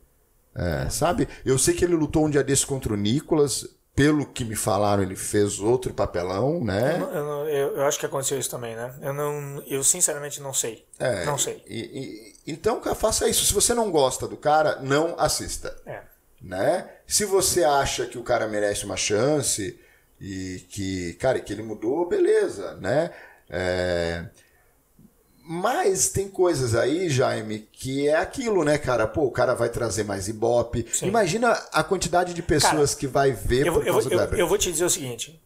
É, 0.55 0.89
sabe? 0.89 1.27
Eu 1.45 1.57
sei 1.57 1.73
que 1.73 1.85
ele 1.85 1.95
lutou 1.95 2.25
um 2.25 2.29
dia 2.29 2.43
desse 2.43 2.65
contra 2.65 2.93
o 2.93 2.97
Nicolas. 2.97 3.67
Pelo 3.93 4.25
que 4.25 4.45
me 4.45 4.55
falaram, 4.55 5.03
ele 5.03 5.17
fez 5.17 5.59
outro 5.59 5.93
papelão, 5.93 6.63
né? 6.63 6.97
Eu, 6.97 7.07
eu, 7.09 7.49
eu, 7.49 7.75
eu 7.75 7.85
acho 7.85 7.99
que 7.99 8.05
aconteceu 8.05 8.39
isso 8.39 8.49
também, 8.49 8.73
né? 8.73 8.95
Eu, 9.01 9.13
não, 9.13 9.61
eu 9.67 9.83
sinceramente 9.83 10.39
não 10.39 10.53
sei. 10.53 10.85
É, 10.97 11.25
não 11.25 11.37
sei. 11.37 11.61
E, 11.67 11.79
e, 11.79 12.30
então, 12.45 12.79
cara, 12.79 12.95
faça 12.95 13.29
isso. 13.29 13.45
Se 13.45 13.53
você 13.53 13.73
não 13.73 13.91
gosta 13.91 14.27
do 14.27 14.37
cara, 14.37 14.79
não 14.81 15.15
assista. 15.19 15.75
É. 15.85 16.01
Né? 16.41 16.89
Se 17.05 17.25
você 17.25 17.63
acha 17.63 18.05
que 18.05 18.17
o 18.17 18.23
cara 18.23 18.47
merece 18.47 18.85
uma 18.85 18.97
chance 18.97 19.79
e 20.19 20.65
que, 20.69 21.13
cara, 21.13 21.39
que 21.39 21.53
ele 21.53 21.61
mudou, 21.61 22.07
beleza, 22.07 22.75
né? 22.75 23.11
É, 23.49 24.25
mas 25.43 26.09
tem 26.09 26.29
coisas 26.29 26.75
aí, 26.75 27.09
Jaime, 27.09 27.67
que 27.73 28.07
é 28.07 28.15
aquilo, 28.15 28.63
né, 28.63 28.77
cara? 28.77 29.07
Pô, 29.07 29.23
o 29.23 29.31
cara 29.31 29.53
vai 29.53 29.69
trazer 29.69 30.03
mais 30.03 30.27
ibope. 30.27 30.87
Sim. 30.93 31.07
Imagina 31.07 31.51
a 31.73 31.83
quantidade 31.83 32.33
de 32.33 32.41
pessoas 32.41 32.91
cara, 32.91 32.99
que 32.99 33.07
vai 33.07 33.31
ver 33.31 33.67
eu, 33.67 33.73
por 33.73 33.85
eu, 33.85 33.93
causa 33.93 34.07
eu, 34.09 34.17
do 34.17 34.23
Ebert. 34.23 34.39
Eu 34.39 34.47
vou 34.47 34.57
te 34.57 34.71
dizer 34.71 34.85
o 34.85 34.89
seguinte: 34.89 35.41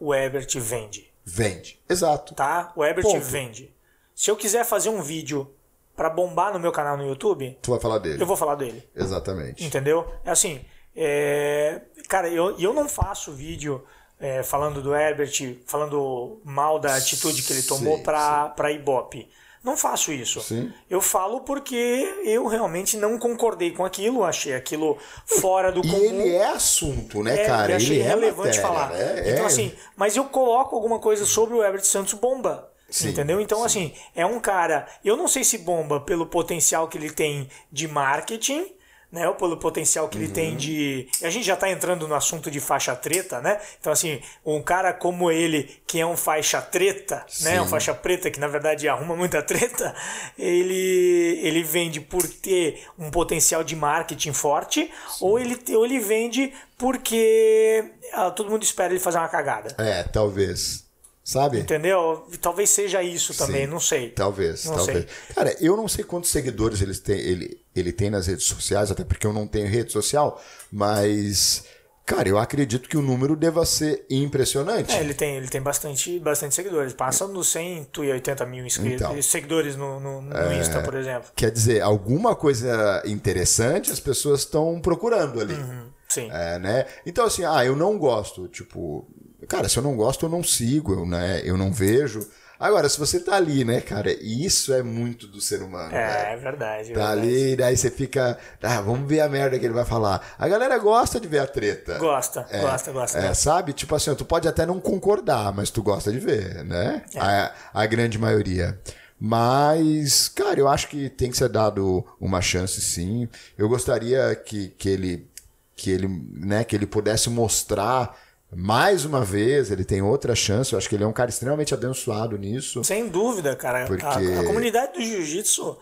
o 0.00 0.14
Ebert 0.14 0.58
vende. 0.58 1.12
Vende, 1.24 1.80
exato. 1.88 2.34
Tá? 2.34 2.72
O 2.74 2.84
Ebert 2.84 3.04
Ponto. 3.04 3.20
vende. 3.20 3.74
Se 4.14 4.30
eu 4.30 4.36
quiser 4.36 4.64
fazer 4.64 4.88
um 4.88 5.02
vídeo 5.02 5.54
para 5.96 6.10
bombar 6.10 6.52
no 6.52 6.58
meu 6.60 6.72
canal 6.72 6.96
no 6.96 7.06
YouTube, 7.06 7.56
tu 7.62 7.70
vai 7.70 7.80
falar 7.80 7.98
dele. 7.98 8.20
Eu 8.22 8.26
vou 8.26 8.36
falar 8.36 8.54
dele. 8.56 8.82
Exatamente. 8.94 9.64
Entendeu? 9.64 10.06
É 10.24 10.30
assim, 10.30 10.60
é... 10.96 11.80
cara, 12.08 12.28
eu, 12.28 12.58
eu 12.58 12.72
não 12.72 12.88
faço 12.88 13.32
vídeo 13.32 13.84
é, 14.18 14.42
falando 14.42 14.80
do 14.82 14.94
Herbert, 14.94 15.32
falando 15.66 16.40
mal 16.44 16.78
da 16.78 16.94
atitude 16.96 17.42
que 17.42 17.52
ele 17.52 17.62
tomou 17.62 18.00
para 18.02 18.70
Ibope. 18.72 19.28
Não 19.62 19.78
faço 19.78 20.12
isso. 20.12 20.42
Sim. 20.42 20.70
Eu 20.90 21.00
falo 21.00 21.40
porque 21.40 21.74
eu 22.22 22.46
realmente 22.46 22.98
não 22.98 23.18
concordei 23.18 23.70
com 23.70 23.82
aquilo, 23.82 24.22
achei 24.22 24.54
aquilo 24.54 24.98
fora 25.24 25.72
do 25.72 25.80
E 25.80 25.88
comum. 25.90 26.02
ele 26.04 26.34
é 26.34 26.48
assunto, 26.48 27.22
né, 27.22 27.34
É, 27.42 27.46
cara? 27.46 27.76
achei 27.76 27.96
ele 27.96 28.02
é 28.02 28.08
relevante 28.08 28.60
matéria, 28.60 28.62
falar. 28.62 28.90
né? 28.90 29.30
Então, 29.30 29.44
É. 29.44 29.46
assim, 29.46 29.72
mas 29.96 30.16
eu 30.16 30.24
coloco 30.26 30.76
alguma 30.76 30.98
coisa 30.98 31.24
sobre 31.24 31.54
o 31.54 31.64
Everett 31.64 31.86
Santos 31.86 32.12
bomba. 32.12 32.68
Sim, 32.94 33.08
entendeu? 33.10 33.40
Então, 33.40 33.64
assim, 33.64 33.92
é 34.14 34.24
um 34.24 34.38
cara. 34.38 34.86
Eu 35.04 35.16
não 35.16 35.26
sei 35.28 35.42
se 35.44 35.58
bomba 35.58 36.00
pelo 36.00 36.26
potencial 36.26 36.86
que 36.88 36.96
ele 36.98 37.10
tem 37.10 37.48
de 37.72 37.88
marketing. 37.88 38.66
Né, 39.12 39.28
ou 39.28 39.36
pelo 39.36 39.56
potencial 39.58 40.08
que 40.08 40.18
ele 40.18 40.26
Uhum. 40.26 40.32
tem 40.32 40.56
de. 40.56 41.08
A 41.22 41.30
gente 41.30 41.46
já 41.46 41.54
está 41.54 41.70
entrando 41.70 42.08
no 42.08 42.16
assunto 42.16 42.50
de 42.50 42.58
faixa 42.58 42.96
treta, 42.96 43.40
né? 43.40 43.60
Então, 43.78 43.92
assim, 43.92 44.20
um 44.44 44.60
cara 44.60 44.92
como 44.92 45.30
ele, 45.30 45.70
que 45.86 46.00
é 46.00 46.06
um 46.06 46.16
faixa 46.16 46.60
treta, 46.60 47.24
né? 47.42 47.60
Um 47.60 47.64
Sim. 47.64 47.70
faixa 47.70 47.94
preta, 47.94 48.28
que 48.28 48.40
na 48.40 48.48
verdade 48.48 48.88
arruma 48.88 49.14
muita 49.14 49.40
treta, 49.40 49.94
ele, 50.36 51.38
ele 51.44 51.62
vende 51.62 52.00
por 52.00 52.26
ter 52.26 52.84
um 52.98 53.08
potencial 53.08 53.62
de 53.62 53.76
marketing 53.76 54.32
forte, 54.32 54.90
ou 55.20 55.38
ele, 55.38 55.56
ou 55.76 55.84
ele 55.84 56.00
vende 56.00 56.52
porque 56.76 57.84
ah, 58.14 58.32
todo 58.32 58.50
mundo 58.50 58.64
espera 58.64 58.92
ele 58.92 58.98
fazer 59.00 59.18
uma 59.18 59.28
cagada. 59.28 59.76
É, 59.78 60.02
talvez. 60.02 60.83
Sabe? 61.24 61.58
Entendeu? 61.58 62.28
Talvez 62.38 62.68
seja 62.68 63.02
isso 63.02 63.32
também, 63.34 63.64
Sim. 63.64 63.70
não 63.72 63.80
sei. 63.80 64.10
Talvez, 64.10 64.66
Não 64.66 64.76
talvez. 64.76 65.06
Cara, 65.34 65.56
eu 65.58 65.74
não 65.74 65.88
sei 65.88 66.04
quantos 66.04 66.30
seguidores 66.30 66.82
ele 66.82 66.94
tem, 66.94 67.18
ele, 67.18 67.58
ele 67.74 67.92
tem 67.92 68.10
nas 68.10 68.26
redes 68.26 68.44
sociais, 68.44 68.90
até 68.90 69.04
porque 69.04 69.26
eu 69.26 69.32
não 69.32 69.46
tenho 69.46 69.66
rede 69.66 69.90
social, 69.90 70.38
mas, 70.70 71.64
cara, 72.04 72.28
eu 72.28 72.36
acredito 72.36 72.86
que 72.86 72.98
o 72.98 73.00
número 73.00 73.34
deva 73.36 73.64
ser 73.64 74.04
impressionante. 74.10 74.92
É, 74.94 75.00
ele 75.00 75.14
tem, 75.14 75.36
ele 75.36 75.48
tem 75.48 75.62
bastante, 75.62 76.20
bastante 76.20 76.54
seguidores. 76.54 76.92
Passa 76.92 77.26
nos 77.26 77.48
180 77.48 78.44
mil 78.44 78.66
inscritos, 78.66 79.00
Então. 79.00 79.22
seguidores 79.22 79.76
no, 79.76 79.98
no, 79.98 80.20
no 80.20 80.52
Insta, 80.52 80.82
por 80.82 80.94
exemplo. 80.94 81.30
Quer 81.34 81.50
dizer, 81.50 81.80
alguma 81.80 82.36
coisa 82.36 83.02
interessante 83.06 83.90
as 83.90 83.98
pessoas 83.98 84.40
estão 84.40 84.78
procurando 84.78 85.40
ali. 85.40 85.54
Uhum, 85.54 85.86
sim. 86.06 86.28
É, 86.30 86.58
né? 86.58 86.84
Então, 87.06 87.24
assim, 87.24 87.46
ah, 87.46 87.64
eu 87.64 87.74
não 87.74 87.96
gosto. 87.96 88.46
Tipo, 88.48 89.08
cara, 89.48 89.68
se 89.68 89.76
eu 89.78 89.82
não 89.82 89.96
gosto, 89.96 90.26
eu 90.26 90.30
não 90.30 90.42
sigo, 90.42 90.92
eu, 90.92 91.06
né? 91.06 91.40
eu 91.44 91.56
não 91.56 91.72
vejo. 91.72 92.26
Agora, 92.58 92.88
se 92.88 92.98
você 92.98 93.18
tá 93.18 93.34
ali, 93.34 93.64
né, 93.64 93.80
cara, 93.80 94.12
isso 94.22 94.72
é 94.72 94.80
muito 94.82 95.26
do 95.26 95.40
ser 95.40 95.60
humano. 95.60 95.90
né? 95.90 96.30
É, 96.30 96.34
é 96.34 96.36
verdade. 96.36 96.92
é 96.92 96.94
Tá 96.94 97.08
verdade. 97.14 97.20
ali, 97.20 97.56
daí 97.56 97.76
você 97.76 97.90
fica. 97.90 98.38
Ah, 98.62 98.80
vamos 98.80 99.08
ver 99.08 99.20
a 99.20 99.28
merda 99.28 99.58
que 99.58 99.66
ele 99.66 99.74
vai 99.74 99.84
falar. 99.84 100.24
A 100.38 100.48
galera 100.48 100.78
gosta 100.78 101.18
de 101.18 101.26
ver 101.26 101.40
a 101.40 101.46
treta. 101.46 101.98
Gosta, 101.98 102.46
gosta, 102.60 102.92
gosta. 102.92 103.18
É, 103.18 103.28
gosta. 103.28 103.34
sabe? 103.34 103.72
Tipo 103.72 103.94
assim, 103.96 104.14
tu 104.14 104.24
pode 104.24 104.46
até 104.46 104.64
não 104.64 104.80
concordar, 104.80 105.52
mas 105.52 105.68
tu 105.68 105.82
gosta 105.82 106.12
de 106.12 106.20
ver, 106.20 106.64
né? 106.64 107.02
É. 107.14 107.18
A, 107.20 107.54
a 107.74 107.86
grande 107.86 108.18
maioria. 108.18 108.78
Mas, 109.20 110.28
cara, 110.28 110.60
eu 110.60 110.68
acho 110.68 110.88
que 110.88 111.08
tem 111.08 111.30
que 111.30 111.36
ser 111.36 111.48
dado 111.48 112.04
uma 112.20 112.40
chance, 112.40 112.80
sim. 112.80 113.28
Eu 113.58 113.68
gostaria 113.68 114.34
que, 114.36 114.68
que 114.68 114.88
ele 114.88 115.28
que 115.76 115.90
ele, 115.90 116.06
né, 116.32 116.62
que 116.62 116.76
ele 116.76 116.86
pudesse 116.86 117.28
mostrar 117.28 118.16
mais 118.56 119.04
uma 119.04 119.20
vez, 119.24 119.70
ele 119.70 119.84
tem 119.84 120.00
outra 120.02 120.34
chance. 120.34 120.72
Eu 120.72 120.78
acho 120.78 120.88
que 120.88 120.94
ele 120.94 121.04
é 121.04 121.06
um 121.06 121.12
cara 121.12 121.30
extremamente 121.30 121.72
abençoado 121.74 122.36
nisso. 122.38 122.82
Sem 122.84 123.08
dúvida, 123.08 123.54
cara. 123.56 123.84
A- 123.84 123.86
Porque- 123.86 124.04
A, 124.04 124.40
a 124.40 124.44
comunidade 124.44 124.92
do 124.94 125.02
jiu-jitsu 125.02 125.76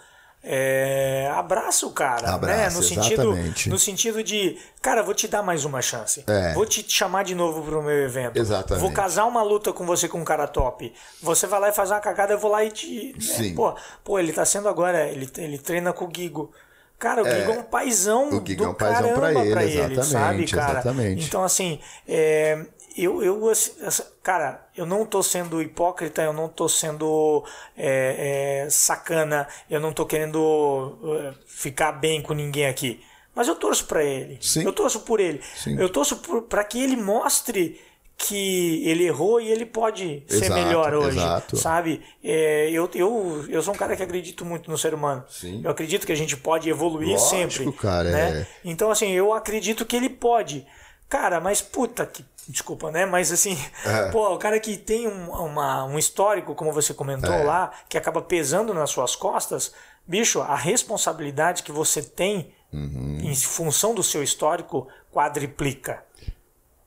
é, 0.45 1.31
abraça 1.35 1.87
o 1.87 1.93
cara, 1.93 2.23
né? 2.27 2.35
Abraça, 2.35 2.77
No 2.77 2.83
sentido, 2.83 3.23
exatamente. 3.33 3.69
no 3.71 3.79
sentido 3.79 4.23
de, 4.25 4.59
cara, 4.81 5.01
vou 5.03 5.15
te 5.15 5.29
dar 5.29 5.41
mais 5.43 5.65
uma 5.65 5.81
chance. 5.81 6.25
É. 6.27 6.53
Vou 6.53 6.67
te 6.67 6.85
chamar 6.89 7.23
de 7.23 7.35
novo 7.35 7.63
pro 7.63 7.81
meu 7.83 8.05
evento. 8.05 8.37
Exatamente. 8.37 8.83
Vou 8.83 8.91
casar 8.93 9.25
uma 9.27 9.43
luta 9.43 9.73
com 9.73 9.87
você 9.87 10.09
com 10.09 10.19
um 10.21 10.25
cara 10.25 10.49
top. 10.49 10.93
Você 11.23 11.47
vai 11.47 11.61
lá 11.61 11.69
e 11.69 11.73
faz 11.73 11.91
uma 11.93 12.01
cagada, 12.01 12.33
eu 12.33 12.39
vou 12.39 12.51
lá 12.51 12.65
e 12.65 12.71
te. 12.73 13.13
né? 13.15 13.21
Sim. 13.21 13.55
Pô, 13.55 13.75
pô, 14.03 14.19
ele 14.19 14.33
tá 14.33 14.45
sendo 14.45 14.69
agora, 14.69 15.09
ele, 15.09 15.31
ele 15.39 15.59
treina 15.59 15.93
com 15.93 16.07
o 16.07 16.11
Gigo. 16.13 16.51
Cara, 16.99 17.23
o 17.23 17.25
Gigo 17.25 17.51
é 17.51 17.59
um 17.59 17.63
paizão 17.65 18.29
o 18.29 18.47
Gigo 18.47 18.63
do 18.63 18.65
é 18.65 18.69
um 18.69 18.75
paizão 18.75 19.15
caramba 19.15 19.21
pra 19.21 19.33
ele, 19.33 19.51
pra 19.53 19.65
ele, 19.65 20.03
sabe, 20.03 20.47
cara? 20.47 20.73
exatamente. 20.73 21.27
Então, 21.27 21.43
assim, 21.43 21.81
é, 22.07 22.65
eu, 22.97 23.23
eu, 23.23 23.49
assim, 23.49 24.03
cara, 24.23 24.67
eu 24.77 24.87
não 24.87 25.05
tô 25.05 25.23
sendo 25.23 25.61
hipócrita, 25.61 26.23
eu 26.23 26.33
não 26.33 26.49
tô 26.49 26.69
sendo 26.69 27.45
é, 27.77 28.65
é, 28.67 28.71
sacana, 28.71 29.49
eu 29.69 29.81
não 29.81 29.93
tô 29.93 30.07
querendo 30.07 30.99
é, 31.21 31.35
ficar 31.47 31.93
bem 31.93 32.23
com 32.23 32.35
ninguém 32.35 32.67
aqui. 32.67 33.03
Mas 33.35 33.49
eu 33.49 33.57
torço 33.57 33.87
pra 33.87 34.05
ele. 34.05 34.39
Sim. 34.43 34.63
Eu 34.63 34.73
torço 34.73 35.01
por 35.01 35.19
ele. 35.19 35.41
Sim. 35.55 35.79
Eu 35.79 35.89
torço 35.89 36.17
pra 36.49 36.63
que 36.65 36.83
ele 36.83 36.97
mostre 36.97 37.81
que 38.25 38.87
ele 38.89 39.05
errou 39.05 39.41
e 39.41 39.51
ele 39.51 39.67
pode 39.67 40.25
ser 40.29 40.45
Exato, 40.45 40.55
melhor 40.63 40.95
hoje, 40.95 41.19
exato. 41.19 41.57
sabe? 41.57 42.01
É, 42.23 42.71
eu, 42.71 42.89
eu, 42.95 43.45
eu 43.49 43.61
sou 43.63 43.75
um 43.75 43.77
cara 43.77 43.97
que 43.97 44.03
acredito 44.03 44.45
muito 44.45 44.71
no 44.71 44.79
ser 44.79 44.95
humano. 44.95 45.25
Sim. 45.29 45.61
Eu 45.65 45.71
acredito 45.73 46.07
que 46.07 46.13
a 46.13 46.17
gente 46.17 46.37
pode 46.37 46.71
evoluir 46.71 47.11
Lógico, 47.19 47.29
sempre. 47.31 47.73
cara, 47.73 48.11
né? 48.11 48.31
é. 48.43 48.47
Então, 48.65 48.91
assim, 48.93 49.11
eu 49.11 49.33
acredito 49.33 49.85
que 49.85 49.97
ele 49.97 50.09
pode. 50.09 50.65
Cara, 51.09 51.41
mas 51.41 51.61
puta 51.61 52.07
que. 52.07 52.25
Desculpa, 52.49 52.91
né? 52.91 53.07
Mas 53.07 53.31
assim, 53.33 53.57
É. 53.85 54.11
pô, 54.11 54.33
o 54.35 54.39
cara 54.39 54.59
que 54.59 54.77
tem 54.77 55.07
um, 55.09 55.31
uma- 55.31 55.85
um 55.85 55.99
histórico, 55.99 56.55
como 56.55 56.73
você 56.73 56.93
comentou 56.95 57.33
É. 57.33 57.43
lá, 57.45 57.71
que 57.89 57.97
acaba 57.99 58.21
pesando 58.23 58.73
nas 58.75 58.91
suas 58.91 59.15
costas, 59.17 59.73
bicho, 60.07 60.41
a 60.41 60.57
responsabilidade 60.57 61.63
que 61.63 61.71
você 61.73 62.03
tem 62.03 62.53
Uhum. 62.73 63.19
em 63.23 63.35
função 63.35 63.95
do 63.95 64.03
seu 64.03 64.23
histórico 64.23 64.89
quadriplica. 65.13 66.03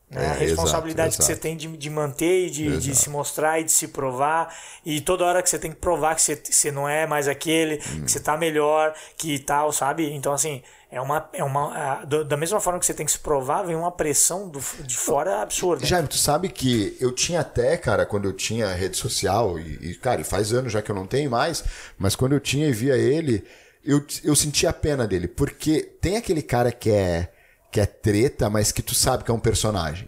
Né? 0.10 0.24
É, 0.24 0.30
a 0.30 0.34
responsabilidade 0.34 1.10
exato, 1.10 1.18
que 1.18 1.24
você 1.24 1.32
exato. 1.34 1.41
tem 1.41 1.58
de, 1.58 1.68
de 1.78 1.89
manter 1.89 2.47
e 2.47 2.49
de, 2.49 2.78
de 2.78 2.95
se 2.95 3.10
mostrar 3.10 3.60
e 3.60 3.64
de 3.64 3.72
se 3.72 3.88
provar. 3.88 4.56
E 4.86 5.01
toda 5.01 5.26
hora 5.26 5.41
que 5.41 5.49
você 5.49 5.60
tem 5.60 5.72
que 5.72 5.78
provar 5.78 6.16
que 6.16 6.22
você, 6.22 6.36
você 6.36 6.72
não 6.72 6.88
é 6.88 7.06
mais 7.08 7.28
aquele, 7.28 7.76
Hum. 7.89 8.06
que 8.06 8.12
você 8.12 8.20
tá 8.20 8.38
melhor, 8.38 8.93
que 9.18 9.39
tal, 9.39 9.72
sabe? 9.72 10.12
Então, 10.14 10.32
assim, 10.34 10.62
é 10.91 11.01
uma. 11.01 11.28
É 11.34 11.43
uma 11.43 11.76
a- 11.76 12.06
da 12.06 12.38
mesma 12.38 12.60
forma 12.62 12.80
que 12.80 12.86
você 12.86 12.93
tem 12.93 13.06
que 13.06 13.12
se 13.12 13.20
provar, 13.20 13.64
vem 13.64 13.76
uma 13.76 13.91
pressão 13.91 14.47
do, 14.47 14.60
de 14.84 14.95
fora 14.95 15.41
absurda. 15.41 15.86
Jaime, 15.86 16.08
tu 16.08 16.18
sabe 16.18 16.49
que 16.49 16.95
eu 16.99 17.12
tinha 17.12 17.41
até, 17.41 17.76
cara, 17.78 18.06
quando 18.06 18.26
eu 18.26 18.34
tinha 18.34 18.74
rede 18.74 18.95
social, 18.97 19.60
e, 19.60 19.91
e, 19.91 19.95
cara, 19.95 20.24
faz 20.24 20.53
anos 20.53 20.72
já 20.72 20.82
que 20.82 20.89
eu 20.91 20.95
não 20.95 21.08
tenho 21.08 21.30
mais, 21.32 21.64
mas 21.97 22.16
quando 22.16 22.34
eu 22.34 22.39
tinha 22.39 22.68
e 22.68 22.72
via 22.72 22.95
ele, 22.95 23.43
eu, 23.84 24.06
eu 24.24 24.36
sentia 24.36 24.70
a 24.70 24.74
pena 24.74 25.08
dele, 25.08 25.28
porque 25.28 25.82
tem 26.01 26.18
aquele 26.18 26.41
cara 26.41 26.72
que 26.72 26.89
é, 26.89 27.30
que 27.72 27.80
é 27.80 27.86
treta, 27.86 28.49
mas 28.49 28.72
que 28.72 28.82
tu 28.82 28.95
sabe 28.95 29.24
que 29.24 29.32
é 29.32 29.34
um 29.34 29.39
personagem. 29.39 30.07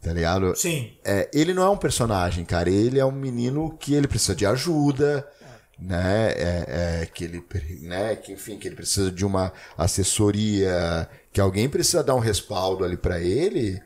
Tá 0.00 0.12
ligado? 0.12 0.56
Sim. 0.56 0.92
É, 1.04 1.28
ele 1.32 1.52
não 1.52 1.62
é 1.62 1.68
um 1.68 1.76
personagem, 1.76 2.44
cara. 2.44 2.70
Ele 2.70 2.98
é 2.98 3.04
um 3.04 3.12
menino 3.12 3.76
que 3.78 3.92
ele 3.94 4.08
precisa 4.08 4.34
de 4.34 4.46
ajuda, 4.46 5.28
né? 5.78 6.32
É, 6.32 6.64
é, 7.02 7.06
que 7.06 7.24
ele, 7.24 7.44
né? 7.82 8.16
Que 8.16 8.32
enfim, 8.32 8.58
que 8.58 8.66
ele 8.66 8.76
precisa 8.76 9.10
de 9.10 9.26
uma 9.26 9.52
assessoria, 9.76 11.08
que 11.32 11.40
alguém 11.40 11.68
precisa 11.68 12.02
dar 12.02 12.14
um 12.14 12.18
respaldo 12.20 12.82
ali 12.82 12.96
pra 12.96 13.20
ele, 13.20 13.80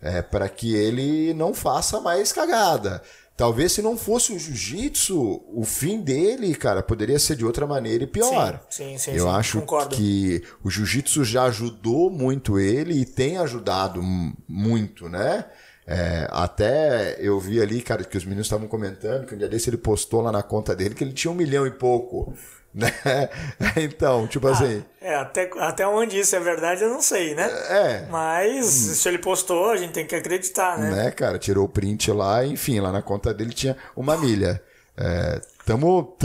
é, 0.00 0.20
para 0.20 0.48
que 0.48 0.74
ele 0.74 1.32
não 1.34 1.54
faça 1.54 2.00
mais 2.00 2.32
cagada. 2.32 3.00
Talvez 3.36 3.72
se 3.72 3.82
não 3.82 3.96
fosse 3.96 4.32
o 4.32 4.38
jiu-jitsu, 4.38 5.42
o 5.52 5.64
fim 5.64 6.00
dele, 6.00 6.54
cara, 6.54 6.82
poderia 6.82 7.18
ser 7.18 7.34
de 7.34 7.44
outra 7.44 7.66
maneira 7.66 8.04
e 8.04 8.06
pior. 8.06 8.60
Sim, 8.68 8.98
sim, 8.98 8.98
sim, 8.98 9.10
Eu 9.12 9.24
sim, 9.24 9.30
acho 9.30 9.60
concordo. 9.60 9.96
que 9.96 10.42
o 10.62 10.70
jiu-jitsu 10.70 11.24
já 11.24 11.44
ajudou 11.44 12.10
muito 12.10 12.58
ele 12.58 12.94
e 12.94 13.06
tem 13.06 13.38
ajudado 13.38 14.02
muito, 14.46 15.08
né? 15.08 15.46
É, 15.86 16.28
até 16.30 17.16
eu 17.18 17.40
vi 17.40 17.60
ali, 17.60 17.82
cara, 17.82 18.04
que 18.04 18.16
os 18.16 18.24
meninos 18.24 18.46
estavam 18.46 18.68
comentando 18.68 19.26
que 19.26 19.34
um 19.34 19.38
dia 19.38 19.48
desse 19.48 19.68
ele 19.68 19.76
postou 19.76 20.20
lá 20.20 20.30
na 20.30 20.42
conta 20.42 20.76
dele 20.76 20.94
que 20.94 21.02
ele 21.02 21.12
tinha 21.12 21.30
um 21.30 21.34
milhão 21.34 21.66
e 21.66 21.70
pouco, 21.72 22.32
né? 22.74 22.92
Então, 23.76 24.26
tipo 24.26 24.48
assim, 24.48 24.84
É, 25.00 25.14
até, 25.14 25.50
até 25.58 25.86
onde 25.86 26.18
isso 26.18 26.34
é 26.36 26.40
verdade, 26.40 26.82
eu 26.82 26.90
não 26.90 27.02
sei, 27.02 27.34
né? 27.34 27.44
é, 27.68 28.06
Mas 28.10 28.66
se 28.66 29.08
ele 29.08 29.18
postou, 29.18 29.70
a 29.70 29.76
gente 29.76 29.92
tem 29.92 30.06
que 30.06 30.14
acreditar, 30.14 30.78
né? 30.78 30.90
né, 30.90 31.10
cara? 31.10 31.38
Tirou 31.38 31.64
o 31.64 31.68
print 31.68 32.10
lá, 32.12 32.44
enfim, 32.44 32.80
lá 32.80 32.90
na 32.92 33.02
conta 33.02 33.32
dele 33.32 33.52
tinha 33.52 33.76
uma 33.96 34.16
milha. 34.16 34.62
É, 34.94 35.40
tamo, 35.64 36.16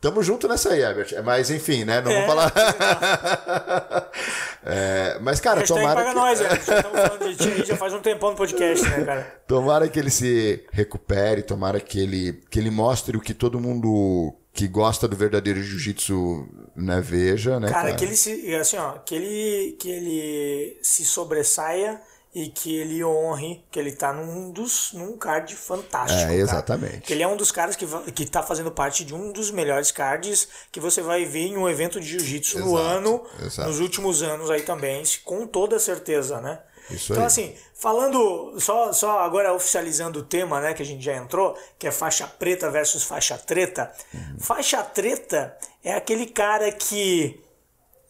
tamo 0.00 0.20
junto 0.22 0.48
nessa 0.48 0.70
aí, 0.70 0.80
Herbert. 0.80 1.14
Mas 1.24 1.48
enfim, 1.50 1.84
né? 1.84 2.00
Não 2.00 2.10
É, 2.10 2.18
vou 2.18 2.26
falar. 2.26 2.52
É, 4.68 5.16
mas, 5.20 5.38
cara, 5.38 5.60
Hashtag 5.60 5.80
tomara 5.80 6.00
paga 6.00 6.08
que... 6.08 6.16
nós, 6.16 6.40
estamos 6.40 7.00
falando 7.00 7.28
de 7.28 7.36
ti 7.36 7.64
já 7.66 7.76
faz 7.76 7.94
um 7.94 8.00
tempão 8.00 8.30
no 8.30 8.36
podcast, 8.36 8.84
né, 8.88 9.04
cara? 9.04 9.34
Tomara 9.46 9.86
que 9.88 9.96
ele 9.96 10.10
se 10.10 10.64
recupere, 10.72 11.42
tomara 11.42 11.78
que 11.78 12.00
ele, 12.00 12.42
que 12.50 12.58
ele 12.58 12.68
mostre 12.70 13.16
o 13.16 13.20
que 13.20 13.32
todo 13.32 13.60
mundo 13.60 14.34
que 14.56 14.66
gosta 14.66 15.06
do 15.06 15.14
verdadeiro 15.14 15.62
jiu-jitsu 15.62 16.48
né, 16.74 17.00
veja, 17.00 17.60
né, 17.60 17.68
Cara, 17.68 17.88
cara? 17.88 17.96
que 17.96 18.04
ele 18.04 18.16
se. 18.16 18.54
Assim, 18.54 18.78
ó, 18.78 18.92
que 18.92 19.14
ele, 19.14 19.76
que 19.78 19.90
ele 19.90 20.78
se 20.82 21.04
sobressaia 21.04 22.00
e 22.34 22.48
que 22.48 22.74
ele 22.74 23.04
honre 23.04 23.64
que 23.70 23.78
ele 23.78 23.92
tá 23.92 24.12
num 24.12 24.50
dos 24.50 24.92
num 24.94 25.16
card 25.16 25.54
fantástico. 25.54 26.20
É, 26.20 26.24
cara. 26.24 26.34
exatamente. 26.34 27.00
Que 27.00 27.12
ele 27.12 27.22
é 27.22 27.28
um 27.28 27.36
dos 27.36 27.52
caras 27.52 27.76
que, 27.76 27.86
que 28.12 28.26
tá 28.26 28.42
fazendo 28.42 28.70
parte 28.70 29.04
de 29.04 29.14
um 29.14 29.30
dos 29.30 29.50
melhores 29.50 29.90
cards 29.90 30.48
que 30.72 30.80
você 30.80 31.02
vai 31.02 31.26
ver 31.26 31.46
em 31.46 31.56
um 31.56 31.68
evento 31.68 32.00
de 32.00 32.06
jiu-jitsu 32.06 32.58
no 32.58 32.76
ano, 32.76 33.22
exato. 33.42 33.68
nos 33.68 33.78
últimos 33.78 34.22
anos 34.22 34.50
aí 34.50 34.62
também, 34.62 35.02
com 35.24 35.46
toda 35.46 35.78
certeza, 35.78 36.40
né? 36.40 36.58
Isso 36.90 37.12
então, 37.12 37.22
aí. 37.22 37.26
assim, 37.26 37.56
falando, 37.74 38.58
só, 38.60 38.92
só 38.92 39.20
agora 39.20 39.52
oficializando 39.52 40.20
o 40.20 40.22
tema, 40.22 40.60
né, 40.60 40.74
que 40.74 40.82
a 40.82 40.86
gente 40.86 41.04
já 41.04 41.16
entrou, 41.16 41.56
que 41.78 41.86
é 41.86 41.90
faixa 41.90 42.26
preta 42.26 42.70
versus 42.70 43.02
faixa 43.02 43.36
treta. 43.36 43.92
Uhum. 44.12 44.38
Faixa 44.38 44.82
treta 44.82 45.56
é 45.82 45.94
aquele 45.94 46.26
cara 46.26 46.70
que 46.72 47.40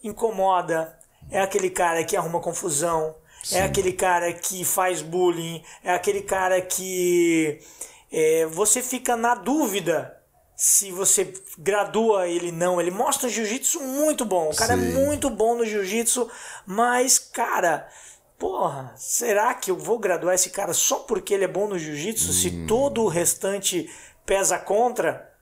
incomoda, 0.02 0.96
é 1.30 1.40
aquele 1.40 1.70
cara 1.70 2.04
que 2.04 2.16
arruma 2.16 2.40
confusão, 2.40 3.14
é 3.52 3.62
aquele 3.62 3.92
cara 3.92 4.32
que 4.32 4.64
faz 4.64 5.02
bullying, 5.02 5.62
é 5.82 5.92
aquele 5.92 6.22
cara 6.22 6.60
que 6.60 7.60
é, 8.10 8.46
você 8.46 8.82
fica 8.82 9.16
na 9.16 9.34
dúvida 9.34 10.16
se 10.56 10.90
você 10.90 11.34
gradua 11.58 12.26
ele 12.26 12.50
não. 12.50 12.80
Ele 12.80 12.90
mostra 12.90 13.28
jiu-jitsu 13.28 13.80
muito 13.80 14.24
bom. 14.24 14.48
O 14.50 14.56
cara 14.56 14.72
é 14.72 14.78
Sim. 14.78 14.92
muito 14.92 15.28
bom 15.28 15.54
no 15.54 15.66
jiu-jitsu, 15.66 16.28
mas, 16.64 17.18
cara, 17.18 17.86
porra, 18.38 18.92
será 18.96 19.54
que 19.54 19.70
eu 19.70 19.76
vou 19.76 19.98
graduar 19.98 20.34
esse 20.34 20.50
cara 20.50 20.72
só 20.72 21.00
porque 21.00 21.34
ele 21.34 21.44
é 21.44 21.48
bom 21.48 21.68
no 21.68 21.78
jiu-jitsu? 21.78 22.32
Se 22.32 22.48
Hum. 22.50 22.66
todo 22.66 23.02
o 23.02 23.08
restante 23.08 23.90
pesa 24.24 24.58
contra? 24.58 25.32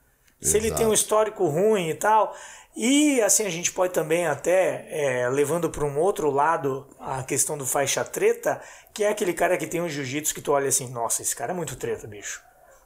Se 0.40 0.56
ele 0.56 0.66
Exato. 0.66 0.80
tem 0.80 0.88
um 0.88 0.92
histórico 0.92 1.46
ruim 1.46 1.88
e 1.88 1.94
tal. 1.94 2.34
E 2.76 3.20
assim 3.22 3.46
a 3.46 3.50
gente 3.50 3.70
pode 3.72 3.92
também 3.92 4.26
até, 4.26 4.86
é, 4.90 5.28
levando 5.28 5.70
para 5.70 5.84
um 5.84 5.96
outro 5.98 6.28
lado 6.30 6.86
a 6.98 7.22
questão 7.22 7.56
do 7.56 7.64
faixa 7.64 8.04
treta, 8.04 8.60
que 8.92 9.04
é 9.04 9.08
aquele 9.08 9.32
cara 9.32 9.56
que 9.56 9.66
tem 9.66 9.80
um 9.80 9.88
jiu-jitsu 9.88 10.34
que 10.34 10.40
tu 10.42 10.52
olha 10.52 10.68
assim, 10.68 10.88
nossa, 10.90 11.22
esse 11.22 11.34
cara 11.36 11.52
é 11.52 11.54
muito 11.54 11.76
treta, 11.76 12.06
bicho. 12.06 12.42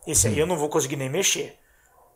Esse 0.06 0.28
aí 0.28 0.38
eu 0.38 0.46
não 0.46 0.56
vou 0.56 0.68
conseguir 0.68 0.96
nem 0.96 1.08
mexer. 1.08 1.58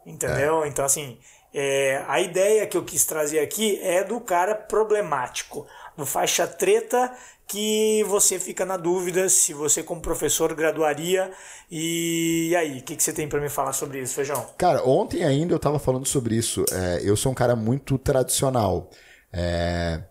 Entendeu? 0.05 0.66
Então, 0.66 0.84
assim, 0.84 1.18
é, 1.55 2.03
a 2.09 2.20
ideia 2.20 2.66
que 2.66 2.76
eu 2.76 2.84
quis 2.84 3.05
trazer 3.05 3.38
aqui 3.40 3.78
é 3.82 4.03
do 4.03 4.20
cara 4.20 4.55
problemático, 4.55 5.66
do 5.97 6.05
faixa 6.05 6.47
treta 6.47 7.14
que 7.53 8.03
você 8.05 8.38
fica 8.38 8.64
na 8.64 8.78
dúvida 8.78 9.28
se 9.28 9.53
você, 9.53 9.82
como 9.82 10.00
professor, 10.00 10.55
graduaria. 10.55 11.30
E, 11.70 12.57
aí, 12.57 12.78
o 12.78 12.82
que, 12.82 12.96
que 12.96 13.03
você 13.03 13.12
tem 13.12 13.28
para 13.28 13.40
me 13.40 13.50
falar 13.50 13.74
sobre 13.74 14.00
isso, 14.00 14.14
Feijão? 14.14 14.46
Cara, 14.57 14.82
ontem 14.88 15.22
ainda 15.22 15.53
eu 15.55 15.59
tava 15.59 15.78
falando 15.78 16.07
sobre 16.07 16.34
isso. 16.34 16.64
É, 16.72 17.03
eu 17.05 17.14
sou 17.14 17.30
um 17.30 17.34
cara 17.34 17.55
muito 17.55 17.98
tradicional. 17.98 18.88
É, 19.30 20.03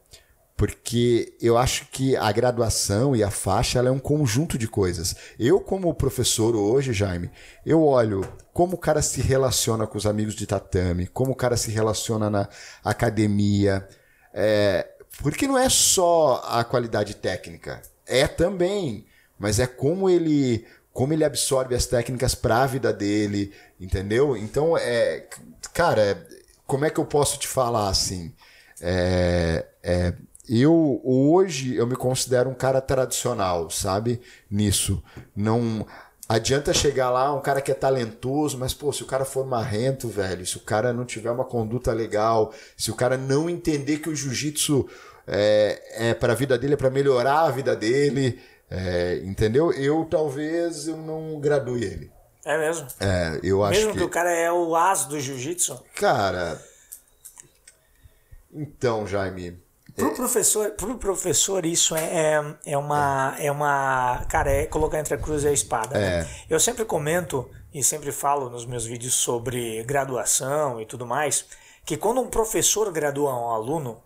porque 0.55 1.35
eu 1.41 1.57
acho 1.57 1.87
que 1.91 2.15
a 2.15 2.31
graduação 2.31 3.15
e 3.15 3.23
a 3.23 3.31
faixa 3.31 3.79
é 3.79 3.89
um 3.89 3.97
conjunto 3.97 4.55
de 4.55 4.67
coisas. 4.67 5.15
Eu, 5.39 5.59
como 5.59 5.91
professor 5.95 6.55
hoje, 6.55 6.93
Jaime, 6.93 7.31
eu 7.65 7.83
olho 7.83 8.21
como 8.53 8.75
o 8.75 8.79
cara 8.79 9.01
se 9.01 9.19
relaciona 9.19 9.87
com 9.87 9.97
os 9.97 10.05
amigos 10.05 10.35
de 10.35 10.45
tatame, 10.45 11.07
como 11.07 11.31
o 11.31 11.35
cara 11.35 11.57
se 11.57 11.71
relaciona 11.71 12.29
na 12.29 12.47
academia. 12.83 13.87
É, 14.31 14.90
porque 15.19 15.47
não 15.47 15.57
é 15.57 15.69
só 15.69 16.41
a 16.45 16.63
qualidade 16.63 17.15
técnica, 17.15 17.81
é 18.05 18.27
também, 18.27 19.05
mas 19.37 19.59
é 19.59 19.67
como 19.67 20.09
ele 20.09 20.65
como 20.93 21.13
ele 21.13 21.23
absorve 21.23 21.73
as 21.73 21.85
técnicas 21.85 22.35
para 22.35 22.63
a 22.63 22.67
vida 22.67 22.91
dele, 22.91 23.53
entendeu? 23.79 24.35
Então 24.35 24.77
é, 24.77 25.25
cara, 25.73 26.27
como 26.67 26.83
é 26.83 26.89
que 26.89 26.99
eu 26.99 27.05
posso 27.05 27.39
te 27.39 27.47
falar 27.47 27.87
assim? 27.87 28.33
É, 28.81 29.65
é, 29.81 30.13
eu 30.49 31.01
hoje 31.03 31.75
eu 31.75 31.87
me 31.87 31.95
considero 31.95 32.49
um 32.49 32.53
cara 32.53 32.81
tradicional, 32.81 33.69
sabe? 33.69 34.19
Nisso, 34.49 35.01
não 35.35 35.85
adianta 36.35 36.73
chegar 36.73 37.09
lá 37.09 37.33
um 37.33 37.41
cara 37.41 37.61
que 37.61 37.71
é 37.71 37.75
talentoso, 37.75 38.57
mas 38.57 38.73
pô, 38.73 38.91
se 38.91 39.03
o 39.03 39.05
cara 39.05 39.25
for 39.25 39.45
marrento, 39.45 40.07
velho, 40.07 40.45
se 40.45 40.57
o 40.57 40.61
cara 40.61 40.93
não 40.93 41.05
tiver 41.05 41.31
uma 41.31 41.45
conduta 41.45 41.93
legal, 41.93 42.53
se 42.77 42.91
o 42.91 42.95
cara 42.95 43.17
não 43.17 43.49
entender 43.49 43.97
que 43.97 44.09
o 44.09 44.15
jiu-jitsu 44.15 44.87
é, 45.27 46.09
é 46.09 46.13
para 46.13 46.33
a 46.33 46.35
vida 46.35 46.57
dele, 46.57 46.73
é 46.73 46.77
para 46.77 46.89
melhorar 46.89 47.41
a 47.41 47.51
vida 47.51 47.75
dele, 47.75 48.41
é, 48.69 49.21
entendeu? 49.23 49.71
Eu 49.73 50.05
talvez 50.09 50.87
eu 50.87 50.97
não 50.97 51.39
gradue 51.39 51.83
ele. 51.83 52.11
É 52.43 52.57
mesmo? 52.57 52.87
É, 52.99 53.39
eu 53.43 53.63
acho 53.63 53.79
Mesmo 53.79 53.93
que... 53.93 53.99
que 53.99 54.03
o 54.03 54.09
cara 54.09 54.31
é 54.31 54.51
o 54.51 54.75
as 54.75 55.05
do 55.05 55.19
jiu-jitsu? 55.19 55.83
Cara, 55.95 56.59
então, 58.53 59.07
Jaime, 59.07 59.60
Pro 59.95 60.13
professor, 60.13 60.71
pro 60.71 60.97
professor 60.97 61.65
isso 61.65 61.95
é, 61.95 62.03
é, 62.03 62.55
é 62.65 62.77
uma 62.77 63.35
é 63.39 63.51
uma 63.51 64.25
cara 64.29 64.51
é 64.51 64.65
colocar 64.65 64.99
entre 64.99 65.13
a 65.13 65.17
cruz 65.17 65.43
e 65.43 65.47
a 65.47 65.51
espada. 65.51 65.97
né? 65.99 66.27
Eu 66.49 66.59
sempre 66.59 66.85
comento 66.85 67.49
e 67.73 67.83
sempre 67.83 68.11
falo 68.11 68.49
nos 68.49 68.65
meus 68.65 68.85
vídeos 68.85 69.13
sobre 69.13 69.83
graduação 69.83 70.81
e 70.81 70.85
tudo 70.85 71.05
mais 71.05 71.45
que 71.85 71.97
quando 71.97 72.21
um 72.21 72.27
professor 72.27 72.91
gradua 72.91 73.33
um 73.33 73.49
aluno 73.49 74.01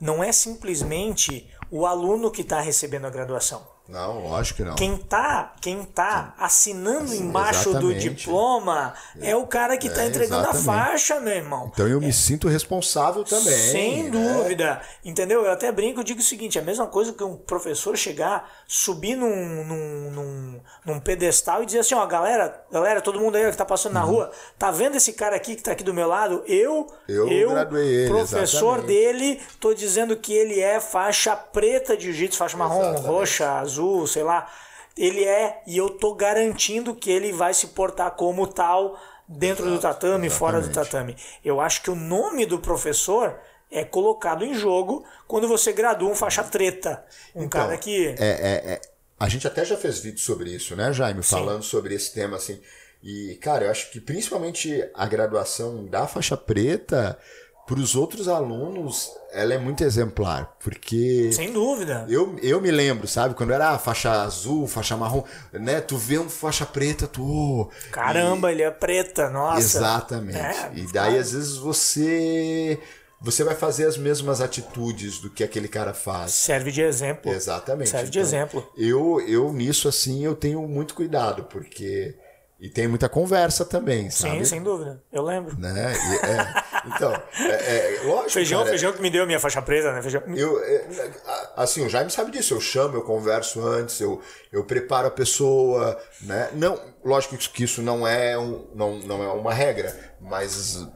não 0.00 0.22
é 0.22 0.32
simplesmente 0.32 1.48
o 1.70 1.86
aluno 1.86 2.30
que 2.30 2.42
está 2.42 2.60
recebendo 2.60 3.06
a 3.06 3.10
graduação. 3.10 3.73
Não, 3.86 4.26
lógico 4.28 4.56
que 4.58 4.64
não. 4.64 4.74
Quem 4.76 4.96
tá, 4.96 5.52
quem 5.60 5.84
tá 5.84 6.34
assinando 6.38 7.14
embaixo 7.14 7.70
do 7.70 7.90
exatamente. 7.92 8.08
diploma 8.14 8.94
é 9.20 9.36
o 9.36 9.46
cara 9.46 9.76
que 9.76 9.90
tá 9.90 10.04
É, 10.04 10.06
entregando 10.06 10.46
a 10.46 10.50
exatamente. 10.50 10.64
faixa, 10.64 11.20
meu 11.20 11.34
irmão. 11.34 11.70
Então 11.74 11.86
eu 11.86 12.00
me 12.00 12.12
sinto 12.12 12.48
responsável 12.48 13.24
também. 13.24 13.52
Sem 13.52 14.04
né? 14.04 14.10
dúvida. 14.10 14.80
Entendeu? 15.04 15.44
Eu 15.44 15.52
até 15.52 15.70
brinco 15.70 16.00
e 16.00 16.04
digo 16.04 16.20
o 16.20 16.22
seguinte: 16.22 16.56
é 16.58 16.62
a 16.62 16.64
mesma 16.64 16.86
coisa 16.86 17.12
que 17.12 17.22
um 17.22 17.36
professor 17.36 17.94
chegar, 17.96 18.50
subir 18.66 19.16
num, 19.16 19.64
num, 19.64 20.10
num, 20.12 20.60
num 20.86 21.00
pedestal 21.00 21.62
e 21.62 21.66
dizer 21.66 21.80
assim: 21.80 21.94
ó, 21.94 22.06
galera, 22.06 22.64
galera, 22.72 23.02
todo 23.02 23.20
mundo 23.20 23.36
aí 23.36 23.50
que 23.50 23.56
tá 23.56 23.66
passando 23.66 23.92
na 23.92 24.00
rua, 24.02 24.30
tá 24.58 24.70
vendo 24.70 24.96
esse 24.96 25.12
cara 25.12 25.36
aqui 25.36 25.54
que 25.56 25.62
tá 25.62 25.72
aqui 25.72 25.84
do 25.84 25.92
meu 25.92 26.08
lado? 26.08 26.42
Eu, 26.46 26.86
Eu 27.06 27.50
graduei 27.50 27.86
ele, 27.86 28.08
professor 28.08 28.78
exatamente. 28.78 28.86
dele, 28.86 29.40
tô 29.60 29.74
dizendo 29.74 30.16
que 30.16 30.32
ele 30.32 30.58
é 30.58 30.80
faixa 30.80 31.36
preta 31.36 31.94
de 31.94 32.04
jiu-jitsu, 32.06 32.38
faixa 32.38 32.56
marrom, 32.56 32.94
roxa, 32.94 33.52
azul, 33.58 33.73
sei 34.06 34.22
lá. 34.22 34.50
Ele 34.96 35.24
é, 35.24 35.62
e 35.66 35.76
eu 35.76 35.90
tô 35.90 36.14
garantindo 36.14 36.94
que 36.94 37.10
ele 37.10 37.32
vai 37.32 37.52
se 37.52 37.68
portar 37.68 38.12
como 38.12 38.46
tal 38.46 38.98
dentro 39.28 39.64
do 39.64 39.76
Exato, 39.76 40.00
tatame, 40.00 40.30
fora 40.30 40.60
do 40.60 40.70
exatamente. 40.70 41.16
tatame. 41.16 41.40
Eu 41.44 41.60
acho 41.60 41.82
que 41.82 41.90
o 41.90 41.94
nome 41.96 42.46
do 42.46 42.58
professor 42.58 43.38
é 43.70 43.84
colocado 43.84 44.44
em 44.44 44.54
jogo 44.54 45.04
quando 45.26 45.48
você 45.48 45.72
gradua 45.72 46.10
um 46.10 46.14
faixa 46.14 46.44
treta. 46.44 47.04
Um 47.34 47.44
Então, 47.44 47.62
cara 47.62 47.76
que. 47.76 48.14
É, 48.18 48.28
é, 48.28 48.72
é. 48.74 48.80
A 49.18 49.28
gente 49.28 49.46
até 49.46 49.64
já 49.64 49.76
fez 49.76 49.98
vídeo 49.98 50.20
sobre 50.20 50.50
isso, 50.50 50.76
né, 50.76 50.92
Jaime? 50.92 51.22
Falando 51.22 51.62
sobre 51.62 51.94
esse 51.94 52.12
tema, 52.12 52.36
assim. 52.36 52.60
E, 53.02 53.34
cara, 53.42 53.66
eu 53.66 53.70
acho 53.70 53.90
que 53.90 54.00
principalmente 54.00 54.88
a 54.94 55.06
graduação 55.06 55.84
da 55.86 56.06
faixa 56.06 56.36
preta, 56.36 57.18
para 57.66 57.80
os 57.80 57.94
outros 57.94 58.28
alunos, 58.28 59.10
ela 59.32 59.54
é 59.54 59.58
muito 59.58 59.82
exemplar. 59.82 60.54
Porque. 60.62 61.30
Sem 61.32 61.52
dúvida. 61.52 62.04
Eu, 62.08 62.36
eu 62.42 62.60
me 62.60 62.70
lembro, 62.70 63.08
sabe? 63.08 63.34
Quando 63.34 63.52
era 63.52 63.70
ah, 63.70 63.78
faixa 63.78 64.10
azul, 64.22 64.66
faixa 64.66 64.96
marrom, 64.96 65.24
né? 65.52 65.80
Tu 65.80 65.96
vê 65.96 66.18
um 66.18 66.28
faixa 66.28 66.66
preta, 66.66 67.06
tu. 67.06 67.22
oh, 67.22 67.70
Caramba, 67.90 68.52
ele 68.52 68.62
é 68.62 68.70
preta, 68.70 69.30
nossa. 69.30 69.58
Exatamente. 69.58 70.38
É, 70.38 70.72
e 70.74 70.92
daí, 70.92 71.18
às 71.18 71.32
vezes, 71.32 71.56
você. 71.56 72.78
Você 73.20 73.42
vai 73.42 73.54
fazer 73.54 73.86
as 73.86 73.96
mesmas 73.96 74.42
atitudes 74.42 75.18
do 75.18 75.30
que 75.30 75.42
aquele 75.42 75.66
cara 75.66 75.94
faz. 75.94 76.32
Serve 76.32 76.70
de 76.70 76.82
exemplo. 76.82 77.32
Exatamente. 77.32 77.88
Serve 77.88 78.10
de 78.10 78.18
Então, 78.18 78.28
exemplo. 78.28 78.72
Eu, 78.76 79.18
eu, 79.26 79.50
nisso, 79.50 79.88
assim, 79.88 80.22
eu 80.22 80.34
tenho 80.34 80.60
muito 80.68 80.94
cuidado, 80.94 81.44
porque. 81.44 82.14
E 82.60 82.68
tem 82.68 82.86
muita 82.86 83.08
conversa 83.08 83.64
também, 83.64 84.10
sabe? 84.10 84.38
Sim, 84.38 84.44
sem 84.44 84.62
dúvida. 84.62 85.02
Eu 85.10 85.22
lembro. 85.22 85.58
Né? 85.58 85.92
E, 85.92 86.26
é, 86.26 86.64
então, 86.86 87.12
é, 87.38 87.96
é, 87.96 88.00
lógico. 88.04 88.30
Feijão, 88.30 88.58
cara, 88.60 88.70
feijão 88.70 88.92
que 88.92 89.02
me 89.02 89.10
deu 89.10 89.22
a 89.22 89.26
minha 89.26 89.40
faixa 89.40 89.62
preta, 89.62 89.92
né? 89.92 90.02
Feijão. 90.02 90.22
eu, 90.36 90.62
é, 90.62 91.10
assim, 91.56 91.84
o 91.84 91.88
Jaime 91.88 92.10
sabe 92.10 92.30
disso. 92.30 92.54
Eu 92.54 92.60
chamo, 92.60 92.96
eu 92.96 93.02
converso 93.02 93.64
antes, 93.64 94.00
eu, 94.00 94.20
eu 94.52 94.64
preparo 94.64 95.08
a 95.08 95.10
pessoa, 95.10 96.00
né? 96.22 96.50
Não, 96.52 96.80
lógico 97.04 97.36
que 97.36 97.64
isso 97.64 97.82
não 97.82 98.06
é, 98.06 98.38
um, 98.38 98.66
não, 98.74 98.98
não 98.98 99.22
é 99.22 99.28
uma 99.28 99.52
regra, 99.52 99.94
mas 100.20 100.86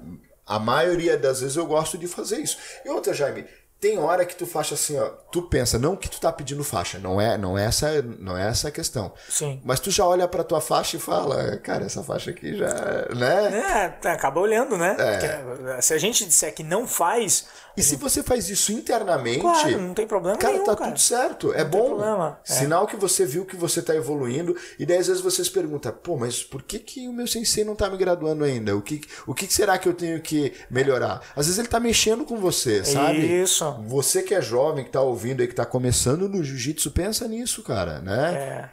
a 0.47 0.59
maioria 0.59 1.17
das 1.17 1.41
vezes 1.41 1.57
eu 1.57 1.67
gosto 1.67 1.99
de 1.99 2.07
fazer 2.07 2.39
isso. 2.39 2.59
E 2.85 2.89
outra, 2.89 3.13
Jaime, 3.13 3.45
tem 3.81 3.99
hora 3.99 4.25
que 4.27 4.35
tu 4.35 4.45
faz 4.47 4.73
assim, 4.73 4.99
ó, 4.99 5.07
tu 5.31 5.43
pensa, 5.43 5.79
não 5.79 5.95
que 5.95 6.09
tu 6.09 6.21
tá 6.21 6.33
pedindo 6.33 6.65
faixa, 6.65 6.99
não 6.99 7.21
é, 7.21 7.39
não 7.39 7.57
é 7.57 7.65
essa, 7.67 8.03
não 8.03 8.37
é 8.37 8.49
essa 8.49 8.69
a 8.69 8.71
questão. 8.73 9.13
Sim. 9.29 9.61
Mas 9.65 9.79
tu 9.79 9.91
já 9.91 10.05
olha 10.05 10.27
pra 10.27 10.43
tua 10.43 10.61
faixa 10.61 10.97
e 10.97 11.01
fala, 11.01 11.57
cara, 11.59 11.85
essa 11.85 12.03
faixa 12.03 12.31
aqui 12.31 12.57
já, 12.57 12.69
né? 13.15 13.85
É, 13.85 13.89
tá, 13.89 14.13
acaba 14.13 14.41
olhando, 14.41 14.77
né? 14.77 14.97
É. 14.99 15.81
Se 15.81 15.95
a 15.95 15.99
gente 15.99 16.25
disser 16.25 16.53
que 16.55 16.63
não 16.65 16.89
faz, 16.89 17.47
E 17.77 17.83
se 17.83 17.95
você 17.95 18.23
faz 18.25 18.49
isso 18.51 18.73
internamente, 18.73 19.41
claro, 19.41 19.81
não 19.81 19.95
tem 19.95 20.07
problema 20.07 20.37
Cara, 20.37 20.55
nenhum, 20.55 20.65
tá 20.65 20.75
cara. 20.75 20.91
tudo 20.91 20.99
certo. 21.01 21.53
É 21.53 21.63
Não 21.63 21.71
tem 21.71 21.81
bom. 21.81 22.37
É. 22.49 22.53
Sinal 22.53 22.87
que 22.89 22.97
você 22.97 23.25
viu 23.25 23.45
que 23.47 23.55
você 23.55 23.81
tá 23.81 23.95
evoluindo. 23.95 24.57
E 24.79 24.85
daí 24.85 24.99
às 24.99 25.07
vezes 25.07 25.23
você 25.23 25.45
se 25.45 25.51
pergunta, 25.51 25.93
pô, 25.93 26.17
mas 26.17 26.43
por 26.43 26.63
que, 26.65 26.81
que 26.81 27.07
o 27.07 27.13
meu 27.13 27.29
sensei 27.29 27.65
não 27.65 27.77
tá 27.77 27.89
me 27.89 27.97
graduando 27.97 28.43
ainda? 28.43 28.77
O 28.77 28.83
que, 28.83 29.01
o 29.27 29.33
que 29.35 29.47
será 29.53 29.79
que 29.79 29.89
eu 29.89 29.95
tenho 29.95 30.21
que 30.21 30.53
melhorar? 30.69 31.21
Às 31.37 31.47
vezes 31.47 31.59
ele 31.61 31.69
tá 31.69 31.79
mexendo 31.79 32.25
com 32.25 32.37
você, 32.39 32.85
sabe? 32.85 33.19
Isso. 33.43 33.68
Você 33.87 34.23
que 34.23 34.35
é 34.35 34.41
jovem, 34.41 34.85
que 34.85 34.91
tá 34.91 35.01
ouvindo 35.01 35.41
aí, 35.41 35.49
que 35.49 35.55
tá 35.55 35.67
começando 35.67 36.29
no 36.29 36.43
jiu-jitsu, 36.43 36.91
pensa 36.91 37.27
nisso, 37.29 37.63
cara, 37.63 38.01
né? 38.01 38.35
É. 38.35 38.71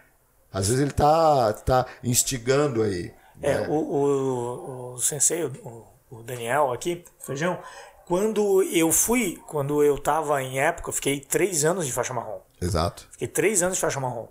Às 0.51 0.67
vezes 0.67 0.81
ele 0.81 0.91
tá, 0.91 1.53
tá 1.53 1.85
instigando 2.03 2.81
aí. 2.81 3.13
É, 3.41 3.59
né? 3.59 3.67
o, 3.67 3.73
o, 3.73 4.93
o 4.93 4.97
sensei, 4.99 5.43
o, 5.43 5.85
o 6.09 6.23
Daniel 6.23 6.71
aqui, 6.71 7.03
Feijão, 7.19 7.59
quando 8.05 8.63
eu 8.63 8.91
fui, 8.91 9.41
quando 9.47 9.83
eu 9.83 9.97
tava 9.97 10.41
em 10.41 10.59
época, 10.59 10.89
eu 10.89 10.93
fiquei 10.93 11.19
três 11.19 11.65
anos 11.65 11.85
de 11.85 11.91
faixa 11.91 12.13
marrom. 12.13 12.39
Exato. 12.61 13.07
Fiquei 13.11 13.27
três 13.27 13.63
anos 13.63 13.75
de 13.75 13.81
faixa 13.81 13.99
marrom. 13.99 14.27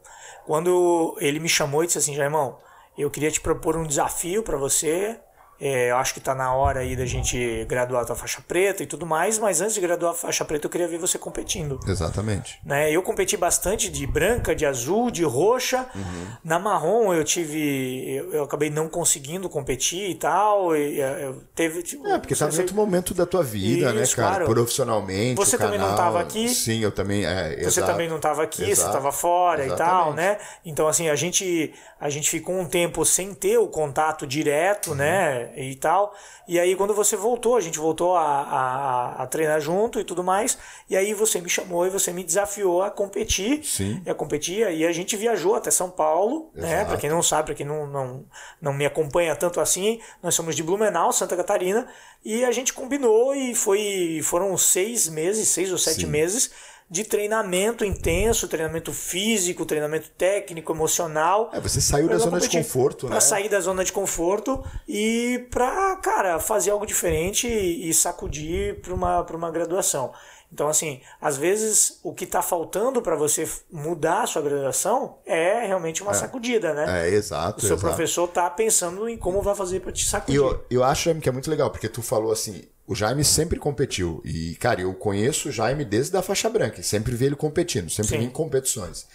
Quando 0.47 1.17
ele 1.21 1.41
me 1.41 1.49
chamou 1.49 1.83
e 1.83 1.87
disse 1.87 1.99
assim, 1.99 2.15
Jaimão, 2.15 2.59
eu 2.97 3.11
queria 3.11 3.31
te 3.31 3.41
propor 3.41 3.77
um 3.77 3.87
desafio 3.87 4.43
para 4.43 4.57
você 4.57 5.19
é, 5.61 5.91
eu 5.91 5.97
acho 5.97 6.13
que 6.13 6.19
está 6.19 6.35
na 6.35 6.53
hora 6.53 6.81
aí 6.81 6.97
da 6.97 7.07
gente 7.07 7.65
graduar 7.69 8.03
a 8.03 8.05
tua 8.05 8.17
faixa 8.17 8.43
preta 8.47 8.83
e 8.83 8.87
tudo 8.87 9.07
mais, 9.07 9.39
mas 9.39 9.61
antes 9.61 9.75
de 9.75 9.81
graduar 9.81 10.13
a 10.13 10.15
faixa 10.15 10.45
preta 10.45 10.67
eu 10.67 10.71
queria 10.71 10.89
ver 10.89 10.99
você 10.99 11.17
competindo. 11.17 11.79
Exatamente. 11.87 12.59
Né? 12.65 12.91
Eu 12.91 13.03
competi 13.03 13.37
bastante 13.37 13.89
de 13.89 14.07
branca, 14.07 14.55
de 14.55 14.67
azul, 14.67 15.11
de 15.11 15.23
roxa. 15.23 15.87
Uhum. 15.95 16.27
Na 16.43 16.59
marrom 16.59 17.15
eu 17.15 17.23
tive. 17.23 18.05
Eu, 18.09 18.33
eu, 18.33 18.45
acabei 18.45 18.69
não 18.69 18.89
conseguindo 18.89 19.49
competir 19.49 20.11
e 20.11 20.15
tal. 20.17 20.77
E, 20.77 20.99
eu 20.99 21.43
teve, 21.55 21.83
tipo, 21.83 22.07
é, 22.07 22.19
porque 22.19 22.35
tá 22.35 22.49
em 22.51 22.59
outro 22.59 22.75
momento 22.75 23.15
da 23.15 23.25
tua 23.25 23.43
vida, 23.43 23.93
né, 23.93 24.03
Isso, 24.03 24.17
né, 24.17 24.23
cara? 24.23 24.45
Claro. 24.45 24.53
Profissionalmente. 24.53 25.37
Você 25.37 25.57
também 25.57 25.79
canal, 25.79 25.89
não 25.89 25.95
estava 25.95 26.21
aqui. 26.21 26.49
Sim, 26.49 26.81
eu 26.81 26.91
também. 26.91 27.25
É, 27.25 27.57
você 27.57 27.81
exato, 27.81 27.93
também 27.93 28.09
não 28.09 28.17
estava 28.17 28.43
aqui, 28.43 28.63
exato, 28.63 28.77
você 28.77 28.87
estava 28.87 29.13
fora 29.13 29.65
exatamente. 29.65 29.75
e 29.75 30.03
tal, 30.03 30.15
né? 30.15 30.39
Então, 30.65 30.89
assim, 30.89 31.09
a 31.09 31.15
gente, 31.15 31.73
a 32.01 32.11
gente 32.11 32.29
ficou 32.29 32.59
um 32.59 32.67
tempo 32.67 33.05
sem 33.05 33.33
ter 33.33 33.59
o 33.59 33.69
contato 33.69 34.27
direto, 34.27 34.91
uhum. 34.91 34.97
né? 34.97 35.44
E 35.57 35.75
tal. 35.77 36.15
E 36.47 36.59
aí, 36.59 36.77
quando 36.77 36.95
você 36.95 37.17
voltou, 37.17 37.57
a 37.57 37.61
gente 37.61 37.79
voltou 37.79 38.17
a, 38.17 38.23
a, 38.23 39.23
a, 39.23 39.27
treinar 39.27 39.61
junto 39.61 40.01
e 40.01 40.05
tudo 40.05 40.23
mais. 40.23 40.59
E 40.89 40.97
aí, 40.97 41.15
você 41.15 41.41
me 41.41 41.49
chamou 41.49 41.87
e 41.87 41.91
você 41.91 42.13
me 42.13 42.25
desafiou 42.25 42.83
a 42.83 42.91
competir. 42.91 43.65
Sim. 43.65 44.03
a 44.07 44.15
competir. 44.15 44.71
E 44.71 44.87
a 44.87 44.93
gente 44.93 45.17
viajou 45.17 45.55
até 45.55 45.71
São 45.71 45.91
Paulo, 45.91 46.51
né? 46.55 46.67
Exato. 46.67 46.77
né? 46.77 46.85
Para 46.85 46.97
quem 46.97 47.11
não 47.11 47.23
sabe, 47.23 47.47
para 47.47 47.55
quem 47.55 47.67
não, 47.67 47.87
não, 47.87 48.25
não 48.61 48.73
me 48.73 48.87
acompanha 48.87 49.35
tanto 49.37 49.61
assim, 49.61 50.01
nós 50.23 50.35
somos 50.35 50.55
de 50.55 50.63
Blumenau, 50.63 51.13
Santa 51.13 51.37
Catarina. 51.37 51.87
E 52.25 52.45
a 52.45 52.53
gente 52.53 52.73
combinou 52.73 53.35
e 53.35 53.55
foi, 53.55 54.21
foram 54.23 54.57
seis 54.57 55.09
meses, 55.09 55.49
seis 55.49 55.71
ou 55.71 55.79
sete 55.79 56.03
Sim. 56.03 56.07
meses 56.07 56.51
de 56.91 57.05
treinamento 57.05 57.85
intenso, 57.85 58.47
treinamento 58.47 58.93
físico, 58.93 59.65
treinamento 59.65 60.11
técnico, 60.11 60.73
emocional. 60.73 61.51
É, 61.53 61.61
você 61.61 61.81
saiu 61.81 62.09
da 62.09 62.19
zona 62.19 62.39
de 62.39 62.49
conforto, 62.49 63.07
pra 63.07 63.17
né? 63.17 63.21
sair 63.21 63.49
da 63.49 63.61
zona 63.61 63.85
de 63.85 63.93
conforto 63.93 64.63
e 64.87 65.47
pra, 65.51 65.97
cara, 65.97 66.39
fazer 66.39 66.71
algo 66.71 66.87
diferente 66.87 67.49
e, 67.49 67.93
sacudir 67.95 68.81
para 68.81 68.93
uma, 68.93 69.25
pra 69.25 69.37
uma 69.37 69.51
graduação. 69.51 70.13
Então, 70.53 70.69
assim, 70.69 71.01
às 71.21 71.37
vezes 71.37 71.99
o 72.03 72.15
que 72.15 72.25
está 72.25 72.41
faltando 72.41 73.03
para 73.03 73.17
você 73.17 73.49
mudar 73.73 74.23
a 74.23 74.27
sua 74.27 74.41
graduação 74.41 75.19
é 75.27 75.67
realmente 75.67 76.01
uma 76.01 76.13
é. 76.13 76.15
sacudida, 76.15 76.73
né? 76.73 77.09
É, 77.09 77.13
exato. 77.13 77.59
O 77.59 77.61
seu 77.61 77.77
exato. 77.77 77.89
professor 77.89 78.29
está 78.29 78.49
pensando 78.49 79.09
em 79.09 79.17
como 79.17 79.43
vai 79.43 79.55
fazer 79.57 79.81
para 79.81 79.91
te 79.91 80.07
sacudir. 80.07 80.37
Eu, 80.37 80.65
eu 80.71 80.85
acho 80.85 81.13
que 81.17 81.29
é 81.29 81.33
muito 81.33 81.51
legal, 81.51 81.71
porque 81.71 81.89
tu 81.89 82.03
falou 82.03 82.31
assim, 82.31 82.63
o 82.87 82.95
Jaime 82.95 83.25
sempre 83.25 83.59
competiu. 83.59 84.21
E, 84.25 84.55
cara, 84.57 84.81
eu 84.81 84.93
conheço 84.95 85.49
o 85.49 85.53
Jaime 85.53 85.85
desde 85.85 86.17
a 86.17 86.23
faixa 86.23 86.51
branca. 86.51 86.83
Sempre 86.83 87.15
vi 87.15 87.27
ele 87.27 87.37
competindo, 87.37 87.91
sempre 87.91 88.13
Sim. 88.13 88.19
vi 88.19 88.25
em 88.25 88.31
competições. 88.31 89.07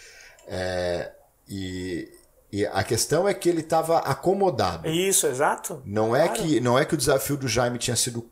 É, 0.48 1.12
e, 1.48 2.12
e, 2.52 2.66
a 2.66 2.84
questão 2.84 3.28
é 3.28 3.34
que 3.34 3.48
ele 3.48 3.62
estava 3.62 4.00
acomodado. 4.00 4.88
Isso, 4.88 5.28
exato. 5.28 5.84
Não, 5.86 6.16
é 6.16 6.28
claro. 6.28 6.42
é 6.42 6.46
que, 6.46 6.60
não 6.60 6.80
é 6.80 6.86
que 6.86 6.96
o 6.96 6.98
desafio 6.98 7.38
do 7.38 7.48
Jaime 7.48 7.78
tinha 7.78 7.96
sido. 7.96 8.30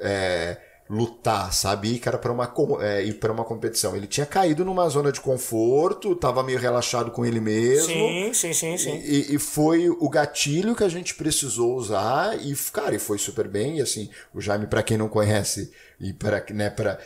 É, 0.00 0.56
lutar, 0.88 1.52
sabe? 1.52 1.94
Ir, 1.94 1.98
cara, 1.98 2.16
para 2.16 2.32
uma, 2.32 2.50
é, 2.80 3.04
ir 3.04 3.14
para 3.14 3.32
uma 3.32 3.44
competição. 3.44 3.94
Ele 3.94 4.06
tinha 4.06 4.24
caído 4.24 4.64
numa 4.64 4.88
zona 4.88 5.12
de 5.12 5.20
conforto, 5.20 6.16
tava 6.16 6.42
meio 6.42 6.58
relaxado 6.58 7.10
com 7.10 7.26
ele 7.26 7.40
mesmo. 7.40 7.86
Sim, 7.86 8.32
sim, 8.32 8.52
sim, 8.54 8.78
sim. 8.78 8.96
E, 9.04 9.34
e 9.34 9.38
foi 9.38 9.90
o 9.90 10.08
gatilho 10.08 10.74
que 10.74 10.84
a 10.84 10.88
gente 10.88 11.14
precisou 11.14 11.76
usar 11.76 12.38
e, 12.40 12.54
cara, 12.72 12.94
e 12.94 12.98
foi 12.98 13.18
super 13.18 13.46
bem. 13.46 13.78
E 13.78 13.82
assim, 13.82 14.08
o 14.32 14.40
Jaime, 14.40 14.66
para 14.66 14.82
quem 14.82 14.96
não 14.96 15.08
conhece 15.08 15.70
e 16.00 16.12
para 16.12 16.44
né, 16.50 16.70
para 16.70 16.98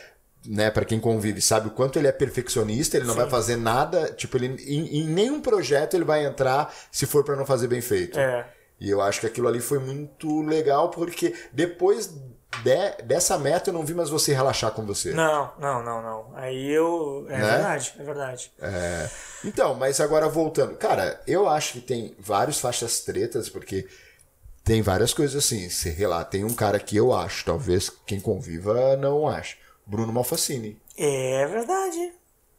né, 0.45 0.69
para 0.69 0.85
quem 0.85 0.99
convive, 0.99 1.41
sabe 1.41 1.67
o 1.67 1.71
quanto 1.71 1.97
ele 1.97 2.07
é 2.07 2.11
perfeccionista, 2.11 2.97
ele 2.97 3.05
não 3.05 3.13
Sim. 3.13 3.21
vai 3.21 3.29
fazer 3.29 3.55
nada, 3.55 4.11
tipo, 4.11 4.35
ele 4.35 4.47
em, 4.67 4.99
em, 4.99 5.07
nenhum 5.07 5.39
projeto 5.39 5.93
ele 5.93 6.03
vai 6.03 6.25
entrar 6.25 6.73
se 6.91 7.05
for 7.05 7.23
para 7.23 7.35
não 7.35 7.45
fazer 7.45 7.67
bem 7.67 7.79
feito. 7.79 8.19
É. 8.19 8.45
E 8.79 8.89
eu 8.89 8.99
acho 8.99 9.21
que 9.21 9.27
aquilo 9.27 9.47
ali 9.47 9.61
foi 9.61 9.79
muito 9.79 10.41
legal, 10.41 10.89
porque 10.89 11.33
depois 11.53 12.13
de, 12.61 13.03
dessa 13.03 13.37
meta 13.37 13.69
eu 13.69 13.73
não 13.73 13.85
vi 13.85 13.93
mais 13.93 14.09
você 14.09 14.33
relaxar 14.33 14.71
com 14.71 14.85
você. 14.85 15.11
Não, 15.13 15.51
não, 15.57 15.83
não, 15.83 16.01
não. 16.01 16.31
Aí 16.35 16.69
eu. 16.69 17.25
É 17.29 17.37
né? 17.37 17.51
verdade, 17.51 17.93
é 17.97 18.03
verdade. 18.03 18.51
É... 18.61 19.09
Então, 19.43 19.73
mas 19.75 19.99
agora 19.99 20.29
voltando. 20.29 20.75
Cara, 20.75 21.21
eu 21.25 21.49
acho 21.49 21.73
que 21.73 21.81
tem 21.81 22.15
vários 22.19 22.59
faixas 22.59 22.99
tretas, 23.01 23.49
porque 23.49 23.87
tem 24.63 24.81
várias 24.81 25.13
coisas 25.13 25.43
assim. 25.43 25.69
Se 25.69 26.05
lá, 26.05 26.23
tem 26.23 26.43
um 26.43 26.53
cara 26.53 26.79
que 26.79 26.95
eu 26.95 27.13
acho, 27.13 27.45
talvez 27.45 27.89
quem 28.05 28.19
conviva 28.19 28.95
não 28.97 29.27
ache. 29.27 29.57
Bruno 29.85 30.13
Malfacini. 30.13 30.79
É 30.97 31.45
verdade. 31.47 32.13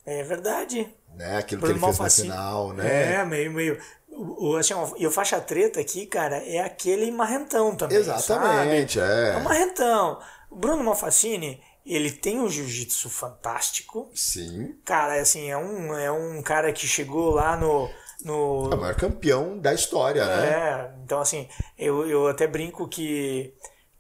É 0.05 0.23
verdade. 0.23 0.95
Né? 1.17 1.39
Aquilo 1.39 1.61
Bruno 1.61 1.75
que 1.75 1.79
ele 1.79 1.87
Malfacini. 1.87 2.29
fez 2.29 2.39
no 2.39 2.45
final, 2.45 2.73
né? 2.73 3.15
É, 3.15 3.25
meio, 3.25 3.53
meio. 3.53 3.79
O, 4.09 4.57
assim, 4.57 4.75
e 4.97 5.07
o 5.07 5.11
faixa 5.11 5.41
treta 5.41 5.81
aqui, 5.81 6.07
cara, 6.07 6.37
é 6.37 6.61
aquele 6.61 7.11
marrentão 7.11 7.75
também. 7.75 7.97
Exatamente, 7.99 8.99
sabe? 8.99 9.13
é. 9.13 9.35
É 9.35 9.37
um 9.37 9.43
marrentão. 9.43 10.21
O 10.51 10.57
Bruno 10.57 10.85
Malfacini, 10.85 11.61
ele 11.85 12.11
tem 12.11 12.39
um 12.39 12.49
jiu-jitsu 12.49 13.11
fantástico. 13.11 14.11
Sim. 14.15 14.77
Cara, 14.85 15.21
assim, 15.21 15.51
é 15.51 15.57
um, 15.57 15.95
é 15.95 16.11
um 16.11 16.41
cara 16.43 16.73
que 16.73 16.87
chegou 16.87 17.31
lá 17.31 17.57
no. 17.57 17.91
no... 18.25 18.71
É 18.73 18.75
o 18.77 18.81
maior 18.81 18.95
campeão 18.95 19.59
da 19.59 19.75
história, 19.75 20.25
né? 20.25 20.49
É, 20.49 20.95
então 21.05 21.21
assim, 21.21 21.49
eu, 21.77 22.09
eu 22.09 22.29
até 22.29 22.47
brinco 22.47 22.87
que 22.89 23.53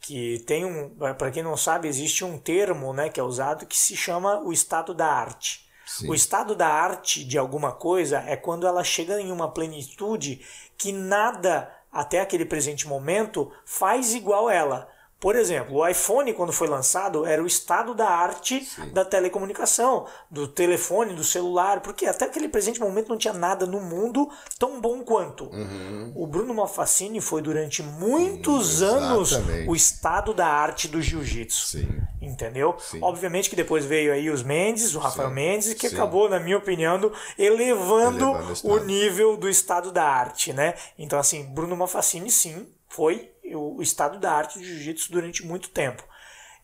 que 0.07 0.41
tem 0.41 0.67
um, 0.67 0.91
para 0.91 1.31
quem 1.31 1.43
não 1.43 1.57
sabe, 1.57 1.89
existe 1.89 2.25
um 2.27 2.37
termo, 2.37 2.93
né, 2.93 3.09
que 3.09 3.19
é 3.19 3.23
usado 3.23 3.65
que 3.65 3.77
se 3.77 3.97
chama 3.97 4.39
o 4.41 4.53
estado 4.53 4.93
da 4.93 5.07
arte. 5.07 5.67
Sim. 5.87 6.09
O 6.09 6.14
estado 6.14 6.55
da 6.55 6.68
arte 6.68 7.24
de 7.24 7.37
alguma 7.37 7.72
coisa 7.72 8.24
é 8.26 8.37
quando 8.37 8.66
ela 8.66 8.82
chega 8.82 9.20
em 9.20 9.30
uma 9.30 9.51
plenitude 9.51 10.45
que 10.76 10.93
nada 10.93 11.70
até 11.93 12.20
aquele 12.20 12.45
presente 12.45 12.89
momento 12.89 13.53
faz 13.64 14.14
igual 14.14 14.51
ela. 14.51 14.89
Por 15.25 15.37
exemplo, 15.37 15.77
o 15.77 15.89
iPhone, 15.89 16.35
quando 16.35 16.53
foi 16.53 16.68
lançado, 16.68 17.25
era 17.25 17.43
o 17.43 17.47
estado 17.47 17.95
da 17.95 18.07
arte 18.07 18.62
Sim. 18.62 18.91
da 18.91 19.07
telecomunicação, 19.07 20.05
do 20.31 20.47
telefone, 20.47 21.14
do 21.14 21.25
celular, 21.25 21.81
porque 21.81 22.05
até 22.05 22.27
aquele 22.27 22.47
presente 22.47 22.79
momento 22.79 23.09
não 23.09 23.16
tinha 23.16 23.33
nada 23.33 23.64
no 23.64 23.81
mundo 23.81 24.31
tão 24.59 24.83
bom 24.83 25.03
quanto. 25.03 25.45
Uhum. 25.47 26.12
O 26.14 26.27
Bruno 26.27 26.53
Malfacini 26.53 27.22
foi 27.22 27.41
durante 27.41 27.83
muitos 27.83 28.83
uhum, 28.83 28.89
anos 28.89 29.33
o 29.66 29.75
estado 29.75 30.35
da 30.35 30.47
arte 30.47 30.89
do 30.89 31.01
jiu-jitsu. 31.01 31.79
Entendeu? 32.20 32.77
Sim. 32.79 32.99
Obviamente 33.01 33.49
que 33.49 33.57
depois 33.57 33.87
veio 33.87 34.12
aí 34.12 34.29
os 34.29 34.43
Mendes, 34.43 34.95
o 34.95 34.99
Rafael 34.99 35.31
Sim. 35.31 35.35
Mendes, 35.35 35.72
que 35.72 35.87
acabou, 35.87 36.29
na 36.29 36.39
minha 36.39 36.59
opinião, 36.59 36.97
elevando, 37.39 38.27
elevando 38.29 38.68
o, 38.68 38.72
o 38.75 38.85
nível 38.85 39.39
do 39.39 39.49
estado 39.49 39.91
da 39.91 40.05
arte, 40.05 40.53
né? 40.53 40.75
Então, 40.99 41.18
assim, 41.18 41.45
Bruno 41.45 41.75
Malfacini, 41.75 42.31
sim, 42.31 42.66
foi 42.91 43.31
o 43.53 43.83
estado 43.83 44.19
da 44.19 44.33
arte 44.33 44.59
do 44.59 44.65
jiu-jitsu 44.65 45.13
durante 45.13 45.45
muito 45.45 45.69
tempo. 45.71 46.03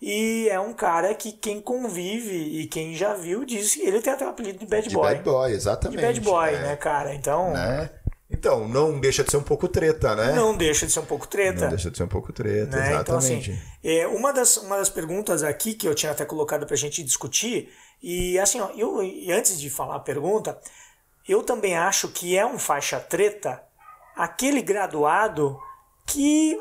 E 0.00 0.48
é 0.48 0.58
um 0.58 0.72
cara 0.72 1.14
que 1.14 1.30
quem 1.32 1.60
convive 1.60 2.34
e 2.34 2.66
quem 2.66 2.94
já 2.94 3.12
viu 3.12 3.44
diz 3.44 3.74
que 3.74 3.82
ele 3.82 4.00
tem 4.00 4.12
até 4.12 4.26
o 4.26 4.30
apelido 4.30 4.58
de 4.58 4.66
bad 4.66 4.88
de 4.88 4.94
boy. 4.94 5.14
Bad 5.14 5.22
boy, 5.22 5.52
exatamente. 5.52 6.00
De 6.00 6.06
bad 6.06 6.20
boy, 6.20 6.48
é. 6.48 6.62
né, 6.62 6.76
cara? 6.76 7.14
Então. 7.14 7.52
Né? 7.52 7.90
Então, 8.30 8.68
não 8.68 8.98
deixa 8.98 9.24
de 9.24 9.30
ser 9.30 9.36
um 9.36 9.42
pouco 9.42 9.66
treta, 9.66 10.14
né? 10.14 10.32
Não 10.32 10.56
deixa 10.56 10.86
de 10.86 10.92
ser 10.92 11.00
um 11.00 11.04
pouco 11.04 11.26
treta. 11.26 11.62
Não 11.62 11.68
deixa 11.70 11.90
de 11.90 11.96
ser 11.96 12.04
um 12.04 12.08
pouco 12.08 12.32
treta, 12.32 12.76
né? 12.76 12.92
exatamente. 12.92 13.02
Então, 13.02 13.16
assim, 13.18 13.58
é, 13.82 14.06
uma, 14.06 14.32
das, 14.32 14.56
uma 14.56 14.78
das 14.78 14.88
perguntas 14.88 15.42
aqui 15.42 15.74
que 15.74 15.86
eu 15.86 15.94
tinha 15.94 16.12
até 16.12 16.24
colocado 16.24 16.64
pra 16.64 16.76
gente 16.76 17.02
discutir, 17.02 17.70
e 18.00 18.38
assim, 18.38 18.60
ó, 18.60 18.70
eu, 18.76 19.02
e 19.02 19.32
antes 19.32 19.60
de 19.60 19.68
falar 19.68 19.96
a 19.96 20.00
pergunta, 20.00 20.56
eu 21.28 21.42
também 21.42 21.76
acho 21.76 22.08
que 22.08 22.38
é 22.38 22.46
um 22.46 22.58
faixa 22.58 23.00
treta 23.00 23.60
aquele 24.16 24.62
graduado 24.62 25.58
que 26.06 26.56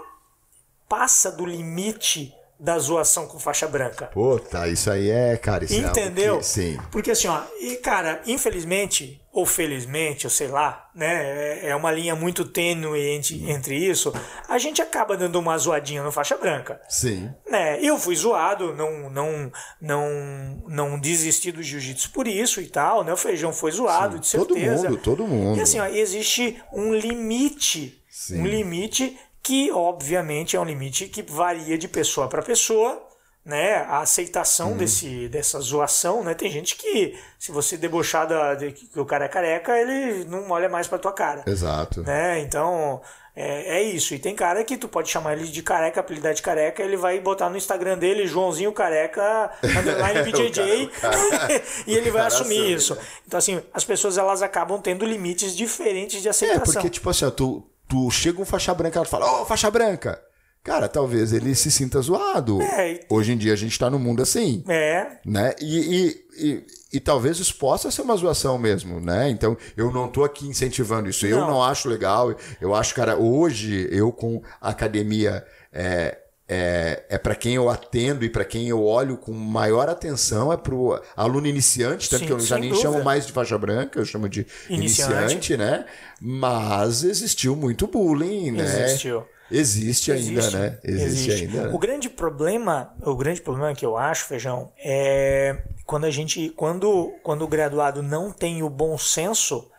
passa 0.89 1.31
do 1.31 1.45
limite 1.45 2.33
da 2.59 2.77
zoação 2.77 3.25
com 3.25 3.39
faixa 3.39 3.65
branca. 3.67 4.07
Puta, 4.07 4.67
isso 4.67 4.91
aí 4.91 5.09
é, 5.09 5.37
cara, 5.37 5.63
isso 5.63 5.75
Entendeu? 5.75 6.35
É 6.35 6.37
que, 6.39 6.45
sim. 6.45 6.77
Porque 6.91 7.11
assim, 7.11 7.29
ó, 7.29 7.41
e 7.61 7.77
cara, 7.77 8.21
infelizmente, 8.27 9.21
ou 9.31 9.45
felizmente, 9.45 10.27
ou 10.27 10.29
sei 10.29 10.49
lá, 10.49 10.89
né, 10.93 11.61
é, 11.61 11.69
é 11.69 11.75
uma 11.75 11.89
linha 11.89 12.15
muito 12.15 12.43
tênue 12.43 12.99
entre, 13.11 13.49
entre 13.49 13.77
isso, 13.77 14.11
a 14.45 14.57
gente 14.57 14.81
acaba 14.81 15.15
dando 15.15 15.39
uma 15.39 15.57
zoadinha 15.57 16.03
no 16.03 16.11
faixa 16.11 16.35
branca. 16.35 16.81
Sim. 16.89 17.33
Né, 17.49 17.79
eu 17.81 17.97
fui 17.97 18.15
zoado, 18.17 18.75
não 18.75 19.09
não 19.09 19.51
não 19.79 20.63
não 20.67 20.99
desisti 20.99 21.53
do 21.53 21.63
jiu-jitsu 21.63 22.11
por 22.11 22.27
isso 22.27 22.59
e 22.59 22.67
tal, 22.67 23.05
né, 23.05 23.13
o 23.13 23.17
feijão 23.17 23.53
foi 23.53 23.71
zoado, 23.71 24.15
sim, 24.15 24.19
de 24.19 24.27
certeza. 24.27 24.75
Todo 24.75 24.89
mundo, 24.89 24.97
todo 24.97 25.27
mundo. 25.27 25.57
E 25.59 25.61
assim, 25.61 25.79
ó, 25.79 25.85
existe 25.85 26.61
um 26.73 26.93
limite, 26.93 28.03
sim. 28.09 28.41
um 28.41 28.45
limite 28.45 29.17
que 29.49 29.71
obviamente 29.71 30.55
é 30.55 30.59
um 30.59 30.63
limite 30.63 31.07
que 31.07 31.23
varia 31.23 31.75
de 31.75 31.87
pessoa 31.87 32.27
para 32.27 32.43
pessoa, 32.43 33.01
né? 33.43 33.77
A 33.77 34.01
aceitação 34.01 34.71
uhum. 34.73 34.77
desse, 34.77 35.27
dessa 35.27 35.59
zoação, 35.59 36.23
né? 36.23 36.35
Tem 36.35 36.51
gente 36.51 36.75
que, 36.75 37.17
se 37.39 37.51
você 37.51 37.75
debochar 37.77 38.27
da, 38.27 38.53
de 38.53 38.71
que 38.71 38.99
o 38.99 39.05
cara 39.05 39.25
é 39.25 39.27
careca, 39.27 39.75
ele 39.75 40.23
não 40.25 40.51
olha 40.51 40.69
mais 40.69 40.87
para 40.87 40.99
tua 40.99 41.11
cara. 41.13 41.43
Exato. 41.47 42.03
Né? 42.03 42.41
Então, 42.41 43.01
É, 43.35 43.77
é 43.79 43.81
isso. 43.81 44.13
E 44.13 44.19
tem 44.19 44.35
cara 44.35 44.63
que 44.65 44.77
tu 44.77 44.87
pode 44.89 45.09
chamar 45.09 45.33
ele 45.33 45.47
de 45.47 45.63
careca, 45.63 45.99
apelidar 46.01 46.33
de 46.33 46.41
careca, 46.41 46.83
ele 46.83 46.97
vai 46.97 47.19
botar 47.21 47.49
no 47.49 47.55
Instagram 47.57 47.97
dele 47.97 48.27
Joãozinho 48.27 48.71
Careca, 48.73 49.49
underline 49.63 50.23
BJJ, 50.29 50.87
cara- 51.01 51.29
cara- 51.29 51.61
e 51.87 51.95
ele 51.95 52.11
vai 52.11 52.23
assumir 52.27 52.57
assume, 52.59 52.73
isso. 52.73 52.95
né? 52.95 53.01
Então, 53.25 53.37
assim, 53.37 53.61
as 53.73 53.83
pessoas 53.85 54.17
elas 54.17 54.41
acabam 54.41 54.79
tendo 54.81 55.05
limites 55.05 55.55
diferentes 55.55 56.21
de 56.21 56.27
É, 56.27 56.31
aceitação. 56.31 56.73
porque, 56.73 56.89
tipo 56.89 57.09
assim, 57.09 57.29
tu, 57.31 57.63
tu 57.89 58.09
chega 58.11 58.41
um 58.41 58.45
faixa 58.45 58.73
branca 58.73 59.01
e 59.01 59.05
fala, 59.05 59.41
ô, 59.41 59.45
faixa 59.45 59.69
branca. 59.69 60.21
Cara, 60.63 60.87
talvez 60.87 61.33
ele 61.33 61.55
se 61.55 61.71
sinta 61.71 61.99
zoado. 62.01 62.61
É, 62.61 62.99
Hoje 63.09 63.31
em 63.31 63.37
dia 63.37 63.53
a 63.53 63.55
gente 63.55 63.79
tá 63.79 63.89
no 63.89 63.97
mundo 63.97 64.21
assim. 64.21 64.63
É, 64.67 65.17
né? 65.25 65.55
E, 65.59 65.79
e, 65.79 66.25
e, 66.37 66.67
e 66.93 66.99
talvez 66.99 67.39
isso 67.39 67.55
possa 67.55 67.89
ser 67.89 68.01
uma 68.01 68.15
zoação 68.15 68.57
mesmo, 68.57 68.99
né? 68.99 69.29
Então, 69.29 69.57
eu 69.75 69.89
não 69.91 70.07
tô 70.09 70.23
aqui 70.23 70.47
incentivando 70.47 71.09
isso. 71.09 71.25
Eu 71.25 71.39
Não. 71.39 71.47
não 71.47 71.63
acho 71.63 71.87
legal. 71.87 72.35
Eu 72.59 72.75
acho, 72.75 72.93
cara, 72.93 73.17
hoje 73.17 73.87
eu 73.89 74.11
com 74.11 74.41
a 74.61 74.69
academia 74.69 75.45
é, 75.71 76.17
é, 76.49 77.03
é 77.07 77.17
para 77.19 77.35
quem 77.35 77.53
eu 77.53 77.69
atendo 77.69 78.25
e 78.25 78.29
para 78.29 78.43
quem 78.43 78.67
eu 78.67 78.83
olho 78.83 79.17
com 79.17 79.31
maior 79.31 79.87
atenção, 79.87 80.51
é 80.51 80.57
pro 80.57 80.99
aluno 81.15 81.45
iniciante, 81.45 82.09
tanto 82.09 82.21
Sim, 82.21 82.25
que 82.25 82.31
eu 82.33 82.39
já 82.39 82.57
nem 82.57 82.69
dúvida. 82.71 82.89
chamo 82.89 83.03
mais 83.03 83.27
de 83.27 83.31
faixa 83.31 83.55
branca, 83.57 83.99
eu 83.99 84.05
chamo 84.05 84.27
de 84.27 84.47
Iniciante. 84.67 85.11
iniciante, 85.13 85.57
né? 85.57 85.85
Mas 86.19 87.03
existiu 87.03 87.55
muito 87.55 87.85
bullying, 87.85 88.51
né? 88.51 88.63
Existiu. 88.63 89.23
Existe 89.51 90.11
ainda, 90.11 90.39
Existe, 90.39 90.57
né? 90.57 90.77
Existe, 90.83 91.31
ainda. 91.31 91.67
né? 91.67 91.73
O 91.73 91.79
grande 91.79 92.09
problema, 92.09 92.93
o 93.01 93.15
grande 93.15 93.41
problema 93.41 93.73
que 93.73 93.85
eu 93.85 93.97
acho, 93.97 94.25
feijão, 94.25 94.71
é 94.77 95.63
quando 95.85 96.05
a 96.05 96.11
gente, 96.11 96.49
quando, 96.55 97.13
quando 97.23 97.43
o 97.43 97.47
graduado 97.47 98.01
não 98.03 98.31
tem 98.31 98.61
o 98.61 98.69
bom 98.69 98.97
senso 98.97 99.69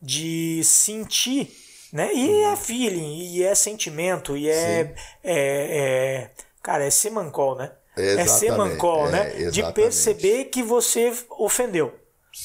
de 0.00 0.62
sentir, 0.64 1.50
né? 1.92 2.12
E 2.14 2.42
é 2.44 2.56
feeling, 2.56 3.34
e 3.34 3.42
é 3.42 3.54
sentimento, 3.54 4.36
e 4.36 4.48
é, 4.48 4.94
é, 5.22 5.34
é- 5.34 6.30
cara, 6.62 6.84
é 6.84 6.90
semancol, 6.90 7.56
né? 7.56 7.72
É 7.96 8.02
Exatamente, 8.02 8.30
semancol, 8.38 9.08
é, 9.08 9.10
né? 9.10 9.30
De 9.30 9.42
exatamente. 9.42 9.74
perceber 9.74 10.44
que 10.46 10.62
você 10.62 11.12
ofendeu. 11.30 11.94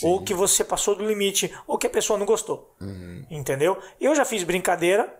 Ou 0.01 0.23
que 0.23 0.33
você 0.33 0.63
passou 0.63 0.95
do 0.95 1.05
limite, 1.05 1.53
ou 1.67 1.77
que 1.77 1.87
a 1.87 1.89
pessoa 1.89 2.17
não 2.17 2.25
gostou. 2.25 2.75
Uhum. 2.81 3.25
Entendeu? 3.29 3.77
Eu 4.01 4.15
já 4.15 4.25
fiz 4.25 4.43
brincadeira 4.43 5.13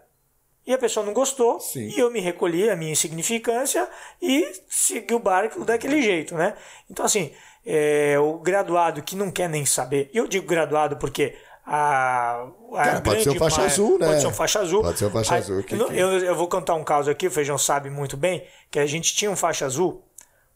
e 0.65 0.73
a 0.73 0.77
pessoa 0.77 1.05
não 1.05 1.13
gostou, 1.13 1.59
Sim. 1.59 1.87
e 1.87 1.99
eu 1.99 2.11
me 2.11 2.19
recolhi 2.19 2.69
a 2.69 2.75
minha 2.75 2.91
insignificância 2.91 3.87
e 4.19 4.51
segui 4.67 5.13
o 5.13 5.19
barco 5.19 5.63
daquele 5.63 6.01
jeito, 6.01 6.33
né? 6.35 6.55
Então, 6.89 7.05
assim, 7.05 7.31
é, 7.65 8.17
o 8.19 8.39
graduado 8.39 9.03
que 9.03 9.15
não 9.15 9.29
quer 9.31 9.47
nem 9.47 9.65
saber, 9.65 10.09
eu 10.13 10.27
digo 10.27 10.47
graduado 10.47 10.97
porque 10.97 11.35
a, 11.65 12.47
a 12.73 12.83
Cara, 12.83 13.01
pode 13.01 13.23
ser 13.23 13.29
um 13.31 13.35
faixa 13.35 13.61
azul, 13.63 13.97
né? 13.99 14.07
Pode 14.07 14.21
ser 14.21 14.27
um 14.27 14.33
faixa 14.33 14.59
azul. 14.59 14.81
Pode 14.83 14.99
ser 14.99 15.05
um 15.05 15.09
faixa 15.11 15.35
azul, 15.35 15.63
que- 15.63 15.75
eu, 15.75 15.87
que- 15.87 15.97
eu, 15.97 16.09
eu 16.19 16.35
vou 16.35 16.47
contar 16.47 16.75
um 16.75 16.83
caso 16.83 17.09
aqui, 17.09 17.27
o 17.27 17.31
Feijão 17.31 17.57
sabe 17.57 17.89
muito 17.89 18.15
bem, 18.15 18.43
que 18.69 18.77
a 18.79 18.85
gente 18.85 19.15
tinha 19.15 19.31
um 19.31 19.35
faixa 19.35 19.65
azul, 19.65 20.03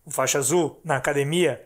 um 0.06 0.12
faixa 0.12 0.38
azul 0.38 0.80
na 0.84 0.98
academia, 0.98 1.66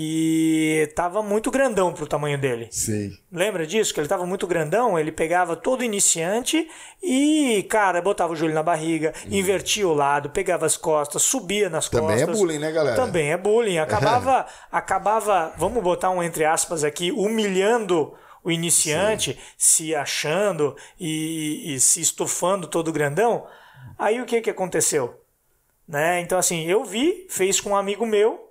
que 0.00 0.92
tava 0.96 1.22
muito 1.22 1.48
grandão 1.50 1.92
pro 1.92 2.06
tamanho 2.08 2.36
dele. 2.36 2.66
Sim. 2.72 3.12
Lembra 3.32 3.64
disso? 3.66 3.94
Que 3.94 4.00
ele 4.00 4.08
tava 4.08 4.26
muito 4.26 4.44
grandão, 4.46 4.98
ele 4.98 5.12
pegava 5.12 5.54
todo 5.54 5.84
iniciante 5.84 6.68
e, 7.02 7.64
cara, 7.70 8.02
botava 8.02 8.32
o 8.32 8.36
joelho 8.36 8.52
na 8.54 8.64
barriga, 8.64 9.14
invertia 9.30 9.86
o 9.86 9.94
lado, 9.94 10.28
pegava 10.30 10.66
as 10.66 10.76
costas, 10.76 11.22
subia 11.22 11.70
nas. 11.70 11.88
Também 11.88 12.16
é 12.16 12.18
costas. 12.26 12.36
bullying, 12.38 12.58
né, 12.58 12.72
galera? 12.72 12.96
Também 12.96 13.30
é 13.32 13.36
bullying. 13.36 13.78
Acabava, 13.78 14.46
acabava, 14.72 15.52
vamos 15.56 15.82
botar 15.82 16.10
um 16.10 16.20
entre 16.22 16.44
aspas 16.44 16.82
aqui, 16.82 17.12
humilhando 17.12 18.12
o 18.46 18.50
iniciante, 18.52 19.36
se 19.58 19.92
achando 19.92 20.76
e, 21.00 21.74
e 21.74 21.80
se 21.80 22.00
estufando 22.00 22.68
todo 22.68 22.92
grandão. 22.92 23.44
Aí 23.98 24.20
o 24.20 24.24
que 24.24 24.40
que 24.40 24.50
aconteceu? 24.50 25.20
Né? 25.86 26.20
Então, 26.20 26.38
assim, 26.38 26.64
eu 26.64 26.84
vi, 26.84 27.26
fez 27.28 27.60
com 27.60 27.70
um 27.70 27.76
amigo 27.76 28.06
meu, 28.06 28.48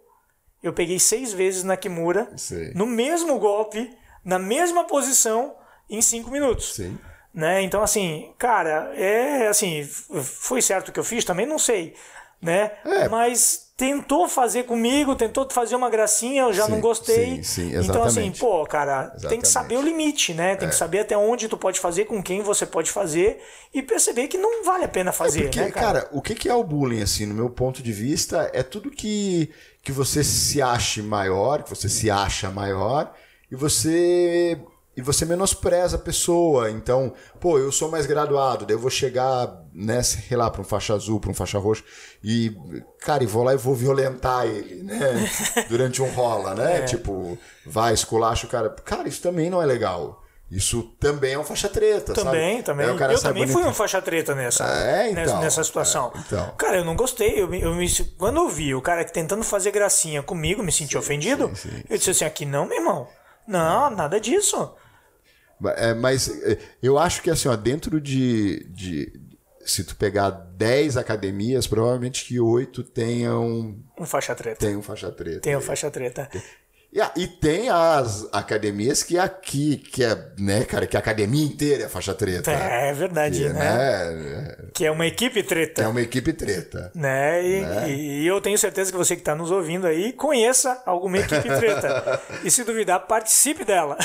eu 0.62 0.74
peguei 0.74 1.00
seis 1.00 1.32
vezes 1.32 1.64
na 1.64 1.78
Kimura, 1.78 2.30
Sei. 2.36 2.74
no 2.76 2.86
mesmo 2.86 3.40
golpe, 3.40 3.90
na 4.22 4.38
mesma 4.38 4.84
posição, 4.84 5.56
em 5.90 6.02
cinco 6.02 6.30
minutos. 6.30 6.76
Sim. 6.76 7.00
Né? 7.34 7.62
Então, 7.62 7.82
assim, 7.82 8.34
cara, 8.38 8.92
é 8.98 9.48
assim, 9.48 9.86
foi 9.86 10.62
certo 10.62 10.90
o 10.90 10.92
que 10.92 11.00
eu 11.00 11.06
fiz? 11.06 11.24
Também 11.24 11.46
não 11.46 11.58
sei, 11.58 11.96
né? 12.42 12.74
É. 12.84 13.08
Mas 13.08 13.65
tentou 13.78 14.28
fazer 14.30 14.64
comigo, 14.64 15.16
tentou 15.16 15.48
fazer 15.52 15.76
uma 15.76 15.90
gracinha, 15.90 16.44
eu 16.44 16.54
já 16.54 16.66
Sim, 16.66 16.72
não 16.72 16.80
gostei. 16.80 17.44
sim, 17.44 17.44
sim, 17.44 17.68
então, 17.84 18.04
assim, 18.04 18.28
exatamente. 18.28 18.40
pô, 18.40 18.66
cara, 18.66 19.10
tem 19.28 19.40
que 19.40 19.46
Exatamente. 19.46 19.46
É. 19.46 19.50
saber 19.50 19.78
o 19.78 19.82
limite, 19.82 20.34
né? 20.34 20.56
Tem 20.56 20.70
que 20.70 20.76
saber 20.76 21.00
até 21.00 21.18
onde 21.18 21.50
tu 21.50 21.58
pode 21.58 21.80
fazer, 21.80 22.06
com 22.06 22.24
quem 22.24 22.42
você 22.42 22.66
pode 22.66 22.90
fazer 22.90 23.42
e 23.74 23.82
perceber 23.82 24.28
que 24.30 24.38
não 24.38 24.64
vale 24.64 24.86
a 24.86 24.88
pena 24.88 25.12
fazer, 25.12 25.44
Porque, 25.44 25.60
né, 25.60 25.72
cara? 25.72 26.02
cara, 26.02 26.10
o 26.14 26.22
que 26.22 26.36
que 26.36 26.48
é 26.48 26.54
o 26.56 26.64
bullying, 26.64 27.02
assim, 27.02 27.26
no 27.26 27.36
meu 27.36 27.50
ponto 27.50 27.84
de 27.84 27.92
vista, 27.92 28.50
é 28.54 28.64
tudo 28.64 28.90
que, 28.90 29.52
que 29.84 29.92
você 29.92 30.24
se 30.24 30.62
ache 30.62 31.02
maior, 31.02 31.64
que 31.64 31.70
você 31.70 31.90
se 31.90 32.10
acha 32.10 32.50
maior, 32.50 33.14
e 33.52 33.56
você 33.56 34.58
e 34.96 35.02
você 35.02 35.26
menospreza 35.26 35.96
a 35.98 36.00
pessoa. 36.00 36.70
Então, 36.72 37.14
pô, 37.40 37.58
eu 37.60 37.72
sou 37.72 37.90
mais 37.90 38.06
graduado, 38.06 38.66
daí 38.66 38.76
eu 38.76 38.80
vou 38.80 38.90
chegar, 38.90 39.52
né, 39.74 40.02
sei 40.04 40.38
lá, 40.38 40.50
pra 40.50 40.62
um 40.62 40.66
faixa 40.66 40.94
azul, 40.94 41.20
pra 41.20 41.32
um 41.32 41.34
faixa 41.34 41.58
roxa, 41.60 41.84
e, 42.24 42.56
cara, 43.02 43.24
e 43.24 43.28
vou 43.28 43.44
lá 43.44 43.54
e 43.54 43.58
vou 43.58 43.76
violentar 43.76 44.46
ele, 44.46 44.84
né? 44.84 45.30
Durante 45.70 46.02
um 46.02 46.10
rola, 46.12 46.52
É. 46.52 46.56
né? 46.56 46.82
Tipo, 46.84 47.38
vai, 47.66 47.94
esculacha 47.94 48.48
o 48.48 48.50
cara. 48.50 48.70
Cara, 48.70 49.08
isso 49.08 49.22
também 49.22 49.50
não 49.50 49.62
é 49.62 49.66
legal. 49.66 50.22
Isso 50.52 50.84
também 51.00 51.34
é 51.34 51.40
um 51.40 51.44
faixa 51.44 51.68
treta, 51.68 52.14
Também, 52.14 52.58
sabe? 52.58 52.64
também. 52.64 52.96
Cara 52.98 53.14
Eu 53.14 53.20
também 53.20 53.44
bonito- 53.48 53.60
fui 53.60 53.68
um 53.68 53.74
faixa 53.74 54.00
treta 54.00 54.36
nessa, 54.36 54.64
É, 54.64 55.10
então, 55.10 55.42
nessa, 55.42 55.64
situação. 55.64 56.12
é, 56.16 56.20
então. 56.20 56.54
Cara, 56.56 56.78
eu 56.78 56.86
não 56.86 56.96
gostei. 56.96 57.32
Eu, 57.42 57.52
eu 57.56 57.74
me, 57.74 57.90
quando 58.16 58.38
eu 58.38 58.48
vi 58.48 58.76
o 58.76 58.80
cara 58.82 59.04
tentando 59.04 59.44
fazer 59.44 59.72
gracinha 59.72 60.22
comigo, 60.22 60.62
me 60.62 60.72
senti 60.72 60.96
ofendido. 60.96 61.48
sim, 61.56 61.70
sim. 61.72 61.84
eu 61.90 61.98
disse 61.98 62.12
assim: 62.12 62.26
aqui 62.26 62.46
não, 62.46 62.66
meu 62.68 62.78
irmão. 62.78 63.08
Não, 63.48 63.90
nada 63.90 64.20
disso. 64.22 64.72
É, 65.72 65.94
mas 65.94 66.28
é, 66.44 66.58
eu 66.82 66.98
acho 66.98 67.22
que 67.22 67.30
assim, 67.30 67.48
ó, 67.48 67.56
dentro 67.56 68.00
de, 68.02 68.66
de. 68.70 69.14
Se 69.66 69.84
tu 69.84 69.96
pegar 69.96 70.30
10 70.30 70.96
academias, 70.98 71.66
provavelmente 71.66 72.26
que 72.26 72.40
8 72.40 72.84
tenham, 72.84 73.78
Um 74.00 74.06
faixa 74.06 74.36
treta. 74.36 74.60
tenham 74.60 74.82
faixa 74.82 75.12
treta. 75.12 75.40
Tem 75.42 75.56
um 75.56 75.62
faixa 75.62 75.90
treta. 75.90 76.30
E, 76.96 77.02
a- 77.02 77.12
e 77.18 77.28
tem 77.28 77.70
as 77.70 78.26
academias 78.32 79.04
que 79.04 79.20
aqui, 79.20 79.76
que 79.76 80.02
é, 80.02 80.18
né, 80.40 80.64
cara, 80.64 80.88
que 80.88 80.96
a 80.96 81.00
academia 81.02 81.44
inteira 81.44 81.84
é 81.84 81.90
faixa 81.90 82.14
treta. 82.14 82.50
É, 82.50 82.90
é 82.90 82.94
verdade, 82.94 83.40
Que, 83.40 83.50
né? 83.50 84.12
né? 84.14 84.56
Que 84.74 84.86
é 84.86 84.92
uma 84.92 85.06
equipe 85.06 85.44
treta. 85.44 85.82
É 85.84 85.88
uma 85.90 86.00
equipe 86.02 86.32
treta. 86.32 86.92
Né? 86.96 87.46
E, 87.46 88.22
e 88.22 88.26
eu 88.28 88.40
tenho 88.40 88.58
certeza 88.58 88.92
que 88.94 88.98
você 88.98 89.14
que 89.14 89.22
está 89.22 89.36
nos 89.36 89.52
ouvindo 89.52 89.86
aí 89.86 90.14
conheça 90.14 90.82
alguma 90.86 91.18
equipe 91.18 91.50
treta. 91.50 92.22
e 92.46 92.50
se 92.50 92.64
duvidar, 92.64 93.02
participe 93.08 93.66
dela. 93.66 93.98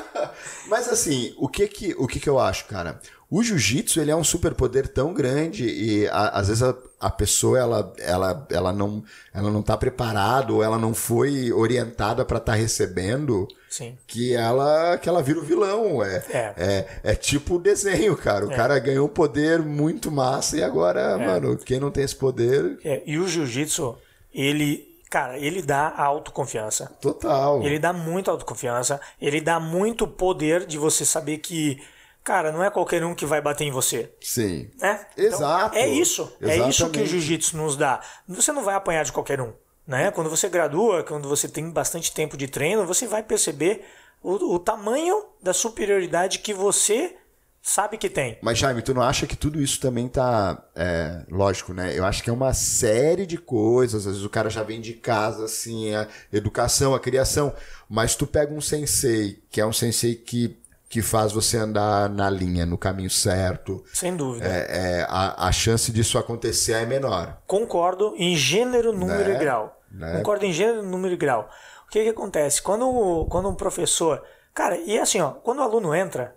Mas 0.68 0.88
assim, 0.88 1.34
o 1.36 1.48
que 1.48 1.68
que, 1.68 1.94
o 1.98 2.06
que 2.06 2.18
que 2.18 2.30
eu 2.30 2.38
acho, 2.38 2.64
cara? 2.64 2.98
O 3.34 3.42
jiu-jitsu, 3.42 3.98
ele 3.98 4.10
é 4.10 4.16
um 4.16 4.22
superpoder 4.22 4.86
tão 4.88 5.14
grande 5.14 5.64
e 5.64 6.06
a- 6.08 6.28
às 6.38 6.48
vezes 6.48 6.62
a, 6.62 6.74
a 7.00 7.08
pessoa, 7.08 7.58
ela, 7.58 7.92
ela, 7.98 8.46
ela, 8.50 8.72
não, 8.74 9.02
ela 9.32 9.50
não 9.50 9.62
tá 9.62 9.74
preparada 9.74 10.52
ou 10.52 10.62
ela 10.62 10.76
não 10.78 10.92
foi 10.92 11.50
orientada 11.50 12.26
para 12.26 12.36
estar 12.36 12.52
recebendo 12.52 13.48
Sim. 13.70 13.96
que 14.06 14.34
ela, 14.34 14.98
que 14.98 15.08
ela 15.08 15.22
vira 15.22 15.38
o 15.38 15.42
vilão. 15.42 16.04
É, 16.04 16.16
É. 16.28 16.54
é. 16.58 16.88
é 17.12 17.14
tipo 17.14 17.54
o 17.54 17.58
desenho, 17.58 18.14
cara. 18.18 18.44
O 18.44 18.50
cara 18.50 18.78
ganhou 18.78 19.06
um 19.06 19.10
poder 19.12 19.60
muito 19.60 20.10
massa 20.10 20.58
e 20.58 20.62
agora, 20.62 21.16
mano, 21.16 21.56
quem 21.56 21.80
não 21.80 21.90
tem 21.90 22.04
esse 22.04 22.14
poder, 22.16 22.78
É, 22.84 23.02
e 23.06 23.16
o 23.18 23.26
jiu-jitsu, 23.26 23.96
ele, 24.34 24.86
cara, 25.08 25.38
ele 25.38 25.62
dá 25.62 25.90
autoconfiança. 25.96 26.92
total. 27.00 27.62
Ele 27.62 27.78
dá 27.78 27.94
muita 27.94 28.30
autoconfiança, 28.30 29.00
ele 29.18 29.40
dá 29.40 29.58
muito 29.58 30.06
poder 30.06 30.66
de 30.66 30.76
você 30.76 31.04
saber 31.06 31.38
que, 31.38 31.80
cara, 32.24 32.52
não 32.52 32.62
é 32.62 32.70
qualquer 32.70 33.04
um 33.04 33.14
que 33.14 33.26
vai 33.26 33.40
bater 33.40 33.64
em 33.64 33.70
você. 33.70 34.12
Sim. 34.20 34.70
Né? 34.80 35.06
Exato. 35.16 35.76
é 35.76 35.88
isso. 35.88 36.32
É 36.40 36.56
isso 36.56 36.88
que 36.90 36.98
o 36.98 37.02
Exatamente. 37.02 37.10
jiu-jitsu 37.10 37.56
nos 37.56 37.76
dá. 37.76 38.00
Você 38.28 38.52
não 38.52 38.62
vai 38.62 38.74
apanhar 38.74 39.04
de 39.04 39.12
qualquer 39.12 39.40
um. 39.40 39.52
Né? 39.86 40.10
Quando 40.10 40.30
você 40.30 40.48
gradua, 40.48 41.02
quando 41.02 41.28
você 41.28 41.48
tem 41.48 41.70
bastante 41.70 42.12
tempo 42.12 42.36
de 42.36 42.46
treino, 42.46 42.86
você 42.86 43.06
vai 43.06 43.22
perceber 43.22 43.84
o, 44.22 44.54
o 44.54 44.58
tamanho 44.58 45.24
da 45.42 45.52
superioridade 45.52 46.38
que 46.38 46.54
você 46.54 47.16
sabe 47.62 47.96
que 47.96 48.10
tem. 48.10 48.38
Mas, 48.42 48.58
Jaime, 48.58 48.82
tu 48.82 48.92
não 48.92 49.02
acha 49.02 49.26
que 49.26 49.36
tudo 49.36 49.60
isso 49.62 49.80
também 49.80 50.08
tá. 50.08 50.62
É, 50.74 51.24
lógico, 51.30 51.72
né? 51.72 51.96
Eu 51.96 52.04
acho 52.04 52.22
que 52.22 52.28
é 52.28 52.32
uma 52.32 52.52
série 52.52 53.24
de 53.24 53.38
coisas. 53.38 54.00
Às 54.00 54.12
vezes 54.12 54.24
o 54.24 54.30
cara 54.30 54.50
já 54.50 54.62
vem 54.62 54.80
de 54.80 54.94
casa, 54.94 55.44
assim, 55.44 55.94
a 55.94 56.08
educação, 56.32 56.94
a 56.94 57.00
criação. 57.00 57.54
Mas 57.88 58.16
tu 58.16 58.26
pega 58.26 58.52
um 58.52 58.60
sensei, 58.60 59.40
que 59.48 59.60
é 59.60 59.66
um 59.66 59.72
sensei 59.72 60.16
que, 60.16 60.58
que 60.92 61.00
faz 61.00 61.32
você 61.32 61.56
andar 61.56 62.10
na 62.10 62.28
linha, 62.28 62.66
no 62.66 62.76
caminho 62.76 63.08
certo. 63.08 63.82
Sem 63.94 64.14
dúvida. 64.14 64.46
É, 64.46 64.98
é, 64.98 65.06
a, 65.08 65.48
a 65.48 65.50
chance 65.50 65.90
disso 65.90 66.18
acontecer 66.18 66.74
é 66.74 66.84
menor. 66.84 67.38
Concordo 67.46 68.14
em 68.18 68.36
gênero, 68.36 68.92
número 68.92 69.30
Né? 69.30 69.34
e 69.34 69.38
grau. 69.38 69.80
Né? 69.90 70.18
Concordo 70.18 70.44
em 70.44 70.52
gênero, 70.52 70.82
número 70.82 71.14
e 71.14 71.16
grau. 71.16 71.48
O 71.86 71.90
que, 71.90 72.02
que 72.02 72.10
acontece? 72.10 72.60
Quando, 72.60 73.26
quando 73.30 73.48
um 73.48 73.54
professor. 73.54 74.22
Cara, 74.52 74.76
e 74.76 74.98
assim, 74.98 75.18
ó, 75.22 75.30
quando 75.30 75.60
o 75.60 75.62
aluno 75.62 75.94
entra, 75.94 76.36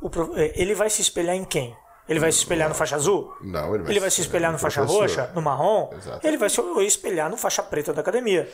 o 0.00 0.08
eh, 0.36 0.52
ele 0.54 0.76
vai 0.76 0.88
se 0.88 1.02
espelhar 1.02 1.34
em 1.34 1.44
quem? 1.44 1.76
Ele 2.08 2.20
vai 2.20 2.30
se 2.30 2.38
espelhar 2.38 2.68
no 2.68 2.76
faixa 2.76 2.94
azul? 2.94 3.34
Não, 3.40 3.74
ele 3.74 3.82
vai, 3.82 3.92
Ele 3.92 4.00
vai 4.00 4.10
se 4.12 4.20
espelhar 4.20 4.52
no 4.52 4.58
faixa 4.58 4.84
roxa, 4.84 5.28
no 5.34 5.42
marrom? 5.42 5.90
Exato. 5.92 6.24
Ele 6.24 6.38
vai 6.38 6.48
se 6.48 6.60
espelhar 6.86 7.28
no 7.28 7.36
faixa 7.36 7.64
preta 7.64 7.92
da 7.92 8.00
academia. 8.00 8.48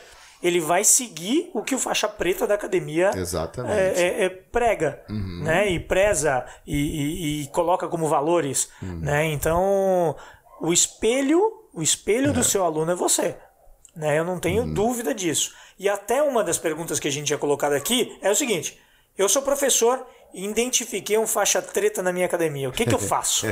Ele 0.44 0.60
vai 0.60 0.84
seguir 0.84 1.50
o 1.54 1.62
que 1.62 1.74
o 1.74 1.78
faixa 1.78 2.06
preta 2.06 2.46
da 2.46 2.54
academia 2.54 3.10
Exatamente. 3.16 3.74
é, 3.98 4.02
é- 4.02 4.24
é 4.26 4.28
prega, 4.28 5.02
né? 5.08 5.70
E 5.70 5.80
preza 5.80 6.44
e, 6.66 6.76
e- 6.76 7.42
e 7.42 7.46
coloca 7.48 7.88
como 7.88 8.06
valores, 8.06 8.68
né? 8.82 9.24
Então, 9.32 10.14
o 10.60 10.70
espelho, 10.72 11.40
o 11.72 11.80
espelho 11.82 12.30
do 12.32 12.44
seu 12.44 12.62
aluno 12.62 12.92
é 12.92 12.94
você, 12.94 13.36
né? 13.96 14.18
Eu 14.18 14.24
não 14.24 14.38
tenho 14.38 14.66
dúvida 14.74 15.14
disso. 15.14 15.54
E 15.78 15.88
até 15.88 16.22
uma 16.22 16.44
das 16.44 16.58
perguntas 16.58 17.00
que 17.00 17.08
a 17.08 17.10
gente 17.10 17.26
tinha 17.28 17.38
colocado 17.38 17.72
aqui 17.72 18.16
é 18.20 18.30
o 18.30 18.34
seguinte: 18.36 18.78
eu 19.16 19.28
sou 19.30 19.40
professor 19.42 20.06
e 20.34 20.44
identifiquei 20.46 21.16
um 21.16 21.26
faixa 21.26 21.62
treta 21.62 22.02
na 22.02 22.12
minha 22.12 22.26
academia. 22.26 22.68
O 22.68 22.72
que, 22.72 22.84
que 22.84 22.94
eu 22.94 22.98
faço? 23.14 23.46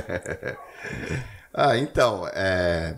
Ah, 1.54 1.76
então, 1.76 2.26
é... 2.28 2.96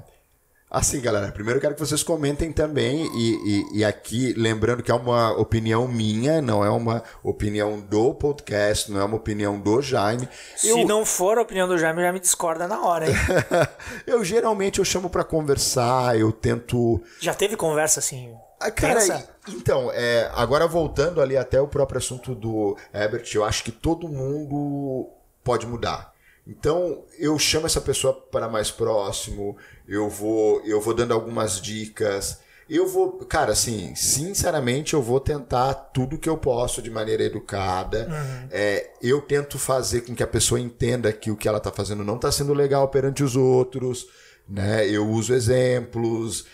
Assim, 0.75 1.01
galera, 1.01 1.31
primeiro 1.31 1.59
eu 1.59 1.61
quero 1.61 1.75
que 1.75 1.81
vocês 1.81 2.03
comentem 2.03 2.51
também, 2.53 3.07
e, 3.17 3.35
e- 3.75 3.79
e 3.79 3.85
aqui, 3.85 4.33
lembrando 4.37 4.83
que 4.83 4.91
é 4.91 4.95
uma 4.95 5.31
opinião 5.39 5.87
minha, 5.87 6.43
não 6.43 6.65
é 6.65 6.69
uma 6.69 7.01
opinião 7.23 7.79
do 7.81 8.13
podcast, 8.13 8.91
não 8.91 9.01
é 9.01 9.05
uma 9.05 9.15
opinião 9.17 9.57
do 9.61 9.81
Jaime. 9.81 10.29
Se 10.57 10.85
não 10.85 11.07
for 11.07 11.39
a 11.39 11.43
opinião 11.43 11.69
do 11.69 11.79
Jaime, 11.79 12.03
já 12.03 12.13
me 12.13 12.19
discorda 12.19 12.67
na 12.67 12.85
hora, 12.85 13.07
hein? 13.09 13.15
eu 14.05 14.25
geralmente 14.25 14.81
eu 14.81 14.85
chamo 14.85 15.09
pra 15.09 15.23
conversar, 15.23 16.19
eu 16.19 16.33
tento. 16.33 17.01
Já 17.21 17.35
teve 17.35 17.57
conversa 17.57 18.01
assim? 18.01 18.35
Ah, 18.59 18.71
cara, 18.71 18.95
tensa? 18.99 19.29
então, 19.49 19.91
é, 19.93 20.29
agora 20.35 20.67
voltando 20.67 21.21
ali 21.21 21.37
até 21.37 21.61
o 21.61 21.69
próprio 21.69 21.99
assunto 21.99 22.35
do 22.35 22.77
Herbert, 22.93 23.25
eu 23.33 23.45
acho 23.45 23.63
que 23.63 23.71
todo 23.71 24.09
mundo 24.09 25.09
pode 25.45 25.67
mudar. 25.69 26.14
Então, 26.47 27.05
eu 27.19 27.39
chamo 27.39 27.67
essa 27.67 27.81
pessoa 27.81 28.13
para 28.13 28.49
mais 28.49 28.71
próximo, 28.71 29.57
eu 29.89 30.09
vou, 30.09 30.61
eu 30.65 30.81
vou 30.81 30.93
dando 30.93 31.15
algumas 31.15 31.61
dicas. 31.61 32.39
Eu 32.69 32.87
vou, 32.87 33.13
cara, 33.27 33.53
assim, 33.53 33.95
sinceramente, 33.95 34.95
eu 34.95 35.03
vou 35.03 35.21
tentar 35.21 35.75
tudo 35.75 36.19
que 36.19 36.29
eu 36.29 36.37
posso 36.37 36.81
de 36.81 36.91
maneira 36.91 37.23
educada. 37.23 38.09
É, 38.51 38.91
eu 39.03 39.21
tento 39.21 39.59
fazer 39.59 40.03
com 40.03 40.15
que 40.15 40.23
a 40.23 40.27
pessoa 40.27 40.59
entenda 40.59 41.13
que 41.13 41.31
o 41.31 41.37
que 41.37 41.47
ela 41.47 41.59
está 41.59 41.71
fazendo 41.71 42.03
não 42.03 42.17
está 42.17 42.33
sendo 42.33 42.55
legal 42.55 42.89
perante 42.89 43.23
os 43.23 43.37
outros, 43.37 44.07
né? 44.49 44.89
Eu 44.89 45.07
uso 45.09 45.35
exemplos, 45.35 46.47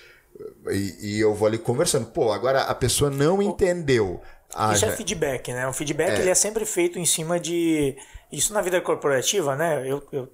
e, 0.70 1.14
e 1.14 1.20
eu 1.20 1.34
vou 1.34 1.46
ali 1.46 1.58
conversando. 1.58 2.06
Pô, 2.06 2.32
agora 2.32 2.62
a 2.62 2.74
pessoa 2.74 3.10
não 3.10 3.40
entendeu. 3.40 4.20
Ah, 4.54 4.72
Isso 4.72 4.84
é 4.84 4.88
já- 4.90 4.96
feedback, 4.96 5.52
né? 5.52 5.66
O 5.68 5.72
feedback 5.72 6.18
ele 6.18 6.30
é 6.30 6.34
sempre 6.34 6.64
feito 6.64 6.98
em 6.98 7.04
cima 7.06 7.38
de. 7.38 7.96
Isso 8.32 8.52
na 8.52 8.60
vida 8.60 8.80
corporativa, 8.80 9.54
né? 9.56 9.82
Eu, 9.86 10.06
eu 10.12 10.28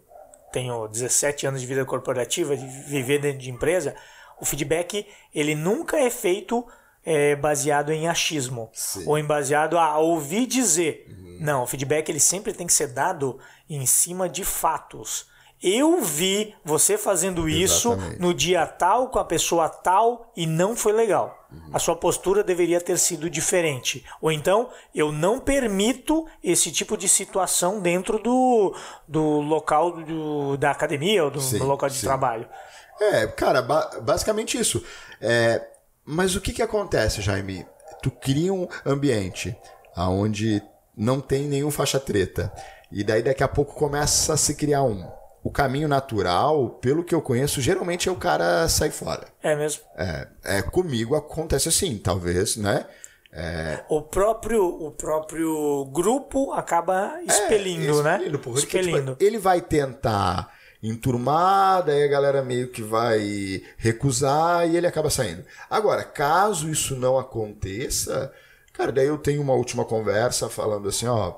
tenho 0.53 0.89
17 0.89 1.47
anos 1.47 1.61
de 1.61 1.67
vida 1.67 1.85
corporativa, 1.85 2.57
de 2.57 2.67
viver 2.67 3.19
dentro 3.21 3.39
de 3.39 3.51
empresa. 3.51 3.95
O 4.41 4.45
feedback 4.45 5.07
ele 5.35 5.55
nunca 5.55 5.99
é 5.99 6.11
feito 6.11 6.67
é, 7.05 7.37
baseado 7.37 7.93
em 7.93 8.09
achismo 8.09 8.71
Sim. 8.73 9.05
ou 9.07 9.19
em 9.19 9.25
baseado 9.25 9.79
a 9.79 9.99
ouvir 9.99 10.47
dizer. 10.47 11.07
Uhum. 11.09 11.39
Não, 11.41 11.63
o 11.63 11.67
feedback 11.67 12.09
ele 12.09 12.21
sempre 12.21 12.53
tem 12.53 12.67
que 12.67 12.73
ser 12.73 12.89
dado 12.89 13.39
em 13.69 13.85
cima 13.87 14.29
de 14.29 14.45
fatos. 14.45 15.27
Eu 15.69 16.01
vi 16.01 16.55
você 16.65 16.97
fazendo 16.97 17.49
isso 17.49 17.93
Exatamente. 17.93 18.21
no 18.23 18.33
dia 18.33 18.65
tal 18.65 19.09
com 19.09 19.19
a 19.19 19.25
pessoa 19.25 19.69
tal 19.69 20.31
e 20.37 20.47
não 20.47 20.77
foi 20.77 20.93
legal. 20.93 21.37
Uhum. 21.51 21.71
A 21.73 21.79
sua 21.81 21.97
postura 21.97 22.45
deveria 22.45 22.81
ter 22.81 22.97
sido 22.99 23.29
diferente. 23.29 24.05
Ou 24.21 24.31
então, 24.31 24.71
eu 24.95 25.11
não 25.11 25.41
permito 25.41 26.25
esse 26.43 26.71
tipo 26.71 26.97
de 26.97 27.09
situação 27.09 27.81
dentro 27.81 28.21
do, 28.21 28.73
do 29.09 29.41
local 29.41 29.91
do- 30.05 30.57
da 30.57 30.71
academia 30.71 31.25
ou 31.25 31.31
do, 31.33 31.41
Sim, 31.41 31.59
do 31.59 31.65
local 31.65 31.89
de 31.89 31.97
sim. 31.97 32.07
trabalho. 32.07 32.49
É, 33.01 33.27
cara, 33.27 33.61
ba- 33.61 33.91
basicamente 34.03 34.57
isso. 34.57 34.85
É, 35.21 35.67
mas 36.05 36.37
o 36.37 36.41
que 36.41 36.53
que 36.53 36.63
acontece, 36.63 37.21
Jaime? 37.21 37.67
Tu 38.05 38.11
cria 38.13 38.55
um 38.55 38.69
ambiente 38.85 39.57
onde 39.97 40.63
não 40.97 41.21
tem 41.21 41.43
nenhum 41.49 41.73
faixa 41.73 41.99
treta. 41.99 42.53
E 42.93 43.03
daí 43.03 43.21
daqui 43.21 43.43
a 43.43 43.49
pouco 43.49 43.75
começa 43.75 44.33
a 44.35 44.37
se 44.37 44.55
criar 44.55 44.85
um. 44.85 45.05
O 45.47 45.51
caminho 45.53 45.87
natural, 45.87 46.71
pelo 46.81 47.05
que 47.05 47.15
eu 47.15 47.23
conheço, 47.23 47.61
geralmente 47.61 48.09
é 48.09 48.13
o 48.13 48.17
cara 48.17 48.69
sair 48.69 48.91
fora. 48.91 49.29
É 49.41 49.55
mesmo. 49.55 49.81
É, 49.97 50.27
é, 50.43 50.61
comigo 50.63 51.15
acontece 51.15 51.69
assim, 51.69 51.97
talvez, 51.99 52.57
né? 52.57 52.85
O 53.89 54.03
próprio, 54.03 54.65
o 54.67 54.91
próprio 54.91 55.85
grupo 55.93 56.53
acaba 56.53 57.23
expelindo, 57.23 58.03
né? 58.03 58.15
Expelindo, 58.15 58.39
porra, 58.41 58.59
tipo, 58.61 58.77
Expelindo. 58.77 59.17
ele 59.21 59.39
vai 59.39 59.61
tentar 59.61 60.53
enturmar, 60.83 61.85
daí 61.85 62.03
a 62.03 62.09
galera 62.09 62.43
meio 62.43 62.73
que 62.73 62.83
vai 62.83 63.63
recusar 63.77 64.69
e 64.69 64.77
ele 64.77 64.89
acaba 64.89 65.11
saindo. 65.11 65.45
Agora, 65.71 66.03
caso 66.03 66.69
isso 66.69 66.97
não 66.97 67.17
aconteça, 67.17 68.33
cara, 68.73 68.91
daí 68.91 69.07
eu 69.07 69.19
tenho 69.19 69.43
uma 69.43 69.55
última 69.55 69.85
conversa 69.85 70.49
falando 70.49 70.89
assim, 70.89 71.07
ó. 71.07 71.35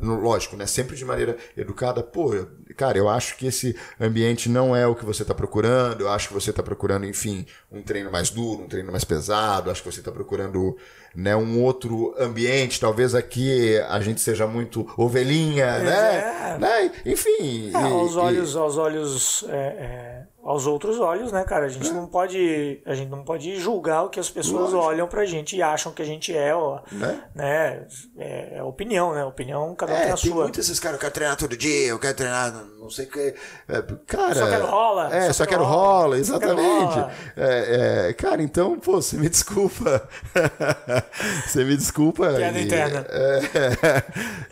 Lógico, 0.00 0.56
né? 0.56 0.66
Sempre 0.66 0.96
de 0.96 1.04
maneira 1.04 1.36
educada. 1.56 2.02
Pô, 2.02 2.32
eu- 2.32 2.48
cara, 2.80 2.96
eu 2.96 3.10
acho 3.10 3.36
que 3.36 3.46
esse 3.46 3.76
ambiente 4.00 4.48
não 4.48 4.74
é 4.74 4.86
o 4.86 4.94
que 4.94 5.04
você 5.04 5.20
está 5.20 5.34
procurando. 5.34 6.00
Eu 6.00 6.08
acho 6.08 6.28
que 6.28 6.34
você 6.34 6.48
está 6.48 6.62
procurando, 6.62 7.04
enfim, 7.04 7.44
um 7.70 7.82
treino 7.82 8.10
mais 8.10 8.30
duro, 8.30 8.62
um 8.62 8.68
treino 8.68 8.90
mais 8.90 9.04
pesado. 9.04 9.70
Acho 9.70 9.82
que 9.82 9.92
você 9.92 10.00
está 10.00 10.10
procurando 10.10 10.74
né, 11.14 11.36
um 11.36 11.62
outro 11.62 12.14
ambiente. 12.18 12.80
Talvez 12.80 13.14
aqui 13.14 13.78
a 13.86 14.00
gente 14.00 14.22
seja 14.22 14.46
muito 14.46 14.90
ovelhinha, 14.96 15.78
né? 15.80 16.54
É. 16.54 16.58
né? 16.58 16.92
Enfim. 17.04 17.70
É, 17.74 17.80
e- 17.80 17.92
aos 17.92 18.14
e- 18.14 18.18
olhos, 18.18 18.56
aos 18.56 18.78
olhos, 18.78 19.44
é, 19.50 19.56
é, 19.56 20.22
aos 20.42 20.66
outros 20.66 20.98
olhos, 20.98 21.32
né, 21.32 21.44
cara? 21.44 21.66
A 21.66 21.68
gente 21.68 21.90
não 21.92 22.06
pode, 22.06 22.82
a 22.86 22.94
gente 22.94 23.08
não 23.10 23.22
pode 23.24 23.56
julgar 23.60 24.04
o 24.04 24.08
que 24.08 24.18
as 24.18 24.30
pessoas 24.30 24.72
Lógico. 24.72 24.82
olham 24.82 25.06
pra 25.08 25.24
gente 25.24 25.56
e 25.56 25.62
acham 25.62 25.92
que 25.92 26.00
a 26.02 26.04
gente 26.04 26.34
é, 26.36 26.54
ó, 26.54 26.80
Né? 26.90 27.22
né? 27.34 27.86
É, 28.16 28.56
é 28.58 28.62
opinião, 28.62 29.12
né? 29.14 29.24
Opinião, 29.24 29.74
cada 29.74 29.92
um 29.92 29.96
tem 29.96 30.04
É, 30.06 30.12
a 30.12 30.16
tem 30.16 30.30
sua. 30.30 30.42
muitos 30.42 30.60
esses 30.60 30.80
caras, 30.80 30.94
eu 30.96 31.00
quero 31.00 31.12
treinar 31.12 31.36
todo 31.36 31.56
dia, 31.56 31.88
eu 31.88 31.98
quero 31.98 32.14
treinar 32.16 32.52
não 32.78 32.88
sei 32.88 33.04
o 33.06 33.10
que. 33.10 33.34
É, 33.68 33.82
cara. 34.06 34.34
Só 34.34 34.46
quero 34.48 34.66
rola, 34.66 35.14
É, 35.14 35.26
só 35.26 35.32
só, 35.34 35.46
quero 35.46 35.60
quero 35.62 35.64
rola, 35.64 36.00
rola, 36.16 36.24
só 36.24 36.38
quero 36.38 36.52
exatamente. 36.58 36.94
rola. 36.94 37.12
É, 37.36 38.08
é, 38.08 38.12
cara, 38.14 38.42
então, 38.42 38.78
pô, 38.78 38.92
você 39.00 39.16
me 39.16 39.28
desculpa. 39.28 40.08
você 41.46 41.64
me 41.64 41.76
desculpa. 41.76 42.32
Piada 42.34 42.58
e, 42.58 42.64
interna. 42.64 43.06
é, 43.10 43.40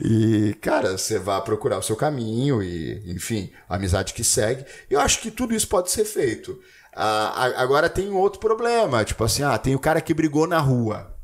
e, 0.04 0.54
cara, 0.60 0.96
você 0.96 1.18
vai 1.18 1.40
procurar 1.42 1.78
o 1.78 1.82
seu 1.82 1.96
caminho 1.96 2.62
e, 2.62 3.10
enfim, 3.10 3.50
a 3.68 3.76
amizade 3.76 4.12
que 4.12 4.22
segue. 4.24 4.64
Eu 4.90 5.00
acho 5.00 5.20
que 5.20 5.30
tudo 5.30 5.54
isso 5.54 5.66
pode 5.68 5.77
ser 5.86 6.04
feito. 6.04 6.58
Ah, 6.94 7.52
agora 7.56 7.88
tem 7.88 8.08
um 8.08 8.16
outro 8.16 8.40
problema, 8.40 9.04
tipo 9.04 9.22
assim, 9.22 9.42
ah, 9.42 9.56
tem 9.56 9.74
o 9.74 9.78
cara 9.78 10.00
que 10.00 10.12
brigou 10.12 10.46
na 10.46 10.58
rua. 10.58 11.14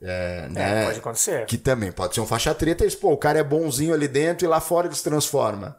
É, 0.00 0.48
né? 0.50 0.82
É, 0.82 0.86
pode 0.86 0.98
acontecer. 1.00 1.46
Que 1.46 1.58
também 1.58 1.90
pode 1.90 2.14
ser 2.14 2.20
um 2.20 2.26
faixa 2.26 2.54
treta, 2.54 2.86
e, 2.86 2.90
pô, 2.96 3.12
o 3.12 3.18
cara 3.18 3.38
é 3.38 3.44
bonzinho 3.44 3.92
ali 3.92 4.08
dentro 4.08 4.46
e 4.46 4.48
lá 4.48 4.60
fora 4.60 4.86
ele 4.86 4.94
se 4.94 5.02
transforma. 5.02 5.76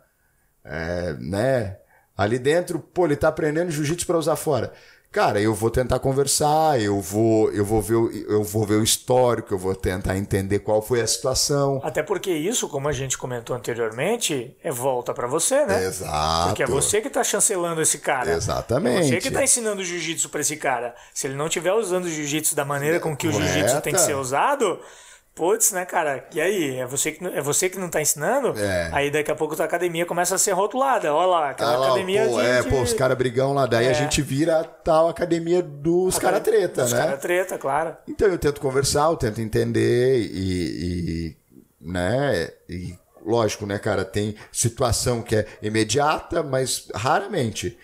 É, 0.64 1.14
né? 1.14 1.78
Ali 2.16 2.38
dentro, 2.38 2.80
pô, 2.80 3.06
ele 3.06 3.16
tá 3.16 3.30
aprendendo 3.30 3.72
jiu-jitsu 3.72 4.06
pra 4.06 4.18
usar 4.18 4.36
fora. 4.36 4.74
Cara, 5.12 5.42
eu 5.42 5.56
vou 5.56 5.72
tentar 5.72 5.98
conversar, 6.00 6.80
eu 6.80 7.02
vou, 7.02 7.52
eu 7.52 7.66
vou 7.66 7.82
ver, 7.82 7.96
o- 7.96 8.12
eu 8.12 8.44
vou 8.44 8.64
ver 8.64 8.76
o 8.76 8.84
histórico, 8.84 9.52
eu 9.54 9.58
vou 9.58 9.74
tentar 9.74 10.16
entender 10.16 10.60
qual 10.60 10.84
foi 10.84 11.02
a 11.02 11.08
situação. 11.08 11.82
Até 11.84 12.04
porque 12.04 12.30
isso, 12.32 12.70
como 12.70 12.88
a 12.88 12.92
gente 12.92 13.18
comentou 13.18 13.56
anteriormente, 13.56 14.56
é 14.64 14.72
volta 14.72 15.12
pra 15.12 15.26
você, 15.26 15.66
né? 15.66 15.84
Exato. 15.84 16.50
Porque 16.50 16.62
é 16.62 16.68
você 16.68 17.02
que 17.02 17.10
tá 17.10 17.24
chancelando 17.24 17.82
esse 17.82 17.98
cara. 17.98 18.32
Exatamente. 18.32 19.00
É 19.00 19.04
você 19.04 19.18
que 19.20 19.32
tá 19.32 19.44
ensinando 19.44 19.84
jiu-jitsu 19.84 20.30
pra 20.30 20.42
esse 20.42 20.58
cara. 20.58 20.94
Se 21.12 21.26
ele 21.26 21.36
não 21.36 21.48
estiver 21.48 21.74
usando 21.74 22.06
o 22.06 22.10
jiu-jitsu 22.10 22.56
da 22.56 22.64
maneira 22.64 23.00
com 23.00 23.18
que 23.18 23.28
o 23.28 23.32
jiu-jitsu 23.32 23.82
tem 23.82 23.94
que 23.94 24.02
ser 24.02 24.16
usado, 24.16 24.80
putz, 25.36 25.72
né, 25.72 25.86
cara? 25.86 26.28
E 26.34 26.42
aí? 26.42 26.78
É 26.78 26.86
você 26.86 27.12
que, 27.12 27.26
é 27.26 27.42
você 27.42 27.70
que 27.70 27.78
não 27.80 27.90
tá 27.90 28.02
ensinando? 28.02 28.58
É. 28.60 28.90
Aí 28.92 29.10
daqui 29.10 29.32
a 29.32 29.36
pouco 29.36 29.56
tua 29.56 29.66
academia 29.66 30.06
começa 30.06 30.36
a 30.36 30.38
ser 30.38 30.52
rotulada. 30.52 31.14
Olha 31.14 31.28
lá, 31.28 31.50
aquela 31.52 31.74
Ah 31.74 31.78
lá, 31.78 31.86
academia 31.88 32.26
pô, 32.28 32.40
de, 32.40 32.46
é, 32.46 32.62
de... 32.62 32.70
pô, 32.70 32.82
os 32.82 32.94
caras 32.94 33.18
brigão 33.18 33.54
lá, 33.54 33.66
daí 33.66 33.88
a 33.88 33.92
É. 33.92 33.94
gente 33.94 34.22
vira 34.22 34.60
a 34.60 34.64
tal 34.64 35.08
academia 35.10 35.62
dos 35.62 36.20
cara 36.20 36.40
treta, 36.40 36.84
Os 36.84 36.92
né? 36.94 37.00
cara 37.00 37.18
treta, 37.18 37.58
claro. 37.58 37.96
Então 38.08 38.28
eu 38.28 38.38
tento 38.38 38.60
conversar, 38.60 39.06
eu 39.10 39.16
tento 39.18 39.40
entender 39.40 40.20
e, 40.20 40.28
e, 41.32 41.38
né, 41.82 42.50
e 42.68 42.98
lógico, 43.26 43.66
né, 43.66 43.78
cara, 43.80 44.04
tem 44.04 44.36
situação 44.52 45.22
que 45.22 45.36
é 45.36 45.46
imediata, 45.62 46.44
mas 46.44 46.88
raramente. 46.94 47.78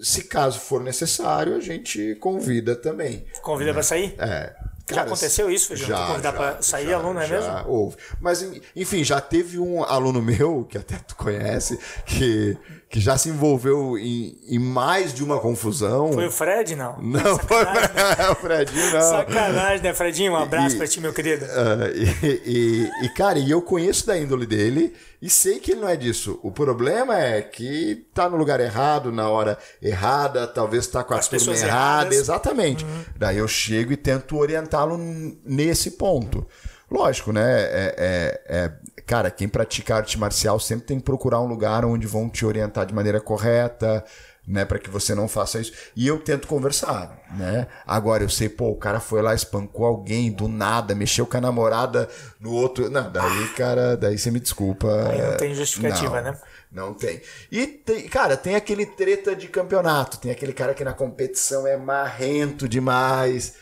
Se 0.00 0.22
caso 0.24 0.60
for 0.60 0.80
necessário, 0.80 1.56
a 1.56 1.60
gente 1.60 2.14
convida 2.16 2.76
também. 2.76 3.26
Convida 3.42 3.72
pra 3.72 3.82
sair? 3.82 4.14
É, 4.16 4.54
já 4.94 5.02
aconteceu 5.02 5.50
isso, 5.50 5.68
Feijão? 5.68 5.88
Já, 5.88 6.06
convidar 6.06 6.30
já, 6.32 6.36
para 6.36 6.62
sair 6.62 6.86
já, 6.88 6.96
aluno, 6.96 7.14
não 7.14 7.20
é 7.20 7.26
já 7.26 7.36
mesmo? 7.40 7.68
Houve. 7.70 7.96
Mas, 8.20 8.46
enfim, 8.74 9.02
já 9.02 9.20
teve 9.20 9.58
um 9.58 9.82
aluno 9.82 10.22
meu, 10.22 10.64
que 10.68 10.78
até 10.78 10.96
tu 10.96 11.16
conhece, 11.16 11.78
que, 12.04 12.56
que 12.88 13.00
já 13.00 13.18
se 13.18 13.28
envolveu 13.28 13.98
em, 13.98 14.38
em 14.48 14.58
mais 14.58 15.12
de 15.12 15.24
uma 15.24 15.40
confusão. 15.40 16.12
Foi 16.12 16.26
o 16.26 16.30
Fred, 16.30 16.76
não? 16.76 16.96
Não, 17.02 17.38
foi 17.38 17.62
o 18.30 18.34
Fredinho, 18.36 18.92
não. 18.92 19.00
Sacanagem, 19.00 19.82
né, 19.82 19.92
Fredinho? 19.94 20.32
Um 20.32 20.36
abraço 20.36 20.76
pra 20.76 20.86
ti, 20.86 21.00
meu 21.00 21.12
querido. 21.12 21.44
Ah, 21.46 21.88
e, 21.94 22.26
e- 22.44 23.06
e, 23.06 23.08
cara, 23.10 23.38
e 23.38 23.50
eu 23.50 23.60
conheço 23.62 24.06
da 24.06 24.16
índole 24.16 24.46
dele 24.46 24.94
e 25.20 25.28
sei 25.30 25.58
que 25.58 25.72
ele 25.72 25.80
não 25.80 25.88
é 25.88 25.96
disso. 25.96 26.38
O 26.42 26.50
problema 26.52 27.18
é 27.18 27.40
que 27.42 28.06
tá 28.14 28.28
no 28.28 28.36
lugar 28.36 28.60
errado, 28.60 29.10
na 29.10 29.28
hora 29.28 29.58
errada, 29.82 30.46
talvez 30.46 30.86
tá 30.86 31.02
com 31.02 31.14
a 31.14 31.18
As 31.18 31.26
turma 31.28 31.52
errada. 31.54 31.66
erradas. 31.66 32.14
Uhum. 32.14 32.20
Exatamente. 32.20 32.86
Daí 33.16 33.38
eu 33.38 33.48
chego 33.48 33.92
e 33.92 33.96
tento 33.96 34.36
orientá-lo 34.36 34.75
n- 34.84 35.38
nesse 35.44 35.92
ponto. 35.92 36.46
Lógico, 36.90 37.32
né? 37.32 37.42
É, 37.62 37.94
é- 37.98 38.56
é- 38.56 38.72
cara, 39.04 39.30
quem 39.30 39.48
pratica 39.48 39.96
arte 39.96 40.18
marcial 40.18 40.60
sempre 40.60 40.86
tem 40.86 40.98
que 40.98 41.04
procurar 41.04 41.40
um 41.40 41.46
lugar 41.46 41.84
onde 41.84 42.06
vão 42.06 42.28
te 42.28 42.44
orientar 42.46 42.86
de 42.86 42.94
maneira 42.94 43.20
correta, 43.20 44.04
né, 44.46 44.64
para 44.64 44.78
que 44.78 44.88
você 44.88 45.12
não 45.12 45.26
faça 45.26 45.58
isso. 45.58 45.72
E 45.96 46.06
eu 46.06 46.20
tento 46.20 46.46
conversar, 46.46 47.18
né? 47.36 47.66
Agora 47.84 48.22
eu 48.22 48.28
sei, 48.28 48.48
pô, 48.48 48.68
o 48.70 48.76
cara 48.76 49.00
foi 49.00 49.20
lá, 49.20 49.34
espancou 49.34 49.84
alguém 49.84 50.30
do 50.30 50.46
nada, 50.46 50.94
mexeu 50.94 51.26
com 51.26 51.36
a 51.36 51.40
namorada 51.40 52.08
no 52.38 52.52
outro. 52.52 52.88
Não, 52.88 53.10
daí, 53.10 53.48
cara, 53.56 53.96
daí 53.96 54.16
você 54.16 54.30
me 54.30 54.38
desculpa. 54.38 54.86
Aí 55.10 55.20
não 55.20 55.36
tem 55.36 55.52
justificativa, 55.52 56.22
Não, 56.22 56.30
né? 56.30 56.38
Não 56.70 56.94
tem. 56.94 57.20
E, 57.50 57.66
tem, 57.66 58.06
cara, 58.06 58.36
tem 58.36 58.54
aquele 58.54 58.86
treta 58.86 59.34
de 59.34 59.48
campeonato. 59.48 60.18
Tem 60.18 60.30
aquele 60.30 60.52
cara 60.52 60.74
que 60.74 60.84
na 60.84 60.92
competição 60.92 61.66
é 61.66 61.76
marrento 61.76 62.68
demais, 62.68 63.54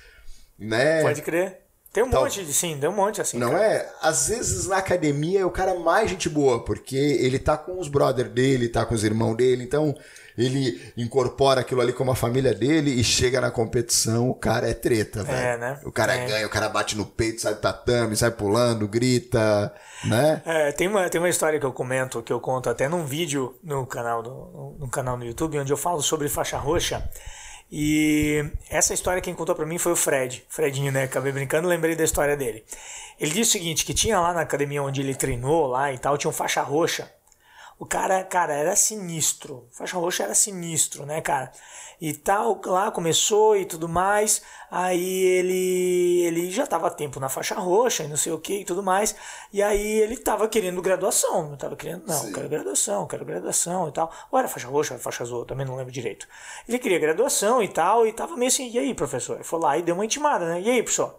né? 0.58 1.02
Pode 1.02 1.22
crer. 1.22 1.60
Tem 1.92 2.02
um 2.02 2.08
monte, 2.08 2.44
de- 2.44 2.52
sim, 2.52 2.76
tem 2.80 2.88
um 2.90 2.92
monte 2.92 3.20
assim. 3.20 3.38
Não 3.38 3.52
cara. 3.52 3.64
é? 3.64 3.92
Às 4.02 4.26
vezes 4.26 4.66
na 4.66 4.78
academia 4.78 5.40
é 5.42 5.44
o 5.46 5.50
cara 5.50 5.78
mais 5.78 6.10
gente 6.10 6.28
boa, 6.28 6.64
porque 6.64 6.96
ele 6.96 7.38
tá 7.38 7.56
com 7.56 7.78
os 7.78 7.86
brother 7.86 8.28
dele, 8.28 8.68
tá 8.68 8.84
com 8.84 8.96
os 8.96 9.04
irmãos 9.04 9.36
dele, 9.36 9.62
então 9.62 9.94
ele 10.36 10.92
incorpora 10.96 11.60
aquilo 11.60 11.80
ali 11.80 11.92
como 11.92 12.10
a 12.10 12.16
família 12.16 12.52
dele 12.52 12.90
e 12.90 13.04
chega 13.04 13.40
na 13.40 13.48
competição, 13.48 14.28
o 14.28 14.34
cara 14.34 14.68
é 14.68 14.74
treta, 14.74 15.22
velho. 15.22 15.60
né? 15.60 15.78
O 15.84 15.92
cara 15.92 16.16
É. 16.16 16.26
ganha, 16.26 16.44
o 16.44 16.50
cara 16.50 16.68
bate 16.68 16.96
no 16.96 17.06
peito, 17.06 17.40
sai 17.40 17.54
do 17.54 17.60
tatame, 17.60 18.16
sai 18.16 18.32
pulando, 18.32 18.88
grita, 18.88 19.72
né? 20.04 20.42
É, 20.44 20.72
tem, 20.72 20.88
uma, 20.88 21.08
tem 21.08 21.20
uma 21.20 21.28
história 21.28 21.60
que 21.60 21.66
eu 21.66 21.72
comento, 21.72 22.20
que 22.24 22.32
eu 22.32 22.40
conto 22.40 22.68
até 22.68 22.88
num 22.88 23.04
vídeo 23.04 23.54
no 23.62 23.86
canal, 23.86 24.20
do, 24.20 24.74
no 24.80 24.90
canal 24.90 25.16
no 25.16 25.24
YouTube, 25.24 25.60
onde 25.60 25.72
eu 25.72 25.76
falo 25.76 26.02
sobre 26.02 26.28
faixa 26.28 26.58
roxa. 26.58 27.08
E 27.70 28.44
essa 28.68 28.94
história 28.94 29.22
quem 29.22 29.34
contou 29.34 29.54
pra 29.54 29.66
mim 29.66 29.78
foi 29.78 29.92
o 29.92 29.96
Fred. 29.96 30.44
Fredinho, 30.48 30.92
né? 30.92 31.04
Acabei 31.04 31.32
brincando, 31.32 31.68
lembrei 31.68 31.96
da 31.96 32.04
história 32.04 32.36
dele. 32.36 32.64
Ele 33.18 33.30
disse 33.30 33.50
o 33.50 33.52
seguinte, 33.52 33.84
que 33.84 33.94
tinha 33.94 34.20
lá 34.20 34.32
na 34.32 34.42
academia 34.42 34.82
onde 34.82 35.00
ele 35.00 35.14
treinou 35.14 35.66
lá 35.66 35.92
e 35.92 35.98
tal, 35.98 36.18
tinha 36.18 36.30
um 36.30 36.34
faixa 36.34 36.62
roxa. 36.62 37.10
O 37.78 37.86
cara, 37.86 38.22
cara, 38.24 38.54
era 38.54 38.76
sinistro. 38.76 39.68
Faixa 39.72 39.98
roxa 39.98 40.24
era 40.24 40.34
sinistro, 40.34 41.04
né, 41.04 41.20
cara? 41.20 41.50
E 42.00 42.12
tal, 42.12 42.60
lá 42.66 42.90
começou 42.90 43.56
e 43.56 43.64
tudo 43.64 43.88
mais. 43.88 44.42
Aí 44.70 45.22
ele 45.24 46.22
ele 46.24 46.50
já 46.50 46.66
tava 46.66 46.88
há 46.88 46.90
tempo 46.90 47.20
na 47.20 47.28
faixa 47.28 47.54
roxa 47.54 48.04
e 48.04 48.08
não 48.08 48.16
sei 48.16 48.32
o 48.32 48.38
que 48.38 48.60
e 48.60 48.64
tudo 48.64 48.82
mais. 48.82 49.14
E 49.52 49.62
aí 49.62 50.00
ele 50.00 50.16
tava 50.16 50.48
querendo 50.48 50.82
graduação. 50.82 51.50
Não 51.50 51.56
tava 51.56 51.76
querendo, 51.76 52.06
não, 52.06 52.32
quero 52.32 52.48
graduação, 52.48 53.06
quero 53.06 53.24
graduação 53.24 53.88
e 53.88 53.92
tal. 53.92 54.12
Ou 54.30 54.38
era 54.38 54.48
faixa 54.48 54.68
roxa, 54.68 54.94
era 54.94 55.02
faixa 55.02 55.22
azul, 55.22 55.44
também 55.44 55.66
não 55.66 55.76
lembro 55.76 55.92
direito. 55.92 56.26
Ele 56.68 56.78
queria 56.78 56.98
graduação 56.98 57.62
e 57.62 57.68
tal, 57.68 58.06
e 58.06 58.12
tava 58.12 58.36
meio 58.36 58.48
assim, 58.48 58.70
e 58.70 58.78
aí, 58.78 58.94
professor? 58.94 59.36
Ele 59.36 59.44
foi 59.44 59.60
lá 59.60 59.78
e 59.78 59.82
deu 59.82 59.94
uma 59.94 60.04
intimada, 60.04 60.46
né? 60.46 60.60
E 60.60 60.70
aí, 60.70 60.82
professor? 60.82 61.18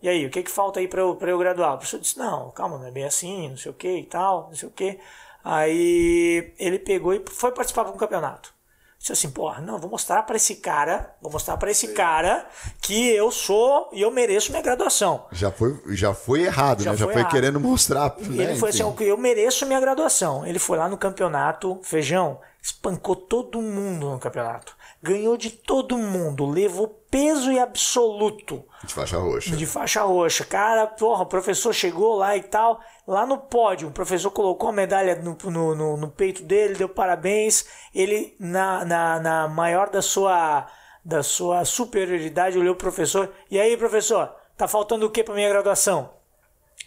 E 0.00 0.08
aí, 0.08 0.24
o 0.26 0.30
que 0.30 0.42
que 0.42 0.50
falta 0.50 0.80
aí 0.80 0.86
pra 0.88 1.00
eu, 1.00 1.16
pra 1.16 1.30
eu 1.30 1.38
graduar? 1.38 1.74
O 1.74 1.78
professor 1.78 2.00
disse, 2.00 2.18
não, 2.18 2.50
calma, 2.52 2.78
não 2.78 2.86
é 2.86 2.90
bem 2.90 3.04
assim, 3.04 3.48
não 3.48 3.56
sei 3.56 3.70
o 3.70 3.74
que 3.74 3.88
e 3.98 4.04
tal, 4.06 4.48
não 4.48 4.54
sei 4.54 4.68
o 4.68 4.72
que. 4.72 4.98
Aí 5.44 6.52
ele 6.58 6.78
pegou 6.78 7.14
e 7.14 7.24
foi 7.28 7.52
participar 7.52 7.84
de 7.84 7.90
um 7.90 7.96
campeonato. 7.96 8.54
Disse 8.98 9.12
assim, 9.12 9.30
porra, 9.30 9.60
não, 9.60 9.78
vou 9.78 9.88
mostrar 9.88 10.22
pra 10.24 10.34
esse 10.36 10.56
cara, 10.56 11.14
vou 11.22 11.30
mostrar 11.30 11.56
pra 11.56 11.70
esse 11.70 11.88
cara 11.94 12.44
que 12.82 13.08
eu 13.10 13.30
sou 13.30 13.88
e 13.92 14.02
eu 14.02 14.10
mereço 14.10 14.50
minha 14.50 14.62
graduação. 14.62 15.24
Já 15.30 15.52
foi, 15.52 15.80
já 15.90 16.12
foi 16.12 16.42
errado, 16.42 16.82
Já 16.82 16.90
né? 16.90 16.96
Já 16.96 17.04
foi 17.04 17.14
foi 17.14 17.22
errado. 17.22 17.32
querendo 17.32 17.60
mostrar. 17.60 18.16
E 18.18 18.24
né? 18.24 18.44
ele 18.44 18.56
foi 18.58 18.70
assim, 18.70 18.82
Enfim. 18.82 18.96
"Ó, 18.98 19.02
eu 19.04 19.16
mereço 19.16 19.64
minha 19.66 19.80
graduação. 19.80 20.44
Ele 20.44 20.58
foi 20.58 20.76
lá 20.76 20.88
no 20.88 20.98
campeonato, 20.98 21.78
feijão, 21.84 22.40
espancou 22.60 23.14
todo 23.14 23.62
mundo 23.62 24.10
no 24.10 24.18
campeonato. 24.18 24.76
Ganhou 25.00 25.36
de 25.36 25.50
todo 25.50 25.96
mundo, 25.96 26.44
levou 26.44 26.88
peso 27.08 27.52
e 27.52 27.58
absoluto 27.58 28.64
De 28.82 28.92
faixa 28.92 29.16
roxa. 29.16 29.56
de 29.56 29.64
faixa 29.64 30.02
roxa. 30.02 30.44
Cara, 30.44 30.88
porra, 30.88 31.22
o 31.22 31.26
professor 31.26 31.72
chegou 31.72 32.16
lá 32.16 32.36
e 32.36 32.42
tal. 32.42 32.80
Lá 33.06 33.24
no 33.24 33.38
pódio, 33.38 33.88
o 33.88 33.92
professor 33.92 34.30
colocou 34.32 34.68
a 34.68 34.72
medalha 34.72 35.14
no, 35.16 35.38
no, 35.50 35.74
no- 35.74 35.96
no 35.96 36.08
peito 36.10 36.42
dele, 36.42 36.74
deu 36.74 36.88
parabéns. 36.88 37.64
Ele, 37.94 38.34
na, 38.40 38.84
na, 38.84 39.20
na 39.20 39.48
maior 39.48 39.88
da 39.88 40.02
sua, 40.02 40.66
da 41.04 41.22
sua 41.22 41.64
superioridade, 41.64 42.58
olhou 42.58 42.74
o 42.74 42.78
professor. 42.78 43.32
E 43.50 43.58
aí, 43.60 43.76
professor, 43.76 44.34
tá 44.56 44.66
faltando 44.66 45.06
o 45.06 45.10
que 45.10 45.22
pra 45.22 45.34
minha 45.34 45.48
graduação? 45.48 46.10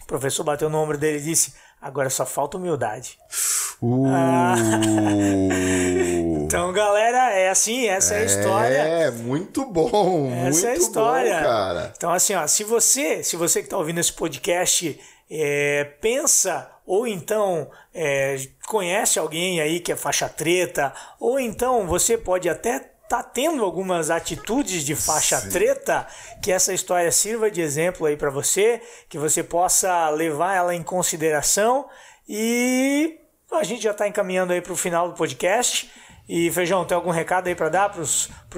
O 0.03 0.05
professor 0.05 0.43
bateu 0.43 0.69
no 0.69 0.77
ombro 0.79 0.97
dele 0.97 1.19
e 1.19 1.23
disse: 1.23 1.53
Agora 1.81 2.09
só 2.09 2.25
falta 2.25 2.57
humildade. 2.57 3.17
Uh, 3.81 4.55
Então, 6.51 6.73
galera, 6.73 7.31
é 7.31 7.49
assim, 7.49 7.87
essa 7.87 8.13
é 8.13 8.23
a 8.23 8.25
história. 8.25 8.75
É, 8.75 9.09
muito 9.09 9.63
bom. 9.63 10.29
Essa 10.33 10.49
muito 10.49 10.65
é 10.65 10.69
a 10.69 10.75
história. 10.75 11.37
bom, 11.37 11.43
cara. 11.43 11.93
Então, 11.95 12.11
assim, 12.11 12.35
ó, 12.35 12.45
se 12.45 12.65
você, 12.65 13.23
se 13.23 13.37
você 13.37 13.61
que 13.61 13.67
está 13.67 13.77
ouvindo 13.77 14.01
esse 14.01 14.11
podcast 14.11 14.99
é, 15.29 15.85
pensa 16.01 16.69
ou 16.85 17.07
então 17.07 17.71
é, 17.93 18.35
conhece 18.67 19.17
alguém 19.17 19.61
aí 19.61 19.79
que 19.79 19.93
é 19.93 19.95
faixa 19.95 20.27
treta, 20.27 20.93
ou 21.21 21.39
então 21.39 21.87
você 21.87 22.17
pode 22.17 22.49
até 22.49 22.79
tá 23.07 23.23
tendo 23.23 23.63
algumas 23.63 24.09
atitudes 24.09 24.83
de 24.83 24.93
faixa 24.93 25.39
Sim. 25.39 25.51
treta, 25.51 26.05
que 26.43 26.51
essa 26.51 26.73
história 26.73 27.11
sirva 27.13 27.49
de 27.49 27.61
exemplo 27.61 28.05
aí 28.05 28.17
para 28.17 28.29
você, 28.29 28.81
que 29.07 29.17
você 29.17 29.41
possa 29.41 30.09
levar 30.09 30.55
ela 30.55 30.75
em 30.75 30.83
consideração 30.83 31.87
e 32.27 33.20
a 33.57 33.63
gente 33.63 33.83
já 33.83 33.91
está 33.91 34.07
encaminhando 34.07 34.53
aí 34.53 34.61
para 34.61 34.73
o 34.73 34.75
final 34.75 35.09
do 35.09 35.15
podcast. 35.15 35.89
E 36.29 36.49
Feijão, 36.51 36.85
tem 36.85 36.95
algum 36.95 37.09
recado 37.09 37.47
aí 37.47 37.55
para 37.55 37.69
dar 37.69 37.89
para 37.89 38.01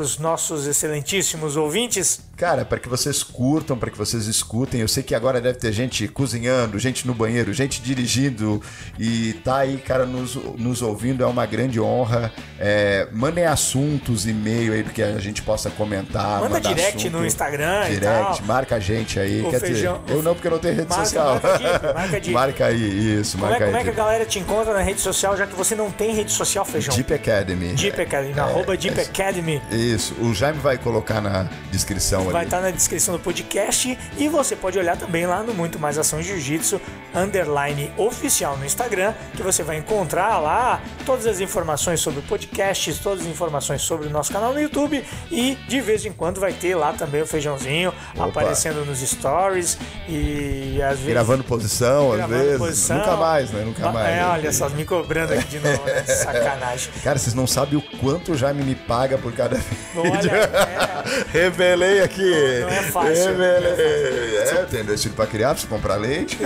os 0.01 0.19
nossos 0.19 0.67
excelentíssimos 0.67 1.57
ouvintes? 1.57 2.21
Cara, 2.35 2.65
para 2.65 2.79
que 2.79 2.89
vocês 2.89 3.21
curtam, 3.21 3.77
para 3.77 3.91
que 3.91 3.97
vocês 3.97 4.25
escutem. 4.25 4.81
Eu 4.81 4.87
sei 4.87 5.03
que 5.03 5.13
agora 5.13 5.39
deve 5.39 5.59
ter 5.59 5.71
gente 5.71 6.07
cozinhando, 6.07 6.79
gente 6.79 7.05
no 7.05 7.13
banheiro, 7.13 7.53
gente 7.53 7.79
dirigindo 7.79 8.59
e 8.97 9.33
tá 9.45 9.57
aí, 9.57 9.77
cara, 9.77 10.03
nos, 10.05 10.35
nos 10.57 10.81
ouvindo. 10.81 11.23
É 11.23 11.27
uma 11.27 11.45
grande 11.45 11.79
honra. 11.79 12.31
É, 12.59 13.07
mandem 13.11 13.45
assuntos, 13.45 14.25
e-mail 14.25 14.73
aí 14.73 14.81
do 14.81 14.89
que 14.89 15.03
a 15.03 15.19
gente 15.19 15.43
possa 15.43 15.69
comentar. 15.69 16.39
Manda 16.41 16.59
direct 16.59 16.97
assunto. 16.97 17.11
no 17.19 17.25
Instagram 17.25 17.89
Direct, 17.89 18.43
marca 18.43 18.75
a 18.77 18.79
gente 18.79 19.19
aí. 19.19 19.41
O 19.43 19.51
Quer 19.51 19.59
feijão- 19.59 20.01
dizer, 20.03 20.17
eu 20.17 20.23
não, 20.23 20.33
porque 20.33 20.47
eu 20.47 20.51
não 20.51 20.59
tenho 20.59 20.75
rede 20.75 20.89
Marca- 20.89 21.05
social. 21.05 21.33
marca 21.41 21.57
dica, 21.59 21.93
marca 21.93 22.19
dica. 22.21 22.33
Marca 22.43 22.65
aí, 22.65 23.19
isso, 23.21 23.37
Como 23.37 23.45
é, 23.45 23.49
marca 23.51 23.65
como 23.65 23.77
é 23.77 23.79
aí. 23.79 23.85
que 23.85 23.91
a 23.91 23.93
galera 23.93 24.25
te 24.25 24.39
encontra 24.39 24.73
na 24.73 24.81
rede 24.81 24.99
social, 25.01 25.37
já 25.37 25.45
que 25.45 25.55
você 25.55 25.75
não 25.75 25.91
tem 25.91 26.13
rede 26.15 26.31
social, 26.31 26.65
Feijão? 26.65 26.95
Deep 26.95 27.13
Academy. 27.13 27.73
Deep 27.73 28.01
Academy, 28.01 28.33
na 28.33 28.43
arroba 28.43 28.75
Deep 28.75 28.99
Academy. 28.99 29.61
Isso, 29.71 30.13
o 30.19 30.33
Jaime 30.33 30.59
vai 30.59 30.77
colocar 30.77 31.21
na 31.21 31.47
descrição 31.71 32.22
Vai 32.31 32.45
estar 32.45 32.61
na 32.61 32.71
descrição 32.71 33.15
do 33.15 33.19
podcast 33.19 33.97
e 34.17 34.27
você 34.27 34.55
pode 34.55 34.77
olhar 34.79 34.97
também 34.97 35.25
lá 35.25 35.43
no 35.43 35.53
Muito 35.53 35.79
Mais 35.79 35.97
Ação 35.97 36.21
Jiu-Jitsu 36.21 36.79
underline 37.13 37.91
oficial 37.97 38.57
no 38.57 38.65
Instagram, 38.65 39.13
que 39.35 39.41
você 39.43 39.63
vai 39.63 39.77
encontrar 39.77 40.39
lá 40.39 40.81
todas 41.05 41.27
as 41.27 41.39
informações 41.39 41.99
sobre 41.99 42.19
o 42.19 42.23
podcast, 42.23 42.93
todas 43.01 43.21
as 43.21 43.27
informações 43.27 43.81
sobre 43.81 44.07
o 44.07 44.09
nosso 44.09 44.31
canal 44.31 44.53
no 44.53 44.61
YouTube 44.61 45.03
e 45.31 45.55
de 45.67 45.81
vez 45.81 46.05
em 46.05 46.11
quando 46.11 46.39
vai 46.39 46.53
ter 46.53 46.75
lá 46.75 46.93
também 46.93 47.21
o 47.21 47.27
feijãozinho 47.27 47.93
Opa. 48.15 48.25
aparecendo 48.29 48.85
nos 48.85 48.99
stories 48.99 49.77
e 50.07 50.81
às 50.81 50.97
vezes 50.99 51.13
Gravando 51.13 51.43
posição, 51.43 52.11
às 52.11 52.17
gravando 52.17 52.43
vezes. 52.43 52.57
posição. 52.57 52.97
Nunca 52.97 53.15
mais, 53.17 53.51
né? 53.51 53.63
Nunca 53.63 53.91
mais. 53.91 54.15
É, 54.15 54.25
olha 54.25 54.51
só, 54.51 54.69
me 54.69 54.85
cobrando 54.85 55.33
aqui 55.33 55.45
de 55.45 55.59
novo, 55.59 55.83
né? 55.85 56.03
Sacanagem. 56.07 56.91
Cara, 57.03 57.19
vocês 57.19 57.33
não 57.33 57.45
sabem 57.45 57.77
o 57.77 57.81
quanto 57.99 58.31
o 58.31 58.37
Jaime 58.37 58.63
me 58.63 58.75
paga 58.75 59.17
por 59.17 59.31
cada 59.33 59.55
vídeo. 59.55 59.77
Olha, 59.95 60.31
é. 60.31 61.03
Revelei 61.31 62.01
aqui. 62.01 62.12
Não 62.21 62.69
é 62.69 62.83
fácil, 62.83 63.25
Revelei. 63.27 64.37
É, 64.37 64.65
tem 64.69 64.83
dois 64.83 65.01
filhos 65.01 65.15
pra 65.15 65.25
criar, 65.25 65.51
precisa 65.51 65.73
comprar 65.73 65.95
leite. 65.95 66.37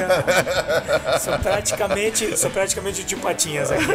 Sou 1.20 1.38
praticamente, 1.39 2.38
sou 2.38 2.49
praticamente 2.49 3.03
tio 3.03 3.20
Patinhas 3.20 3.72
aqui. 3.72 3.86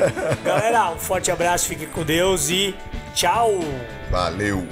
Galera, 0.45 0.91
um 0.91 0.99
forte 0.99 1.31
abraço, 1.31 1.67
fique 1.67 1.87
com 1.87 2.03
Deus 2.05 2.51
e 2.51 2.75
tchau! 3.15 3.61
Valeu. 4.11 4.67